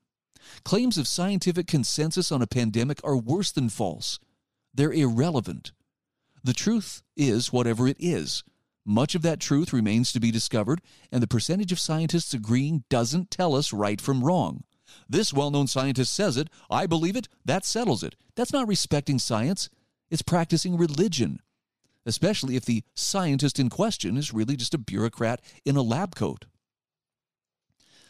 Claims 0.63 0.97
of 0.97 1.07
scientific 1.07 1.67
consensus 1.67 2.31
on 2.31 2.41
a 2.41 2.47
pandemic 2.47 2.99
are 3.03 3.17
worse 3.17 3.51
than 3.51 3.69
false. 3.69 4.19
They're 4.73 4.93
irrelevant. 4.93 5.71
The 6.43 6.53
truth 6.53 7.03
is 7.17 7.51
whatever 7.51 7.87
it 7.87 7.97
is. 7.99 8.43
Much 8.85 9.13
of 9.13 9.21
that 9.21 9.39
truth 9.39 9.73
remains 9.73 10.11
to 10.11 10.19
be 10.19 10.31
discovered, 10.31 10.81
and 11.11 11.21
the 11.21 11.27
percentage 11.27 11.71
of 11.71 11.79
scientists 11.79 12.33
agreeing 12.33 12.83
doesn't 12.89 13.29
tell 13.29 13.55
us 13.55 13.73
right 13.73 13.99
from 13.99 14.23
wrong. 14.23 14.63
This 15.07 15.33
well 15.33 15.51
known 15.51 15.67
scientist 15.67 16.13
says 16.13 16.37
it, 16.37 16.49
I 16.69 16.85
believe 16.85 17.15
it, 17.15 17.27
that 17.45 17.65
settles 17.65 18.03
it. 18.03 18.15
That's 18.35 18.53
not 18.53 18.67
respecting 18.67 19.19
science, 19.19 19.69
it's 20.09 20.21
practicing 20.21 20.77
religion, 20.77 21.39
especially 22.05 22.55
if 22.55 22.65
the 22.65 22.83
scientist 22.95 23.59
in 23.59 23.69
question 23.69 24.17
is 24.17 24.33
really 24.33 24.55
just 24.55 24.73
a 24.73 24.79
bureaucrat 24.79 25.41
in 25.65 25.75
a 25.75 25.81
lab 25.81 26.15
coat. 26.15 26.45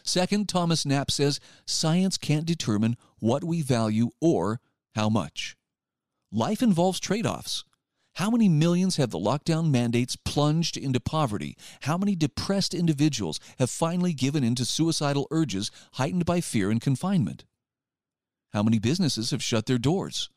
Second, 0.03 0.49
Thomas 0.49 0.86
Knapp 0.86 1.11
says 1.11 1.39
science 1.65 2.17
can't 2.17 2.45
determine 2.45 2.97
what 3.19 3.43
we 3.43 3.61
value 3.61 4.09
or 4.19 4.59
how 4.95 5.09
much. 5.09 5.55
Life 6.32 6.61
involves 6.61 6.99
trade 6.99 7.25
offs. 7.25 7.63
How 8.20 8.30
many 8.30 8.49
millions 8.49 8.97
have 8.97 9.11
the 9.11 9.17
lockdown 9.17 9.72
mandates 9.72 10.17
plunged 10.17 10.76
into 10.76 10.99
poverty? 10.99 11.55
How 11.84 11.97
many 11.97 12.17
depressed 12.17 12.74
individuals 12.74 13.39
have 13.59 13.70
finally 13.70 14.11
given 14.11 14.43
in 14.43 14.55
to 14.55 14.65
suicidal 14.65 15.26
urges 15.32 15.72
heightened 15.93 16.26
by 16.26 16.41
fear 16.41 16.70
and 16.70 16.82
confinement? 16.82 17.45
How 18.51 18.61
many 18.61 18.78
businesses 18.78 19.32
have 19.32 19.41
shut 19.41 19.67
their 19.67 19.78
doors? 19.78 20.30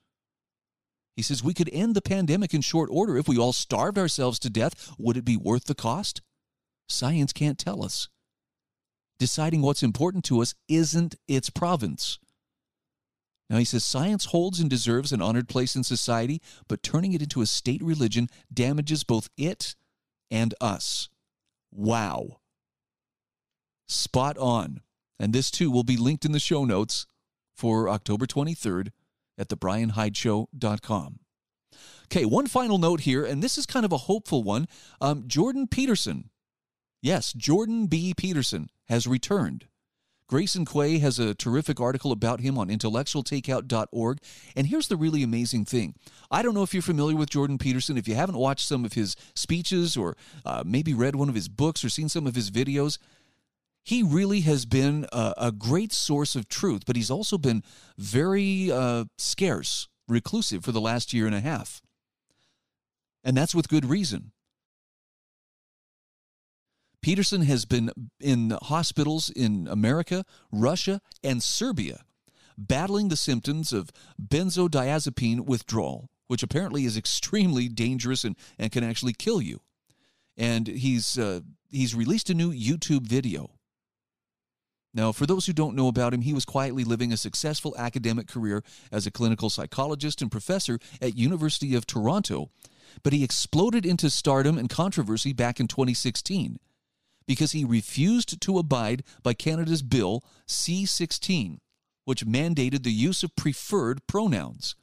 He 1.16 1.22
says 1.22 1.43
we 1.43 1.55
could 1.55 1.68
end 1.72 1.97
the 1.97 2.01
pandemic 2.03 2.55
in 2.55 2.61
short 2.61 2.89
order 2.93 3.16
if 3.16 3.26
we 3.26 3.37
all 3.37 3.53
starved 3.53 3.99
ourselves 3.99 4.39
to 4.39 4.49
death. 4.49 4.95
Would 4.97 5.16
it 5.16 5.24
be 5.24 5.37
worth 5.37 5.64
the 5.64 5.74
cost? 5.74 6.22
Science 6.89 7.33
can't 7.33 7.59
tell 7.59 7.85
us. 7.85 8.09
Deciding 9.18 9.61
what's 9.61 9.83
important 9.83 10.22
to 10.26 10.41
us 10.41 10.55
isn't 10.68 11.16
its 11.26 11.51
province. 11.51 12.20
Now, 13.53 13.59
he 13.59 13.67
says 13.67 13.85
science 13.85 14.25
holds 14.25 14.61
and 14.61 14.71
deserves 14.71 15.13
an 15.13 15.21
honored 15.21 15.47
place 15.47 15.77
in 15.77 15.85
society, 15.85 16.41
but 16.69 16.83
turning 16.83 17.13
it 17.13 17.21
into 17.21 17.43
a 17.43 17.47
state 17.47 17.83
religion 17.83 18.31
damages 18.51 19.05
both 19.05 19.29
it 19.37 19.75
and 20.31 20.55
us. 20.59 21.11
Wow. 21.71 22.39
Spot 23.87 24.39
on. 24.39 24.81
And 25.19 25.35
this 25.35 25.51
too 25.51 25.71
will 25.71 25.85
be 25.85 25.99
linked 25.99 26.25
in 26.25 26.33
the 26.33 26.41
show 26.41 26.65
notes 26.65 27.07
for 27.55 27.91
October 27.91 28.25
23rd 28.25 28.89
at 29.37 29.51
thebryanhydeshow.com. 29.51 31.19
Okay, 32.05 32.25
one 32.25 32.47
final 32.47 32.79
note 32.79 33.01
here, 33.01 33.23
and 33.23 33.43
this 33.43 33.59
is 33.59 33.67
kind 33.67 33.85
of 33.85 33.93
a 33.93 33.99
hopeful 33.99 34.43
one. 34.43 34.67
Um, 34.99 35.25
Jordan 35.27 35.67
Peterson, 35.67 36.31
yes, 37.03 37.35
Jordan 37.35 37.87
B. 37.87 38.15
Peterson 38.17 38.71
has 38.89 39.07
returned. 39.07 39.67
Grayson 40.33 40.64
Quay 40.64 40.97
has 41.01 41.18
a 41.18 41.35
terrific 41.35 41.78
article 41.78 42.11
about 42.11 42.41
him 42.41 42.57
on 42.57 42.68
intellectualtakeout.org. 42.68 44.18
And 44.57 44.66
here's 44.66 44.89
the 44.89 44.97
really 44.97 45.22
amazing 45.22 45.66
thing 45.66 45.95
I 46.30 46.41
don't 46.41 46.55
know 46.55 46.62
if 46.62 46.72
you're 46.72 46.83
familiar 46.83 47.14
with 47.14 47.28
Jordan 47.28 47.59
Peterson. 47.59 47.99
If 47.99 48.09
you 48.09 48.14
haven't 48.14 48.39
watched 48.39 48.66
some 48.66 48.87
of 48.87 48.95
his 48.95 49.14
speeches 49.35 49.95
or 49.95 50.16
uh, 50.47 50.62
maybe 50.64 50.95
read 50.95 51.16
one 51.16 51.28
of 51.28 51.35
his 51.35 51.51
books 51.51 51.85
or 51.85 51.91
seen 51.91 52.09
some 52.09 52.26
of 52.26 52.35
his 52.35 52.51
videos, 52.51 52.97
he 53.85 54.03
really 54.03 54.41
has 54.41 54.64
been 54.64 55.05
a, 55.12 55.35
a 55.37 55.53
great 55.53 55.93
source 55.93 56.35
of 56.35 56.49
truth, 56.49 56.85
but 56.87 56.97
he's 56.97 57.11
also 57.11 57.37
been 57.37 57.62
very 57.99 58.72
uh, 58.72 59.05
scarce, 59.18 59.87
reclusive 60.09 60.64
for 60.64 60.72
the 60.72 60.80
last 60.80 61.12
year 61.12 61.26
and 61.26 61.35
a 61.35 61.41
half. 61.41 61.83
And 63.22 63.37
that's 63.37 63.55
with 63.55 63.68
good 63.68 63.85
reason. 63.85 64.33
Peterson 67.03 67.43
has 67.43 67.65
been 67.65 67.91
in 68.21 68.57
hospitals 68.63 69.29
in 69.29 69.67
America, 69.69 70.25
Russia, 70.53 71.01
and 71.23 71.43
Serbia 71.43 72.05
battling 72.57 73.09
the 73.09 73.17
symptoms 73.17 73.73
of 73.73 73.91
benzodiazepine 74.21 75.45
withdrawal, 75.45 76.11
which 76.29 76.43
apparently 76.43 76.85
is 76.85 76.97
extremely 76.97 77.69
dangerous 77.69 78.25
and, 78.25 78.37
and 78.59 78.71
can 78.71 78.85
actually 78.85 79.13
kill 79.13 79.43
you. 79.43 79.61
And 80.37 80.67
he's, 80.67 81.19
uh, 81.19 81.41
he's 81.71 81.95
released 81.95 82.31
a 82.31 82.35
new 82.35 82.53
YouTube 82.53 83.07
video. 83.07 83.51
Now, 84.95 85.11
for 85.11 85.27
those 85.27 85.47
who 85.47 85.55
don't 85.55 85.75
know 85.75 85.89
about 85.89 86.13
him, 86.13 86.21
he 86.21 86.35
was 86.35 86.45
quietly 86.45 86.85
living 86.85 87.13
a 87.13 87.17
successful 87.17 87.75
academic 87.79 88.29
career 88.29 88.63
as 88.91 89.07
a 89.07 89.11
clinical 89.11 89.49
psychologist 89.49 90.21
and 90.21 90.31
professor 90.31 90.79
at 91.01 91.17
University 91.17 91.75
of 91.75 91.87
Toronto, 91.87 92.51
but 93.03 93.15
he 93.15 93.25
exploded 93.25 93.87
into 93.87 94.11
stardom 94.11 94.59
and 94.59 94.69
controversy 94.69 95.33
back 95.33 95.59
in 95.59 95.67
2016 95.67 96.59
because 97.27 97.53
he 97.53 97.64
refused 97.64 98.41
to 98.41 98.59
abide 98.59 99.03
by 99.23 99.35
Canada's 99.35 99.83
Bill 99.83 100.25
C 100.47 100.87
16, 100.87 101.61
which 102.05 102.27
mandated 102.27 102.83
the 102.83 102.93
use 102.93 103.23
of 103.23 103.37
preferred 103.37 104.07
pronouns. 104.07 104.75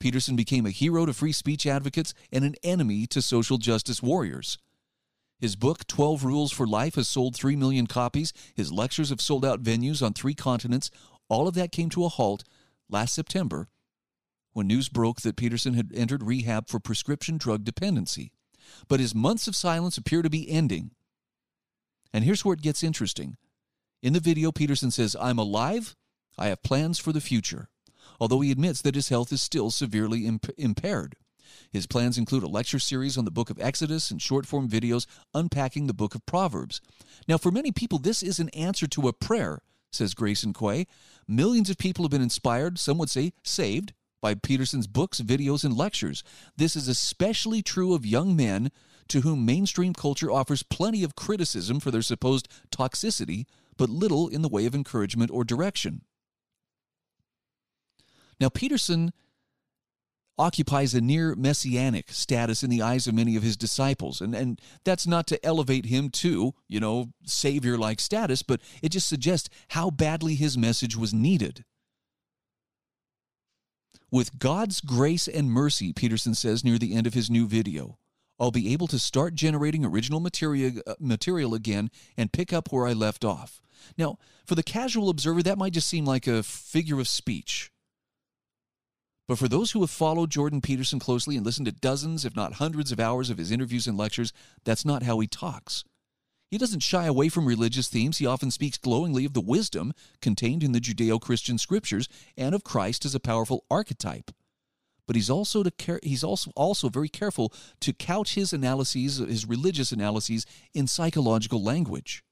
Peterson 0.00 0.36
became 0.36 0.64
a 0.66 0.70
hero 0.70 1.06
to 1.06 1.12
free 1.12 1.32
speech 1.32 1.66
advocates 1.66 2.14
and 2.32 2.44
an 2.44 2.54
enemy 2.62 3.06
to 3.08 3.20
social 3.20 3.58
justice 3.58 4.02
warriors. 4.02 4.58
His 5.40 5.56
book, 5.56 5.86
12 5.86 6.24
Rules 6.24 6.52
for 6.52 6.66
Life, 6.66 6.96
has 6.96 7.08
sold 7.08 7.36
3 7.36 7.56
million 7.56 7.86
copies. 7.86 8.32
His 8.54 8.72
lectures 8.72 9.10
have 9.10 9.20
sold 9.20 9.44
out 9.44 9.62
venues 9.62 10.04
on 10.04 10.12
three 10.12 10.34
continents. 10.34 10.90
All 11.28 11.46
of 11.46 11.54
that 11.54 11.72
came 11.72 11.90
to 11.90 12.04
a 12.04 12.08
halt 12.08 12.44
last 12.88 13.14
September 13.14 13.68
when 14.52 14.66
news 14.66 14.88
broke 14.88 15.20
that 15.20 15.36
Peterson 15.36 15.74
had 15.74 15.92
entered 15.94 16.22
rehab 16.22 16.68
for 16.68 16.80
prescription 16.80 17.38
drug 17.38 17.64
dependency. 17.64 18.32
But 18.88 18.98
his 18.98 19.14
months 19.14 19.46
of 19.46 19.54
silence 19.54 19.96
appear 19.96 20.20
to 20.20 20.28
be 20.28 20.50
ending. 20.50 20.90
And 22.12 22.24
here's 22.24 22.44
where 22.44 22.54
it 22.54 22.62
gets 22.62 22.82
interesting. 22.82 23.36
In 24.02 24.12
the 24.12 24.20
video, 24.20 24.52
Peterson 24.52 24.90
says, 24.90 25.16
I'm 25.20 25.38
alive. 25.38 25.96
I 26.38 26.48
have 26.48 26.62
plans 26.62 26.98
for 26.98 27.12
the 27.12 27.20
future, 27.20 27.68
although 28.20 28.40
he 28.40 28.52
admits 28.52 28.80
that 28.82 28.94
his 28.94 29.08
health 29.08 29.32
is 29.32 29.42
still 29.42 29.70
severely 29.70 30.26
imp- 30.26 30.50
impaired. 30.56 31.16
His 31.70 31.86
plans 31.86 32.16
include 32.16 32.44
a 32.44 32.48
lecture 32.48 32.78
series 32.78 33.18
on 33.18 33.24
the 33.24 33.30
book 33.30 33.50
of 33.50 33.60
Exodus 33.60 34.10
and 34.10 34.22
short 34.22 34.46
form 34.46 34.68
videos 34.68 35.06
unpacking 35.34 35.86
the 35.86 35.94
book 35.94 36.14
of 36.14 36.24
Proverbs. 36.26 36.80
Now, 37.26 37.38
for 37.38 37.50
many 37.50 37.72
people, 37.72 37.98
this 37.98 38.22
is 38.22 38.38
an 38.38 38.50
answer 38.50 38.86
to 38.86 39.08
a 39.08 39.12
prayer, 39.12 39.60
says 39.90 40.14
Grayson 40.14 40.52
Quay. 40.52 40.86
Millions 41.26 41.70
of 41.70 41.78
people 41.78 42.04
have 42.04 42.10
been 42.10 42.22
inspired, 42.22 42.78
some 42.78 42.98
would 42.98 43.10
say 43.10 43.32
saved, 43.42 43.92
by 44.20 44.34
Peterson's 44.34 44.86
books, 44.86 45.20
videos, 45.20 45.64
and 45.64 45.76
lectures. 45.76 46.22
This 46.56 46.76
is 46.76 46.88
especially 46.88 47.62
true 47.62 47.94
of 47.94 48.06
young 48.06 48.36
men 48.36 48.70
to 49.08 49.22
whom 49.22 49.46
mainstream 49.46 49.94
culture 49.94 50.30
offers 50.30 50.62
plenty 50.62 51.02
of 51.02 51.16
criticism 51.16 51.80
for 51.80 51.90
their 51.90 52.02
supposed 52.02 52.48
toxicity, 52.70 53.46
but 53.76 53.88
little 53.88 54.28
in 54.28 54.42
the 54.42 54.48
way 54.48 54.66
of 54.66 54.74
encouragement 54.74 55.30
or 55.30 55.44
direction. 55.44 56.02
Now, 58.40 58.48
Peterson 58.48 59.12
occupies 60.38 60.94
a 60.94 61.00
near 61.00 61.34
messianic 61.34 62.10
status 62.10 62.62
in 62.62 62.70
the 62.70 62.80
eyes 62.80 63.06
of 63.06 63.14
many 63.14 63.34
of 63.34 63.42
his 63.42 63.56
disciples. 63.56 64.20
And, 64.20 64.34
and 64.34 64.60
that's 64.84 65.06
not 65.06 65.26
to 65.28 65.44
elevate 65.44 65.86
him 65.86 66.10
to, 66.10 66.54
you 66.68 66.80
know, 66.80 67.10
savior 67.24 67.76
like 67.76 68.00
status, 68.00 68.42
but 68.42 68.60
it 68.80 68.90
just 68.90 69.08
suggests 69.08 69.48
how 69.70 69.90
badly 69.90 70.36
his 70.36 70.56
message 70.56 70.96
was 70.96 71.12
needed. 71.12 71.64
With 74.10 74.38
God's 74.38 74.80
grace 74.80 75.28
and 75.28 75.50
mercy, 75.50 75.92
Peterson 75.92 76.34
says 76.34 76.64
near 76.64 76.78
the 76.78 76.94
end 76.94 77.06
of 77.06 77.14
his 77.14 77.28
new 77.28 77.46
video, 77.46 77.98
I'll 78.38 78.50
be 78.50 78.72
able 78.72 78.86
to 78.88 78.98
start 78.98 79.34
generating 79.34 79.84
original 79.84 80.20
material, 80.20 80.80
uh, 80.86 80.94
material 81.00 81.54
again 81.54 81.90
and 82.16 82.32
pick 82.32 82.52
up 82.52 82.72
where 82.72 82.86
I 82.86 82.92
left 82.92 83.24
off. 83.24 83.60
Now, 83.96 84.18
for 84.46 84.54
the 84.54 84.62
casual 84.62 85.08
observer, 85.08 85.42
that 85.42 85.58
might 85.58 85.72
just 85.72 85.88
seem 85.88 86.04
like 86.04 86.26
a 86.26 86.42
figure 86.42 87.00
of 87.00 87.08
speech. 87.08 87.70
But 89.26 89.38
for 89.38 89.48
those 89.48 89.72
who 89.72 89.80
have 89.80 89.90
followed 89.90 90.30
Jordan 90.30 90.62
Peterson 90.62 90.98
closely 90.98 91.36
and 91.36 91.44
listened 91.44 91.66
to 91.66 91.72
dozens, 91.72 92.24
if 92.24 92.34
not 92.34 92.54
hundreds, 92.54 92.92
of 92.92 92.98
hours 92.98 93.28
of 93.28 93.38
his 93.38 93.50
interviews 93.50 93.86
and 93.86 93.98
lectures, 93.98 94.32
that's 94.64 94.86
not 94.86 95.02
how 95.02 95.20
he 95.20 95.26
talks. 95.26 95.84
He 96.50 96.56
doesn't 96.56 96.80
shy 96.80 97.04
away 97.04 97.28
from 97.28 97.44
religious 97.44 97.88
themes. 97.88 98.18
He 98.18 98.26
often 98.26 98.50
speaks 98.50 98.78
glowingly 98.78 99.26
of 99.26 99.34
the 99.34 99.42
wisdom 99.42 99.92
contained 100.22 100.62
in 100.62 100.72
the 100.72 100.80
Judeo 100.80 101.20
Christian 101.20 101.58
scriptures 101.58 102.08
and 102.38 102.54
of 102.54 102.64
Christ 102.64 103.04
as 103.04 103.14
a 103.14 103.20
powerful 103.20 103.64
archetype. 103.70 104.30
But 105.08 105.16
he's 105.16 105.30
also, 105.30 105.62
to 105.62 105.70
care, 105.70 105.98
he's 106.02 106.22
also, 106.22 106.52
also 106.54 106.90
very 106.90 107.08
careful 107.08 107.50
to 107.80 107.94
couch 107.94 108.34
his 108.34 108.52
analyses, 108.52 109.16
his 109.16 109.46
religious 109.46 109.90
analyses, 109.90 110.44
in 110.74 110.86
psychological 110.86 111.64
language. 111.64 112.22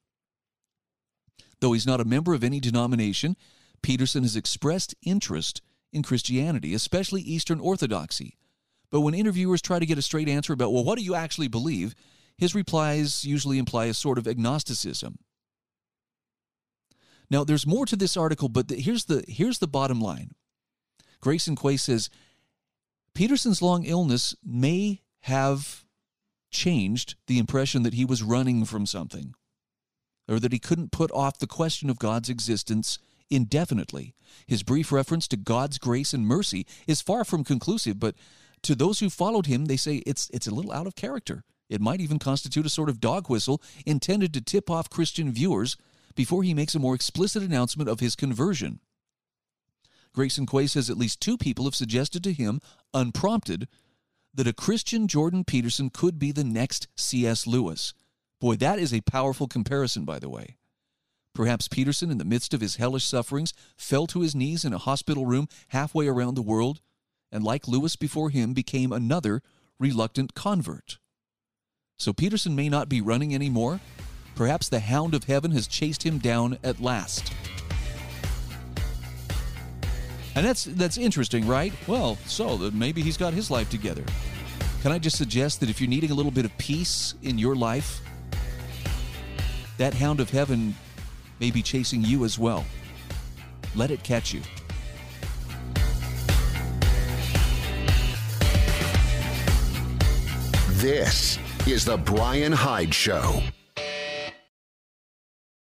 Though 1.60 1.72
he's 1.72 1.86
not 1.86 2.02
a 2.02 2.04
member 2.04 2.34
of 2.34 2.44
any 2.44 2.60
denomination, 2.60 3.34
Peterson 3.82 4.24
has 4.24 4.36
expressed 4.36 4.94
interest 5.00 5.62
in 5.90 6.02
Christianity, 6.02 6.74
especially 6.74 7.22
Eastern 7.22 7.60
Orthodoxy. 7.60 8.36
But 8.90 9.00
when 9.00 9.14
interviewers 9.14 9.62
try 9.62 9.78
to 9.78 9.86
get 9.86 9.96
a 9.96 10.02
straight 10.02 10.28
answer 10.28 10.52
about, 10.52 10.70
well, 10.70 10.84
what 10.84 10.98
do 10.98 11.04
you 11.04 11.14
actually 11.14 11.48
believe? 11.48 11.94
His 12.36 12.54
replies 12.54 13.24
usually 13.24 13.56
imply 13.56 13.86
a 13.86 13.94
sort 13.94 14.18
of 14.18 14.26
agnosticism. 14.26 15.18
Now, 17.30 17.42
there's 17.42 17.66
more 17.66 17.86
to 17.86 17.96
this 17.96 18.18
article, 18.18 18.50
but 18.50 18.68
the, 18.68 18.76
here's, 18.76 19.06
the, 19.06 19.24
here's 19.26 19.60
the 19.60 19.66
bottom 19.66 19.98
line. 19.98 20.32
Grayson 21.22 21.56
Quay 21.56 21.78
says 21.78 22.10
Peterson's 23.16 23.62
long 23.62 23.84
illness 23.84 24.36
may 24.44 25.00
have 25.20 25.86
changed 26.50 27.14
the 27.26 27.38
impression 27.38 27.82
that 27.82 27.94
he 27.94 28.04
was 28.04 28.22
running 28.22 28.66
from 28.66 28.84
something, 28.84 29.32
or 30.28 30.38
that 30.38 30.52
he 30.52 30.58
couldn't 30.58 30.92
put 30.92 31.10
off 31.12 31.38
the 31.38 31.46
question 31.46 31.88
of 31.88 31.98
God's 31.98 32.28
existence 32.28 32.98
indefinitely. 33.30 34.14
His 34.46 34.62
brief 34.62 34.92
reference 34.92 35.26
to 35.28 35.38
God's 35.38 35.78
grace 35.78 36.12
and 36.12 36.26
mercy 36.26 36.66
is 36.86 37.00
far 37.00 37.24
from 37.24 37.42
conclusive, 37.42 37.98
but 37.98 38.16
to 38.60 38.74
those 38.74 39.00
who 39.00 39.08
followed 39.08 39.46
him, 39.46 39.64
they 39.64 39.78
say 39.78 40.02
it's, 40.04 40.28
it's 40.34 40.46
a 40.46 40.54
little 40.54 40.72
out 40.72 40.86
of 40.86 40.94
character. 40.94 41.42
It 41.70 41.80
might 41.80 42.02
even 42.02 42.18
constitute 42.18 42.66
a 42.66 42.68
sort 42.68 42.90
of 42.90 43.00
dog 43.00 43.30
whistle 43.30 43.62
intended 43.86 44.34
to 44.34 44.42
tip 44.42 44.68
off 44.68 44.90
Christian 44.90 45.32
viewers 45.32 45.78
before 46.14 46.42
he 46.42 46.52
makes 46.52 46.74
a 46.74 46.78
more 46.78 46.94
explicit 46.94 47.42
announcement 47.42 47.88
of 47.88 48.00
his 48.00 48.14
conversion. 48.14 48.80
Grayson 50.16 50.46
Quay 50.46 50.66
says 50.66 50.88
at 50.88 50.96
least 50.96 51.20
two 51.20 51.36
people 51.36 51.66
have 51.66 51.74
suggested 51.74 52.24
to 52.24 52.32
him, 52.32 52.60
unprompted, 52.94 53.68
that 54.32 54.46
a 54.46 54.54
Christian 54.54 55.08
Jordan 55.08 55.44
Peterson 55.44 55.90
could 55.90 56.18
be 56.18 56.32
the 56.32 56.42
next 56.42 56.88
C.S. 56.96 57.46
Lewis. 57.46 57.92
Boy, 58.40 58.56
that 58.56 58.78
is 58.78 58.94
a 58.94 59.02
powerful 59.02 59.46
comparison, 59.46 60.06
by 60.06 60.18
the 60.18 60.30
way. 60.30 60.56
Perhaps 61.34 61.68
Peterson, 61.68 62.10
in 62.10 62.16
the 62.16 62.24
midst 62.24 62.54
of 62.54 62.62
his 62.62 62.76
hellish 62.76 63.04
sufferings, 63.04 63.52
fell 63.76 64.06
to 64.06 64.22
his 64.22 64.34
knees 64.34 64.64
in 64.64 64.72
a 64.72 64.78
hospital 64.78 65.26
room 65.26 65.48
halfway 65.68 66.08
around 66.08 66.34
the 66.34 66.42
world, 66.42 66.80
and 67.30 67.44
like 67.44 67.68
Lewis 67.68 67.94
before 67.94 68.30
him, 68.30 68.54
became 68.54 68.92
another 68.92 69.42
reluctant 69.78 70.34
convert. 70.34 70.96
So 71.98 72.14
Peterson 72.14 72.56
may 72.56 72.70
not 72.70 72.88
be 72.88 73.02
running 73.02 73.34
anymore. 73.34 73.80
Perhaps 74.34 74.70
the 74.70 74.80
hound 74.80 75.14
of 75.14 75.24
heaven 75.24 75.50
has 75.50 75.66
chased 75.66 76.04
him 76.04 76.18
down 76.18 76.56
at 76.64 76.80
last. 76.80 77.32
And 80.37 80.45
that's 80.45 80.64
that's 80.64 80.99
interesting, 80.99 81.47
right? 81.47 81.72
Well, 81.87 82.16
so 82.26 82.70
maybe 82.70 83.01
he's 83.01 83.16
got 83.16 83.32
his 83.32 83.51
life 83.51 83.70
together. 83.70 84.05
Can 84.82 84.93
I 84.93 84.99
just 84.99 85.16
suggest 85.16 85.61
that 85.61 85.70
if 85.70 85.80
you're 85.80 85.89
needing 85.89 86.11
a 86.11 86.14
little 86.14 86.30
bit 86.30 86.45
of 86.45 86.57
peace 86.59 87.14
in 87.22 87.39
your 87.39 87.57
life, 87.57 88.01
that 89.78 89.95
hound 89.95 90.20
of 90.20 90.30
heaven 90.30 90.74
may 91.41 91.51
be 91.51 91.62
chasing 91.62 92.03
you 92.03 92.24
as 92.24 92.39
well. 92.39 92.64
Let 93.74 93.91
it 93.91 94.03
catch 94.03 94.32
you. 94.32 94.43
This 100.76 101.39
is 101.66 101.84
The 101.84 101.97
Bryan 101.97 102.53
Hyde 102.53 102.95
Show. 102.95 103.43